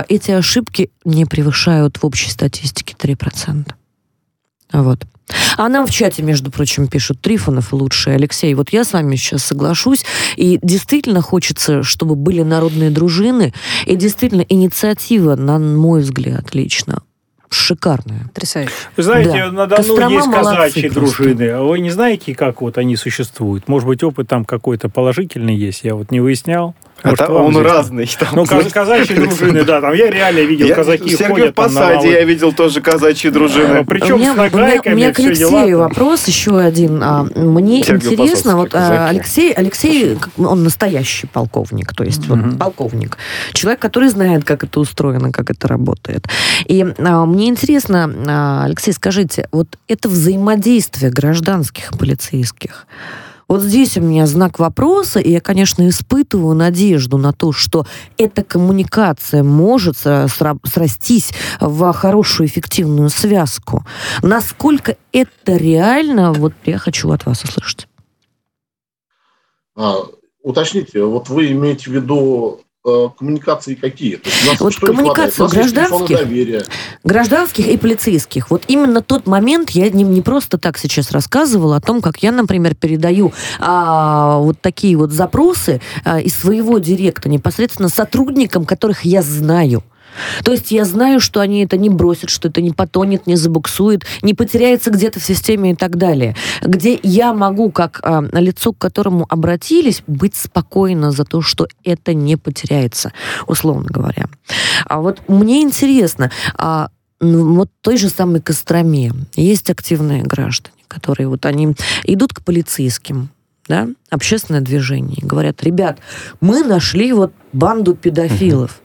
эти 0.08 0.30
ошибки 0.30 0.90
не 1.04 1.24
превышают 1.24 1.98
в 1.98 2.04
общей 2.06 2.30
статистике 2.30 2.94
3%. 2.98 3.66
Вот. 4.72 5.06
А 5.56 5.68
нам 5.68 5.86
в 5.86 5.90
чате, 5.90 6.22
между 6.22 6.50
прочим, 6.50 6.86
пишут 6.86 7.20
Трифонов 7.20 7.72
лучший. 7.72 8.14
Алексей, 8.14 8.54
вот 8.54 8.70
я 8.70 8.84
с 8.84 8.92
вами 8.92 9.16
сейчас 9.16 9.44
соглашусь. 9.44 10.04
И 10.36 10.58
действительно 10.62 11.20
хочется, 11.20 11.82
чтобы 11.82 12.14
были 12.14 12.42
народные 12.42 12.90
дружины. 12.90 13.52
И 13.86 13.96
действительно 13.96 14.44
инициатива, 14.48 15.34
на 15.34 15.58
мой 15.58 16.00
взгляд, 16.02 16.54
лично, 16.54 17.02
шикарная. 17.48 18.24
Потрясающе. 18.32 18.72
Вы 18.96 19.02
знаете, 19.02 19.30
Да. 19.30 19.50
на 19.50 19.66
Дону 19.66 19.76
Кострома 19.76 20.12
есть 20.12 20.30
казачьи 20.30 20.88
дружины. 20.90 21.48
А 21.50 21.62
Вы 21.62 21.80
не 21.80 21.90
знаете, 21.90 22.34
как 22.34 22.60
вот 22.60 22.78
они 22.78 22.96
существуют? 22.96 23.66
Может 23.66 23.88
быть, 23.88 24.02
опыт 24.04 24.28
там 24.28 24.44
какой-то 24.44 24.88
положительный 24.88 25.56
есть? 25.56 25.82
Я 25.82 25.96
вот 25.96 26.10
не 26.12 26.20
выяснял. 26.20 26.74
Может, 27.04 27.20
Это 27.20 27.30
вам 27.32 27.44
он 27.46 27.52
известно? 27.52 27.72
разный. 27.72 28.10
там, 28.18 28.28
Ну, 28.32 28.46
знаете. 28.46 28.70
казачьи 28.70 29.14
дружины, 29.14 29.64
да, 29.64 29.80
там 29.82 29.92
я 29.92 30.10
реально 30.10 30.40
видел, 30.40 30.66
Я- 30.66 30.74
казаки 30.74 31.04
в 31.04 31.18
Сергиев 31.18 31.28
ходят 31.28 31.56
на 31.56 31.62
Посаде 31.62 32.10
я 32.12 32.24
видел 32.24 32.52
тоже 32.52 32.80
казачьи 32.80 33.30
дружины. 33.30 33.84
Причем 33.84 34.14
у 34.14 34.18
меня, 34.18 34.32
с 34.34 34.38
у 34.54 34.56
меня- 34.58 34.80
у 34.84 34.90
меня 34.96 35.12
к 35.12 35.18
все 35.18 35.34
дела. 35.34 35.50
Алексею 35.60 35.78
вопрос 35.78 36.26
еще 36.26 36.58
один. 36.58 37.02
А, 37.02 37.24
Мне 37.36 37.84
Сергиев 37.84 38.12
интересно, 38.12 38.56
вот 38.56 38.70
а, 38.74 38.78
казаки. 38.78 39.10
Алексей, 39.10 39.52
Алексей, 39.52 40.18
он 40.38 40.64
настоящий 40.64 41.26
полковник, 41.26 41.92
то 41.94 42.02
есть 42.02 42.26
вот 42.28 42.38
Мгм. 42.38 42.56
полковник, 42.58 43.18
человек, 43.52 43.78
который 43.78 44.08
знает, 44.08 44.44
как 44.44 44.64
это 44.64 44.80
устроено, 44.80 45.30
как 45.32 45.50
это 45.50 45.68
работает. 45.68 46.26
И 46.64 46.84
а, 46.98 47.26
мне 47.26 47.48
интересно, 47.48 48.10
а, 48.26 48.62
Алексей, 48.64 48.92
скажите, 48.92 49.48
вот 49.52 49.68
это 49.86 50.08
взаимодействие 50.08 51.10
гражданских 51.12 51.92
и 51.92 51.96
полицейских, 51.98 52.86
вот 53.48 53.62
здесь 53.62 53.96
у 53.96 54.00
меня 54.00 54.26
знак 54.26 54.58
вопроса, 54.58 55.20
и 55.20 55.30
я, 55.30 55.40
конечно, 55.40 55.88
испытываю 55.88 56.54
надежду 56.54 57.16
на 57.16 57.32
то, 57.32 57.52
что 57.52 57.86
эта 58.18 58.42
коммуникация 58.42 59.42
может 59.44 59.94
сра- 59.96 60.26
сра- 60.26 60.58
срастись 60.64 61.32
в 61.60 61.92
хорошую 61.92 62.48
эффективную 62.48 63.08
связку. 63.08 63.84
Насколько 64.22 64.96
это 65.12 65.56
реально, 65.56 66.32
вот 66.32 66.54
я 66.64 66.78
хочу 66.78 67.10
от 67.10 67.24
вас 67.24 67.44
услышать. 67.44 67.86
А, 69.76 69.98
уточните, 70.42 71.04
вот 71.04 71.28
вы 71.28 71.52
имеете 71.52 71.90
в 71.90 71.94
виду 71.94 72.60
э, 72.86 73.08
коммуникации 73.18 73.74
какие? 73.74 74.16
То 74.16 74.30
есть 74.30 74.44
у 74.44 74.50
нас 74.50 74.60
Вот 74.60 74.72
что 74.72 74.86
коммуникацию 74.86 75.48
гражданских. 75.48 76.66
Гражданских 77.04 77.68
и 77.68 77.76
полицейских. 77.76 78.50
Вот 78.50 78.62
именно 78.68 79.02
тот 79.02 79.26
момент 79.26 79.70
я 79.70 79.90
не, 79.90 80.04
не 80.04 80.22
просто 80.22 80.58
так 80.58 80.78
сейчас 80.78 81.10
рассказывала 81.10 81.76
о 81.76 81.80
том, 81.80 82.00
как 82.00 82.22
я, 82.22 82.32
например, 82.32 82.74
передаю 82.74 83.32
а, 83.58 84.38
вот 84.38 84.60
такие 84.60 84.96
вот 84.96 85.10
запросы 85.12 85.80
а, 86.04 86.20
из 86.20 86.34
своего 86.34 86.78
директа 86.78 87.28
непосредственно 87.28 87.88
сотрудникам, 87.88 88.64
которых 88.64 89.04
я 89.04 89.22
знаю. 89.22 89.82
То 90.44 90.52
есть 90.52 90.70
я 90.70 90.84
знаю, 90.84 91.20
что 91.20 91.40
они 91.40 91.64
это 91.64 91.76
не 91.76 91.88
бросят, 91.88 92.30
что 92.30 92.48
это 92.48 92.60
не 92.60 92.70
потонет, 92.70 93.26
не 93.26 93.36
забуксует, 93.36 94.04
не 94.22 94.34
потеряется 94.34 94.90
где-то 94.90 95.20
в 95.20 95.24
системе 95.24 95.72
и 95.72 95.74
так 95.74 95.96
далее. 95.96 96.36
Где 96.62 96.98
я 97.02 97.32
могу, 97.32 97.70
как 97.70 98.00
а, 98.02 98.24
лицо, 98.32 98.72
к 98.72 98.78
которому 98.78 99.26
обратились, 99.28 100.02
быть 100.06 100.34
спокойно 100.34 101.10
за 101.12 101.24
то, 101.24 101.42
что 101.42 101.66
это 101.84 102.14
не 102.14 102.36
потеряется, 102.36 103.12
условно 103.46 103.86
говоря. 103.88 104.26
А 104.86 105.00
вот 105.00 105.20
мне 105.28 105.62
интересно, 105.62 106.30
а, 106.54 106.88
ну, 107.20 107.54
вот 107.54 107.70
той 107.80 107.96
же 107.96 108.08
самой 108.08 108.40
Костроме 108.40 109.12
есть 109.34 109.70
активные 109.70 110.22
граждане, 110.22 110.76
которые 110.88 111.28
вот 111.28 111.46
они 111.46 111.74
идут 112.04 112.34
к 112.34 112.42
полицейским, 112.42 113.30
да, 113.68 113.88
общественное 114.10 114.60
движение, 114.60 115.18
говорят, 115.22 115.62
ребят, 115.62 115.98
мы 116.40 116.62
нашли 116.62 117.12
вот 117.12 117.32
банду 117.52 117.94
педофилов. 117.94 118.80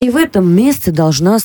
И 0.00 0.10
в 0.10 0.16
этом 0.16 0.48
месте 0.48 0.92
должна, 0.92 1.38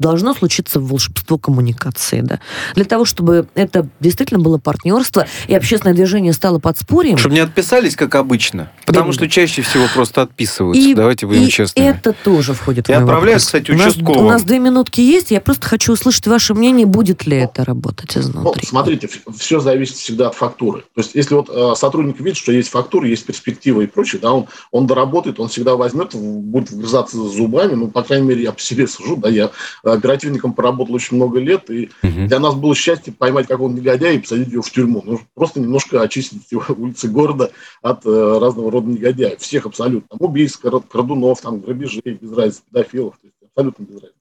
должно 0.00 0.34
случиться 0.34 0.80
волшебство 0.80 1.38
коммуникации, 1.38 2.22
да. 2.22 2.40
Для 2.74 2.84
того, 2.84 3.04
чтобы 3.04 3.46
это 3.54 3.86
действительно 4.00 4.40
было 4.40 4.58
партнерство, 4.58 5.28
и 5.46 5.54
общественное 5.54 5.94
движение 5.94 6.32
стало 6.32 6.58
подспорьем. 6.58 7.18
Чтобы 7.18 7.36
не 7.36 7.40
отписались, 7.40 7.94
как 7.94 8.16
обычно. 8.16 8.68
Потому 8.84 9.10
Да. 9.10 9.12
что 9.12 9.28
чаще 9.28 9.62
всего 9.62 9.84
просто 9.94 10.22
отписываются. 10.22 10.82
И- 10.82 10.94
Давайте 10.94 11.28
будем 11.28 11.44
и 11.44 11.48
честными. 11.50 11.86
это 11.86 12.12
тоже 12.24 12.52
входит 12.54 12.88
Я 12.88 12.96
в 12.96 12.98
мой 13.02 13.04
отправляю, 13.04 13.34
вопрос. 13.38 13.46
кстати, 13.46 13.70
у 13.70 13.76
нас, 13.76 13.92
участковым. 13.94 14.26
у 14.26 14.28
нас 14.28 14.42
две 14.42 14.58
минутки 14.58 15.00
есть, 15.00 15.30
я 15.30 15.40
просто 15.40 15.68
хочу 15.68 15.92
услышать 15.92 16.26
ваше 16.26 16.54
мнение, 16.54 16.86
будет 16.86 17.26
ли 17.26 17.36
это 17.36 17.64
работать 17.64 18.16
Ну, 18.16 18.22
изнутри. 18.22 18.66
смотрите, 18.66 19.08
все 19.38 19.60
зависит 19.60 19.94
всегда 19.94 20.26
от 20.30 20.34
фактуры. 20.34 20.80
То 20.96 21.00
есть, 21.02 21.14
если 21.14 21.36
вот 21.36 21.48
э, 21.48 21.74
сотрудник 21.76 22.18
видит, 22.18 22.38
что 22.38 22.50
есть 22.50 22.70
фактура, 22.70 23.06
есть 23.06 23.24
перспектива 23.24 23.82
и 23.82 23.86
прочее, 23.86 24.18
да, 24.20 24.32
он, 24.32 24.46
он 24.72 24.88
доработает, 24.88 25.38
он 25.38 25.46
всегда 25.46 25.76
возьмет, 25.76 26.12
будет 26.16 26.72
вгрызаться 26.72 27.16
зубами. 27.16 27.74
Ну, 27.74 27.86
по 28.02 28.08
крайней 28.08 28.26
мере, 28.28 28.42
я 28.42 28.52
по 28.52 28.60
себе 28.60 28.86
сужу, 28.86 29.16
да, 29.16 29.28
я 29.28 29.50
оперативником 29.82 30.52
поработал 30.52 30.94
очень 30.94 31.16
много 31.16 31.38
лет, 31.40 31.70
и 31.70 31.90
Мгм. 32.02 32.26
для 32.28 32.38
нас 32.38 32.54
было 32.54 32.74
счастье 32.74 33.12
поймать 33.12 33.46
какого-то 33.46 33.76
негодяя 33.78 34.14
и 34.14 34.18
посадить 34.18 34.48
его 34.48 34.62
в 34.62 34.70
тюрьму. 34.70 35.02
Ну, 35.04 35.20
просто 35.34 35.60
немножко 35.60 36.02
очистить 36.02 36.50
его 36.50 36.64
улицы 36.76 37.08
города 37.08 37.50
от 37.82 38.04
э, 38.06 38.38
разного 38.40 38.70
рода 38.70 38.88
негодяев. 38.88 39.40
Всех 39.40 39.66
абсолютно. 39.66 40.08
Там 40.16 40.28
убийств, 40.28 40.60
кра- 40.60 40.80
крадунов, 40.80 41.40
там, 41.40 41.60
грабежей, 41.60 42.02
без 42.20 42.32
разницы, 42.32 42.62
педофилов. 42.70 43.14
То 43.20 43.26
есть, 43.26 43.36
абсолютно 43.42 43.82
без 43.84 43.94
разницы. 43.94 44.14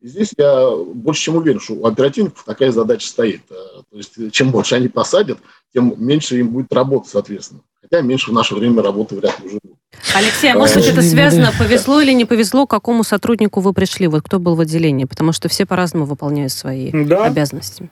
И 0.00 0.08
здесь 0.08 0.32
я 0.38 0.70
больше 0.94 1.22
чем 1.22 1.36
уверен, 1.36 1.60
что 1.60 1.74
у 1.74 1.84
оперативников 1.86 2.42
такая 2.44 2.72
задача 2.72 3.06
стоит. 3.06 3.42
Э, 3.50 3.54
То 3.90 3.96
есть 3.96 4.16
э, 4.18 4.30
чем 4.30 4.50
больше 4.50 4.74
они 4.74 4.88
посадят, 4.88 5.38
тем 5.74 5.94
меньше 5.98 6.38
им 6.38 6.48
будет 6.50 6.72
работы, 6.72 7.08
соответственно. 7.10 7.60
Хотя 7.82 8.02
меньше 8.02 8.30
в 8.30 8.34
наше 8.34 8.54
время 8.54 8.82
работы 8.82 9.16
вряд 9.16 9.38
ли 9.40 9.46
уже 9.46 9.58
будет. 9.62 9.76
Алексей, 10.14 10.52
а 10.52 10.56
может 10.56 10.76
быть, 10.76 10.86
это 10.86 11.00
Э, 11.00 11.02
связано, 11.02 11.52
повезло 11.58 12.00
или 12.00 12.12
не 12.12 12.24
повезло, 12.24 12.66
к 12.66 12.70
какому 12.70 13.04
сотруднику 13.04 13.60
вы 13.60 13.72
пришли? 13.72 14.06
Вот 14.06 14.22
кто 14.22 14.38
был 14.38 14.54
в 14.54 14.60
отделении? 14.60 15.04
Потому 15.04 15.32
что 15.32 15.48
все 15.48 15.66
по-разному 15.66 16.04
выполняют 16.04 16.52
свои 16.52 16.90
Да, 17.06 17.24
обязанности. 17.24 17.90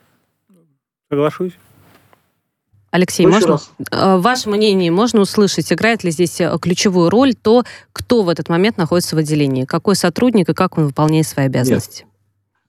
соглашусь. 1.10 1.52
Алексей, 2.90 3.26
еще 3.26 3.32
можно, 3.34 3.52
раз. 3.52 3.70
э, 3.90 4.16
ваше 4.18 4.48
мнение 4.48 4.90
можно 4.90 5.20
услышать? 5.20 5.70
Играет 5.72 6.04
ли 6.04 6.10
здесь 6.10 6.40
э, 6.40 6.56
ключевую 6.60 7.10
роль 7.10 7.34
то, 7.34 7.64
кто 7.92 8.22
в 8.22 8.28
этот 8.30 8.48
момент 8.48 8.78
находится 8.78 9.14
в 9.14 9.18
отделении? 9.18 9.64
Какой 9.66 9.94
сотрудник 9.94 10.48
и 10.48 10.54
как 10.54 10.78
он 10.78 10.86
выполняет 10.86 11.26
свои 11.26 11.46
обязанности? 11.46 12.06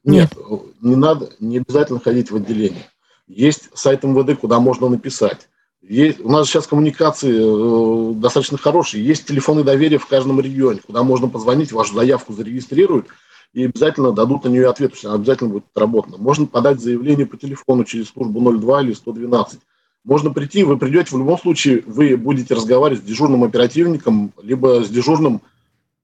Нет, 0.04 0.34
не 0.82 0.96
надо, 0.96 1.30
не 1.40 1.58
обязательно 1.60 2.00
ходить 2.00 2.32
в 2.32 2.36
отделение. 2.36 2.84
Есть 3.28 3.70
сайт 3.76 4.04
МВД, 4.04 4.38
куда 4.40 4.60
можно 4.60 4.90
написать. 4.90 5.48
Есть, 5.90 6.20
у 6.20 6.30
нас 6.30 6.48
сейчас 6.48 6.68
коммуникации 6.68 7.34
э, 7.34 8.14
достаточно 8.14 8.60
хорошие. 8.60 9.04
Есть 9.04 9.26
телефоны 9.26 9.64
доверия 9.64 9.98
в 9.98 10.06
каждом 10.06 10.40
регионе, 10.40 10.82
куда 10.86 11.02
можно 11.02 11.28
позвонить, 11.28 11.72
вашу 11.72 11.96
заявку 11.96 12.32
зарегистрируют 12.32 13.08
и 13.54 13.66
обязательно 13.66 14.12
дадут 14.12 14.44
на 14.44 14.50
нее 14.50 14.70
ответ, 14.70 14.92
то 14.92 14.96
есть 14.96 15.06
она 15.06 15.16
обязательно 15.16 15.50
будет 15.50 15.64
отработана. 15.74 16.18
Можно 16.20 16.46
подать 16.46 16.80
заявление 16.80 17.26
по 17.26 17.38
телефону 17.38 17.86
через 17.86 18.10
службу 18.10 18.40
02 18.40 18.84
или 18.84 18.94
112. 18.94 19.60
Можно 20.06 20.30
прийти, 20.30 20.64
вы 20.64 20.78
придете, 20.78 21.10
в 21.10 21.18
любом 21.18 21.40
случае 21.40 21.84
вы 21.88 22.16
будете 22.18 22.54
разговаривать 22.54 23.02
с 23.02 23.08
дежурным 23.08 23.44
оперативником, 23.44 24.32
либо 24.44 24.84
с 24.84 24.90
дежурным 24.90 25.42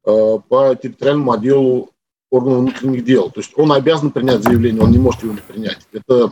э, 0.04 0.38
по 0.50 0.74
территориальному 0.82 1.32
отделу 1.32 1.92
органов 2.32 2.62
внутренних 2.62 3.06
дел. 3.06 3.30
То 3.30 3.40
есть 3.40 3.52
он 3.56 3.72
обязан 3.72 4.10
принять 4.10 4.42
заявление, 4.42 4.82
он 4.82 4.90
не 4.90 4.98
может 4.98 5.22
его 5.22 5.34
не 5.34 5.42
принять. 5.42 5.86
Это 5.92 6.32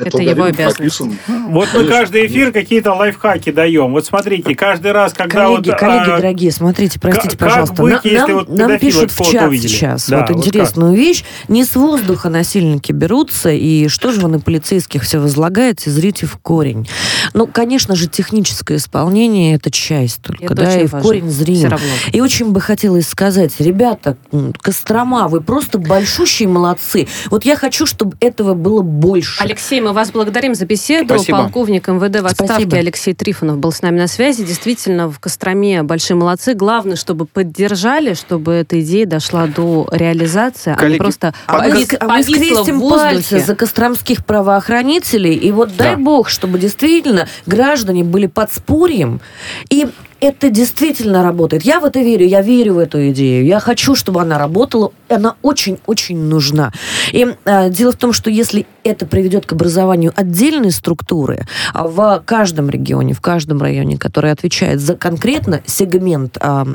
Это, 0.00 0.18
это 0.18 0.22
его 0.22 0.44
обязанность. 0.44 1.00
Вот 1.28 1.68
мы 1.74 1.84
каждый 1.84 2.26
эфир 2.26 2.52
какие-то 2.52 2.92
лайфхаки 2.92 3.50
даем. 3.52 3.92
Вот 3.92 4.06
смотрите, 4.06 4.54
каждый 4.54 4.92
раз, 4.92 5.12
когда 5.12 5.46
коллеги, 5.46 5.70
вот... 5.70 5.78
Коллеги, 5.78 6.10
а, 6.10 6.16
дорогие, 6.16 6.52
смотрите, 6.52 7.00
простите, 7.00 7.36
как 7.36 7.48
пожалуйста. 7.48 7.82
Быть, 7.82 7.92
нам, 7.92 8.00
если 8.04 8.32
вот 8.32 8.48
нам 8.48 8.78
пишут 8.78 9.10
в 9.12 9.30
чат 9.30 9.48
увидели? 9.48 9.68
сейчас 9.68 10.08
да, 10.08 10.20
вот, 10.20 10.30
вот 10.30 10.46
интересную 10.46 10.92
как? 10.92 10.98
вещь. 10.98 11.24
Не 11.48 11.64
с 11.64 11.74
воздуха 11.74 12.28
насильники 12.28 12.92
берутся, 12.92 13.50
и 13.50 13.88
что 13.88 14.12
же 14.12 14.20
вы 14.20 14.28
на 14.28 14.40
полицейских 14.40 15.02
все 15.02 15.18
возлагаете, 15.18 15.90
зрите 15.90 16.26
в 16.26 16.36
корень. 16.38 16.88
Ну, 17.34 17.46
конечно 17.46 17.96
же, 17.96 18.08
техническое 18.08 18.76
исполнение– 18.76 19.54
это 19.56 19.70
часть 19.70 20.22
только, 20.22 20.44
это 20.44 20.54
да, 20.54 20.80
и 20.80 20.86
в 20.86 20.98
корень 21.00 21.30
зрим. 21.30 21.72
И 22.12 22.20
очень 22.20 22.52
бы 22.52 22.60
хотелось 22.60 23.08
сказать, 23.08 23.52
ребята, 23.58 24.16
Кострома, 24.60 25.28
вы 25.28 25.40
просто 25.40 25.78
большущие 25.78 26.48
молодцы. 26.48 27.08
Вот 27.30 27.44
я 27.44 27.56
хочу, 27.56 27.86
чтобы 27.86 28.16
этого 28.20 28.54
было 28.54 28.82
больше. 28.82 29.42
Алексей, 29.42 29.80
мы 29.80 29.89
вас 29.92 30.10
благодарим 30.10 30.54
за 30.54 30.66
беседу. 30.66 31.14
Спасибо. 31.14 31.38
Полковник 31.38 31.88
МВД 31.88 32.20
в 32.20 32.26
отставке 32.26 32.54
Спасибо. 32.54 32.76
Алексей 32.76 33.14
Трифонов 33.14 33.58
был 33.58 33.72
с 33.72 33.82
нами 33.82 33.98
на 33.98 34.06
связи. 34.06 34.44
Действительно, 34.44 35.10
в 35.10 35.18
Костроме 35.18 35.82
большие 35.82 36.16
молодцы. 36.16 36.54
Главное, 36.54 36.96
чтобы 36.96 37.26
поддержали, 37.26 38.14
чтобы 38.14 38.52
эта 38.52 38.80
идея 38.80 39.06
дошла 39.06 39.46
до 39.46 39.88
реализации, 39.90 40.74
Коллеги, 40.74 40.84
а 40.84 40.88
не 40.92 40.98
просто 40.98 41.34
а 41.46 41.58
повис, 41.58 41.92
мы, 41.92 41.98
а 42.00 42.08
мы 42.08 42.22
скрестим 42.22 42.80
пальцы 42.80 43.40
за 43.40 43.54
костромских 43.54 44.24
правоохранителей. 44.24 45.34
И 45.34 45.50
вот 45.52 45.76
дай 45.76 45.96
да. 45.96 46.02
бог, 46.02 46.28
чтобы 46.28 46.58
действительно 46.58 47.28
граждане 47.46 48.04
были 48.04 48.26
подспорьем 48.26 49.20
и 49.68 49.88
это 50.20 50.50
действительно 50.50 51.22
работает. 51.22 51.62
Я 51.62 51.80
в 51.80 51.84
это 51.84 52.00
верю, 52.00 52.26
я 52.26 52.42
верю 52.42 52.74
в 52.74 52.78
эту 52.78 53.10
идею. 53.10 53.44
Я 53.44 53.60
хочу, 53.60 53.94
чтобы 53.94 54.20
она 54.20 54.38
работала. 54.38 54.92
Она 55.08 55.36
очень-очень 55.42 56.18
нужна. 56.18 56.72
И 57.12 57.26
э, 57.44 57.70
дело 57.70 57.92
в 57.92 57.96
том, 57.96 58.12
что 58.12 58.30
если 58.30 58.66
это 58.84 59.06
приведет 59.06 59.46
к 59.46 59.52
образованию 59.52 60.12
отдельной 60.14 60.70
структуры 60.70 61.46
а 61.72 61.86
в 61.86 62.22
каждом 62.24 62.70
регионе, 62.70 63.14
в 63.14 63.20
каждом 63.20 63.60
районе, 63.60 63.98
который 63.98 64.30
отвечает 64.30 64.80
за 64.80 64.96
конкретно 64.96 65.60
сегмент 65.66 66.36
а, 66.40 66.66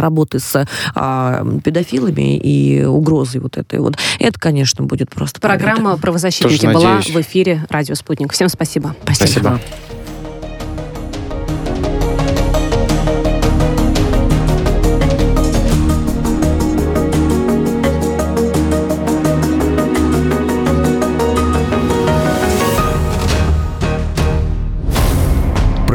работы 0.00 0.38
с 0.38 0.66
а, 0.94 1.44
педофилами 1.64 2.36
и 2.36 2.84
угрозой 2.84 3.40
вот 3.40 3.56
этой 3.56 3.80
вот, 3.80 3.96
это, 4.18 4.38
конечно, 4.38 4.84
будет 4.84 5.10
просто... 5.10 5.40
Программа. 5.40 5.96
«Правозащитники» 5.96 6.66
была 6.66 7.00
в 7.00 7.20
эфире 7.20 7.64
«Радио 7.68 7.94
Спутник». 7.94 8.32
Всем 8.32 8.48
спасибо. 8.48 8.94
Спасибо. 9.04 9.26
спасибо. 9.26 9.60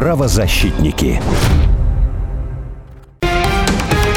Правозащитники. 0.08 1.20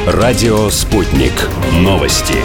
Радио 0.08 0.70
«Спутник». 0.70 1.34
Новости 1.82 2.36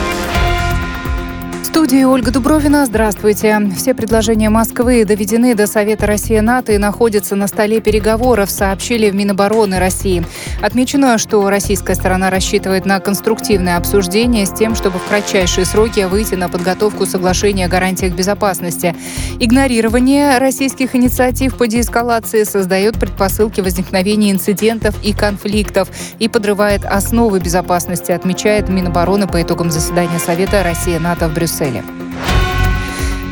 студии 1.76 2.04
Ольга 2.04 2.30
Дубровина. 2.30 2.86
Здравствуйте. 2.86 3.60
Все 3.76 3.92
предложения 3.92 4.48
Москвы 4.48 5.04
доведены 5.04 5.54
до 5.54 5.66
Совета 5.66 6.06
России-НАТО 6.06 6.72
и 6.72 6.78
находятся 6.78 7.36
на 7.36 7.46
столе 7.48 7.82
переговоров, 7.82 8.50
сообщили 8.50 9.10
в 9.10 9.14
Минобороны 9.14 9.78
России. 9.78 10.24
Отмечено, 10.62 11.18
что 11.18 11.50
российская 11.50 11.94
сторона 11.94 12.30
рассчитывает 12.30 12.86
на 12.86 12.98
конструктивное 12.98 13.76
обсуждение 13.76 14.46
с 14.46 14.52
тем, 14.52 14.74
чтобы 14.74 14.98
в 14.98 15.04
кратчайшие 15.04 15.66
сроки 15.66 16.00
выйти 16.04 16.34
на 16.34 16.48
подготовку 16.48 17.04
соглашения 17.04 17.66
о 17.66 17.68
гарантиях 17.68 18.14
безопасности. 18.14 18.96
Игнорирование 19.38 20.38
российских 20.38 20.96
инициатив 20.96 21.58
по 21.58 21.66
деэскалации 21.66 22.44
создает 22.44 22.98
предпосылки 22.98 23.60
возникновения 23.60 24.30
инцидентов 24.30 24.94
и 25.04 25.12
конфликтов 25.12 25.90
и 26.20 26.28
подрывает 26.28 26.86
основы 26.86 27.38
безопасности, 27.38 28.12
отмечает 28.12 28.70
Минобороны 28.70 29.26
по 29.26 29.42
итогам 29.42 29.70
заседания 29.70 30.18
Совета 30.18 30.62
Россия-НАТО 30.62 31.28
в 31.28 31.34
Брюсселе 31.34 31.65
цели. 31.66 31.82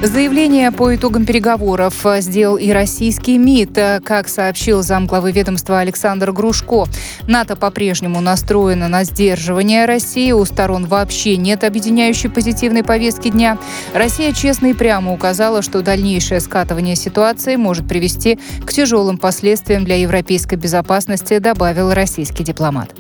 Заявление 0.03 0.70
по 0.70 0.95
итогам 0.95 1.24
переговоров 1.24 2.05
сделал 2.18 2.57
и 2.57 2.70
российский 2.72 3.39
МИД. 3.39 4.03
Как 4.05 4.28
сообщил 4.28 4.82
замглавы 4.82 5.32
ведомства 5.32 5.78
Александр 5.78 6.30
Грушко, 6.32 6.85
НАТО 7.26 7.57
по-прежнему 7.57 8.20
настроено 8.20 8.89
на 8.89 9.05
сдерживание 9.05 9.87
России. 9.87 10.32
У 10.32 10.45
сторон 10.45 10.87
вообще 10.87 11.39
нет 11.39 11.64
объединяющей 11.64 12.28
позитивной 12.28 12.82
повестки 12.82 13.28
дня. 13.28 13.57
Россия 13.95 14.32
честно 14.32 14.66
и 14.66 14.74
прямо 14.74 15.14
указала, 15.14 15.62
что 15.62 15.80
дальнейшее 15.80 16.41
скатывание 16.41 16.97
ситуации 16.97 17.57
может 17.57 17.89
привести 17.89 18.39
к 18.66 18.72
тяжелым 18.72 19.16
последствиям 19.16 19.85
для 19.85 19.97
европейской 19.97 20.57
безопасности, 20.57 21.39
добавил 21.39 21.95
российский 21.95 22.45
дипломат. 22.45 22.91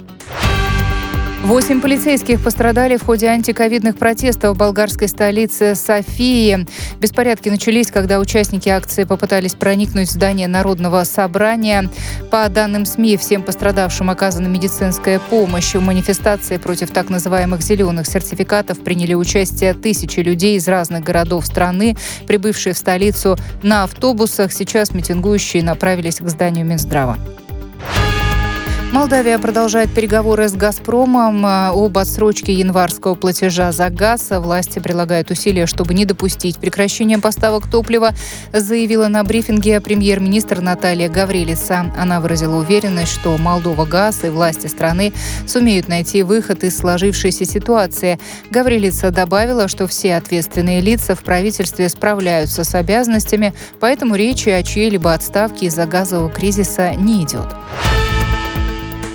Восемь 1.44 1.82
полицейских 1.82 2.42
пострадали 2.42 2.96
в 2.96 3.04
ходе 3.04 3.26
антиковидных 3.26 3.98
протестов 3.98 4.56
в 4.56 4.58
болгарской 4.58 5.08
столице 5.08 5.74
Софии. 5.74 6.66
Беспорядки 7.00 7.50
начались, 7.50 7.90
когда 7.90 8.18
участники 8.18 8.70
акции 8.70 9.04
попытались 9.04 9.54
проникнуть 9.54 10.08
в 10.08 10.12
здание 10.12 10.48
Народного 10.48 11.04
собрания. 11.04 11.90
По 12.30 12.48
данным 12.48 12.86
СМИ, 12.86 13.18
всем 13.18 13.42
пострадавшим 13.42 14.08
оказана 14.08 14.46
медицинская 14.46 15.18
помощь. 15.18 15.74
В 15.74 15.82
манифестации 15.82 16.56
против 16.56 16.90
так 16.92 17.10
называемых 17.10 17.60
зеленых 17.60 18.06
сертификатов 18.06 18.82
приняли 18.82 19.12
участие 19.12 19.74
тысячи 19.74 20.20
людей 20.20 20.56
из 20.56 20.66
разных 20.66 21.04
городов 21.04 21.44
страны, 21.44 21.94
прибывшие 22.26 22.72
в 22.72 22.78
столицу 22.78 23.36
на 23.62 23.84
автобусах. 23.84 24.50
Сейчас 24.50 24.94
митингующие 24.94 25.62
направились 25.62 26.20
к 26.20 26.28
зданию 26.28 26.64
Минздрава. 26.64 27.18
Молдавия 28.94 29.40
продолжает 29.40 29.90
переговоры 29.92 30.48
с 30.48 30.52
«Газпромом» 30.52 31.44
э, 31.44 31.70
об 31.70 31.98
отсрочке 31.98 32.52
январского 32.52 33.16
платежа 33.16 33.72
за 33.72 33.90
газ. 33.90 34.28
Власти 34.30 34.78
прилагают 34.78 35.32
усилия, 35.32 35.66
чтобы 35.66 35.94
не 35.94 36.04
допустить 36.04 36.58
прекращения 36.58 37.18
поставок 37.18 37.68
топлива, 37.68 38.12
заявила 38.52 39.08
на 39.08 39.24
брифинге 39.24 39.80
премьер-министр 39.80 40.60
Наталья 40.60 41.08
Гаврилица. 41.08 41.92
Она 41.98 42.20
выразила 42.20 42.54
уверенность, 42.54 43.12
что 43.12 43.36
Молдова 43.36 43.84
газ 43.84 44.22
и 44.22 44.28
власти 44.28 44.68
страны 44.68 45.12
сумеют 45.44 45.88
найти 45.88 46.22
выход 46.22 46.62
из 46.62 46.78
сложившейся 46.78 47.44
ситуации. 47.44 48.20
Гаврилица 48.52 49.10
добавила, 49.10 49.66
что 49.66 49.88
все 49.88 50.14
ответственные 50.14 50.80
лица 50.80 51.16
в 51.16 51.24
правительстве 51.24 51.88
справляются 51.88 52.62
с 52.62 52.76
обязанностями, 52.76 53.54
поэтому 53.80 54.14
речи 54.14 54.50
о 54.50 54.62
чьей-либо 54.62 55.12
отставке 55.12 55.66
из-за 55.66 55.84
газового 55.84 56.30
кризиса 56.30 56.94
не 56.94 57.24
идет. 57.24 57.48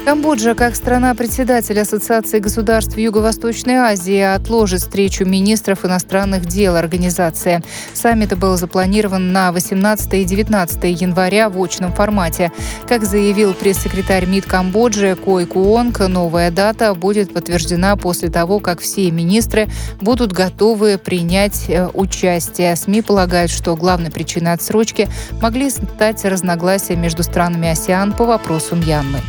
Камбоджа, 0.06 0.56
как 0.56 0.76
страна-председатель 0.76 1.80
Ассоциации 1.80 2.40
государств 2.40 2.98
Юго-Восточной 2.98 3.76
Азии, 3.76 4.20
отложит 4.20 4.82
встречу 4.82 5.26
министров 5.26 5.86
иностранных 5.86 6.46
дел 6.46 6.76
организации. 6.76 7.62
Саммит 7.94 8.36
был 8.38 8.58
запланирован 8.58 9.32
на 9.32 9.52
18 9.52 10.14
и 10.16 10.24
19 10.24 11.02
января 11.02 11.50
в 11.50 11.62
очном 11.62 11.94
формате. 11.94 12.52
Как 12.88 13.04
заявил 13.04 13.54
пресс-секретарь 13.54 14.26
МИД 14.26 14.46
Камбоджи 14.46 15.16
Кой 15.16 15.46
Куонг, 15.46 16.00
новая 16.00 16.50
дата 16.50 16.94
будет 16.96 17.34
подтверждена 17.34 17.96
после 17.96 18.30
того, 18.30 18.60
как 18.60 18.80
все 18.80 19.12
министры 19.12 19.68
будут 20.00 20.32
готовы 20.32 20.98
принять 20.98 21.66
э, 21.68 21.88
участие. 21.94 22.76
СМИ 22.76 23.02
полагают, 23.02 23.52
что 23.52 23.76
главной 23.76 24.12
причиной 24.12 24.54
отсрочки 24.54 25.08
могли 25.42 25.70
стать 25.70 26.24
разногласия 26.26 26.96
между 26.96 27.22
странами 27.22 27.70
АСИАН 27.70 28.14
по 28.14 28.26
вопросу 28.26 28.76
Мьянмы. 28.76 29.20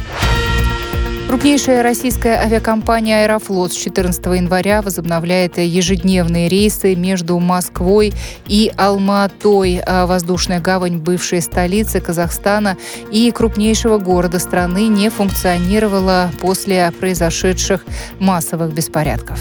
Крупнейшая 1.31 1.85
российская 1.85 2.41
авиакомпания 2.41 3.22
«Аэрофлот» 3.22 3.72
с 3.72 3.76
14 3.76 4.20
января 4.26 4.83
возобновляет 4.83 5.59
ежедневные 5.59 6.49
рейсы 6.49 6.97
между 6.97 7.39
Москвой 7.39 8.12
и 8.49 8.72
Алматой, 8.76 9.81
а 9.87 10.07
воздушная 10.07 10.59
гавань 10.59 10.99
бывшей 10.99 11.41
столицы 11.41 12.01
Казахстана 12.01 12.76
и 13.12 13.31
крупнейшего 13.31 13.99
города 13.99 14.41
страны 14.41 14.89
не 14.89 15.09
функционировала 15.09 16.33
после 16.41 16.91
произошедших 16.99 17.85
массовых 18.18 18.74
беспорядков. 18.74 19.39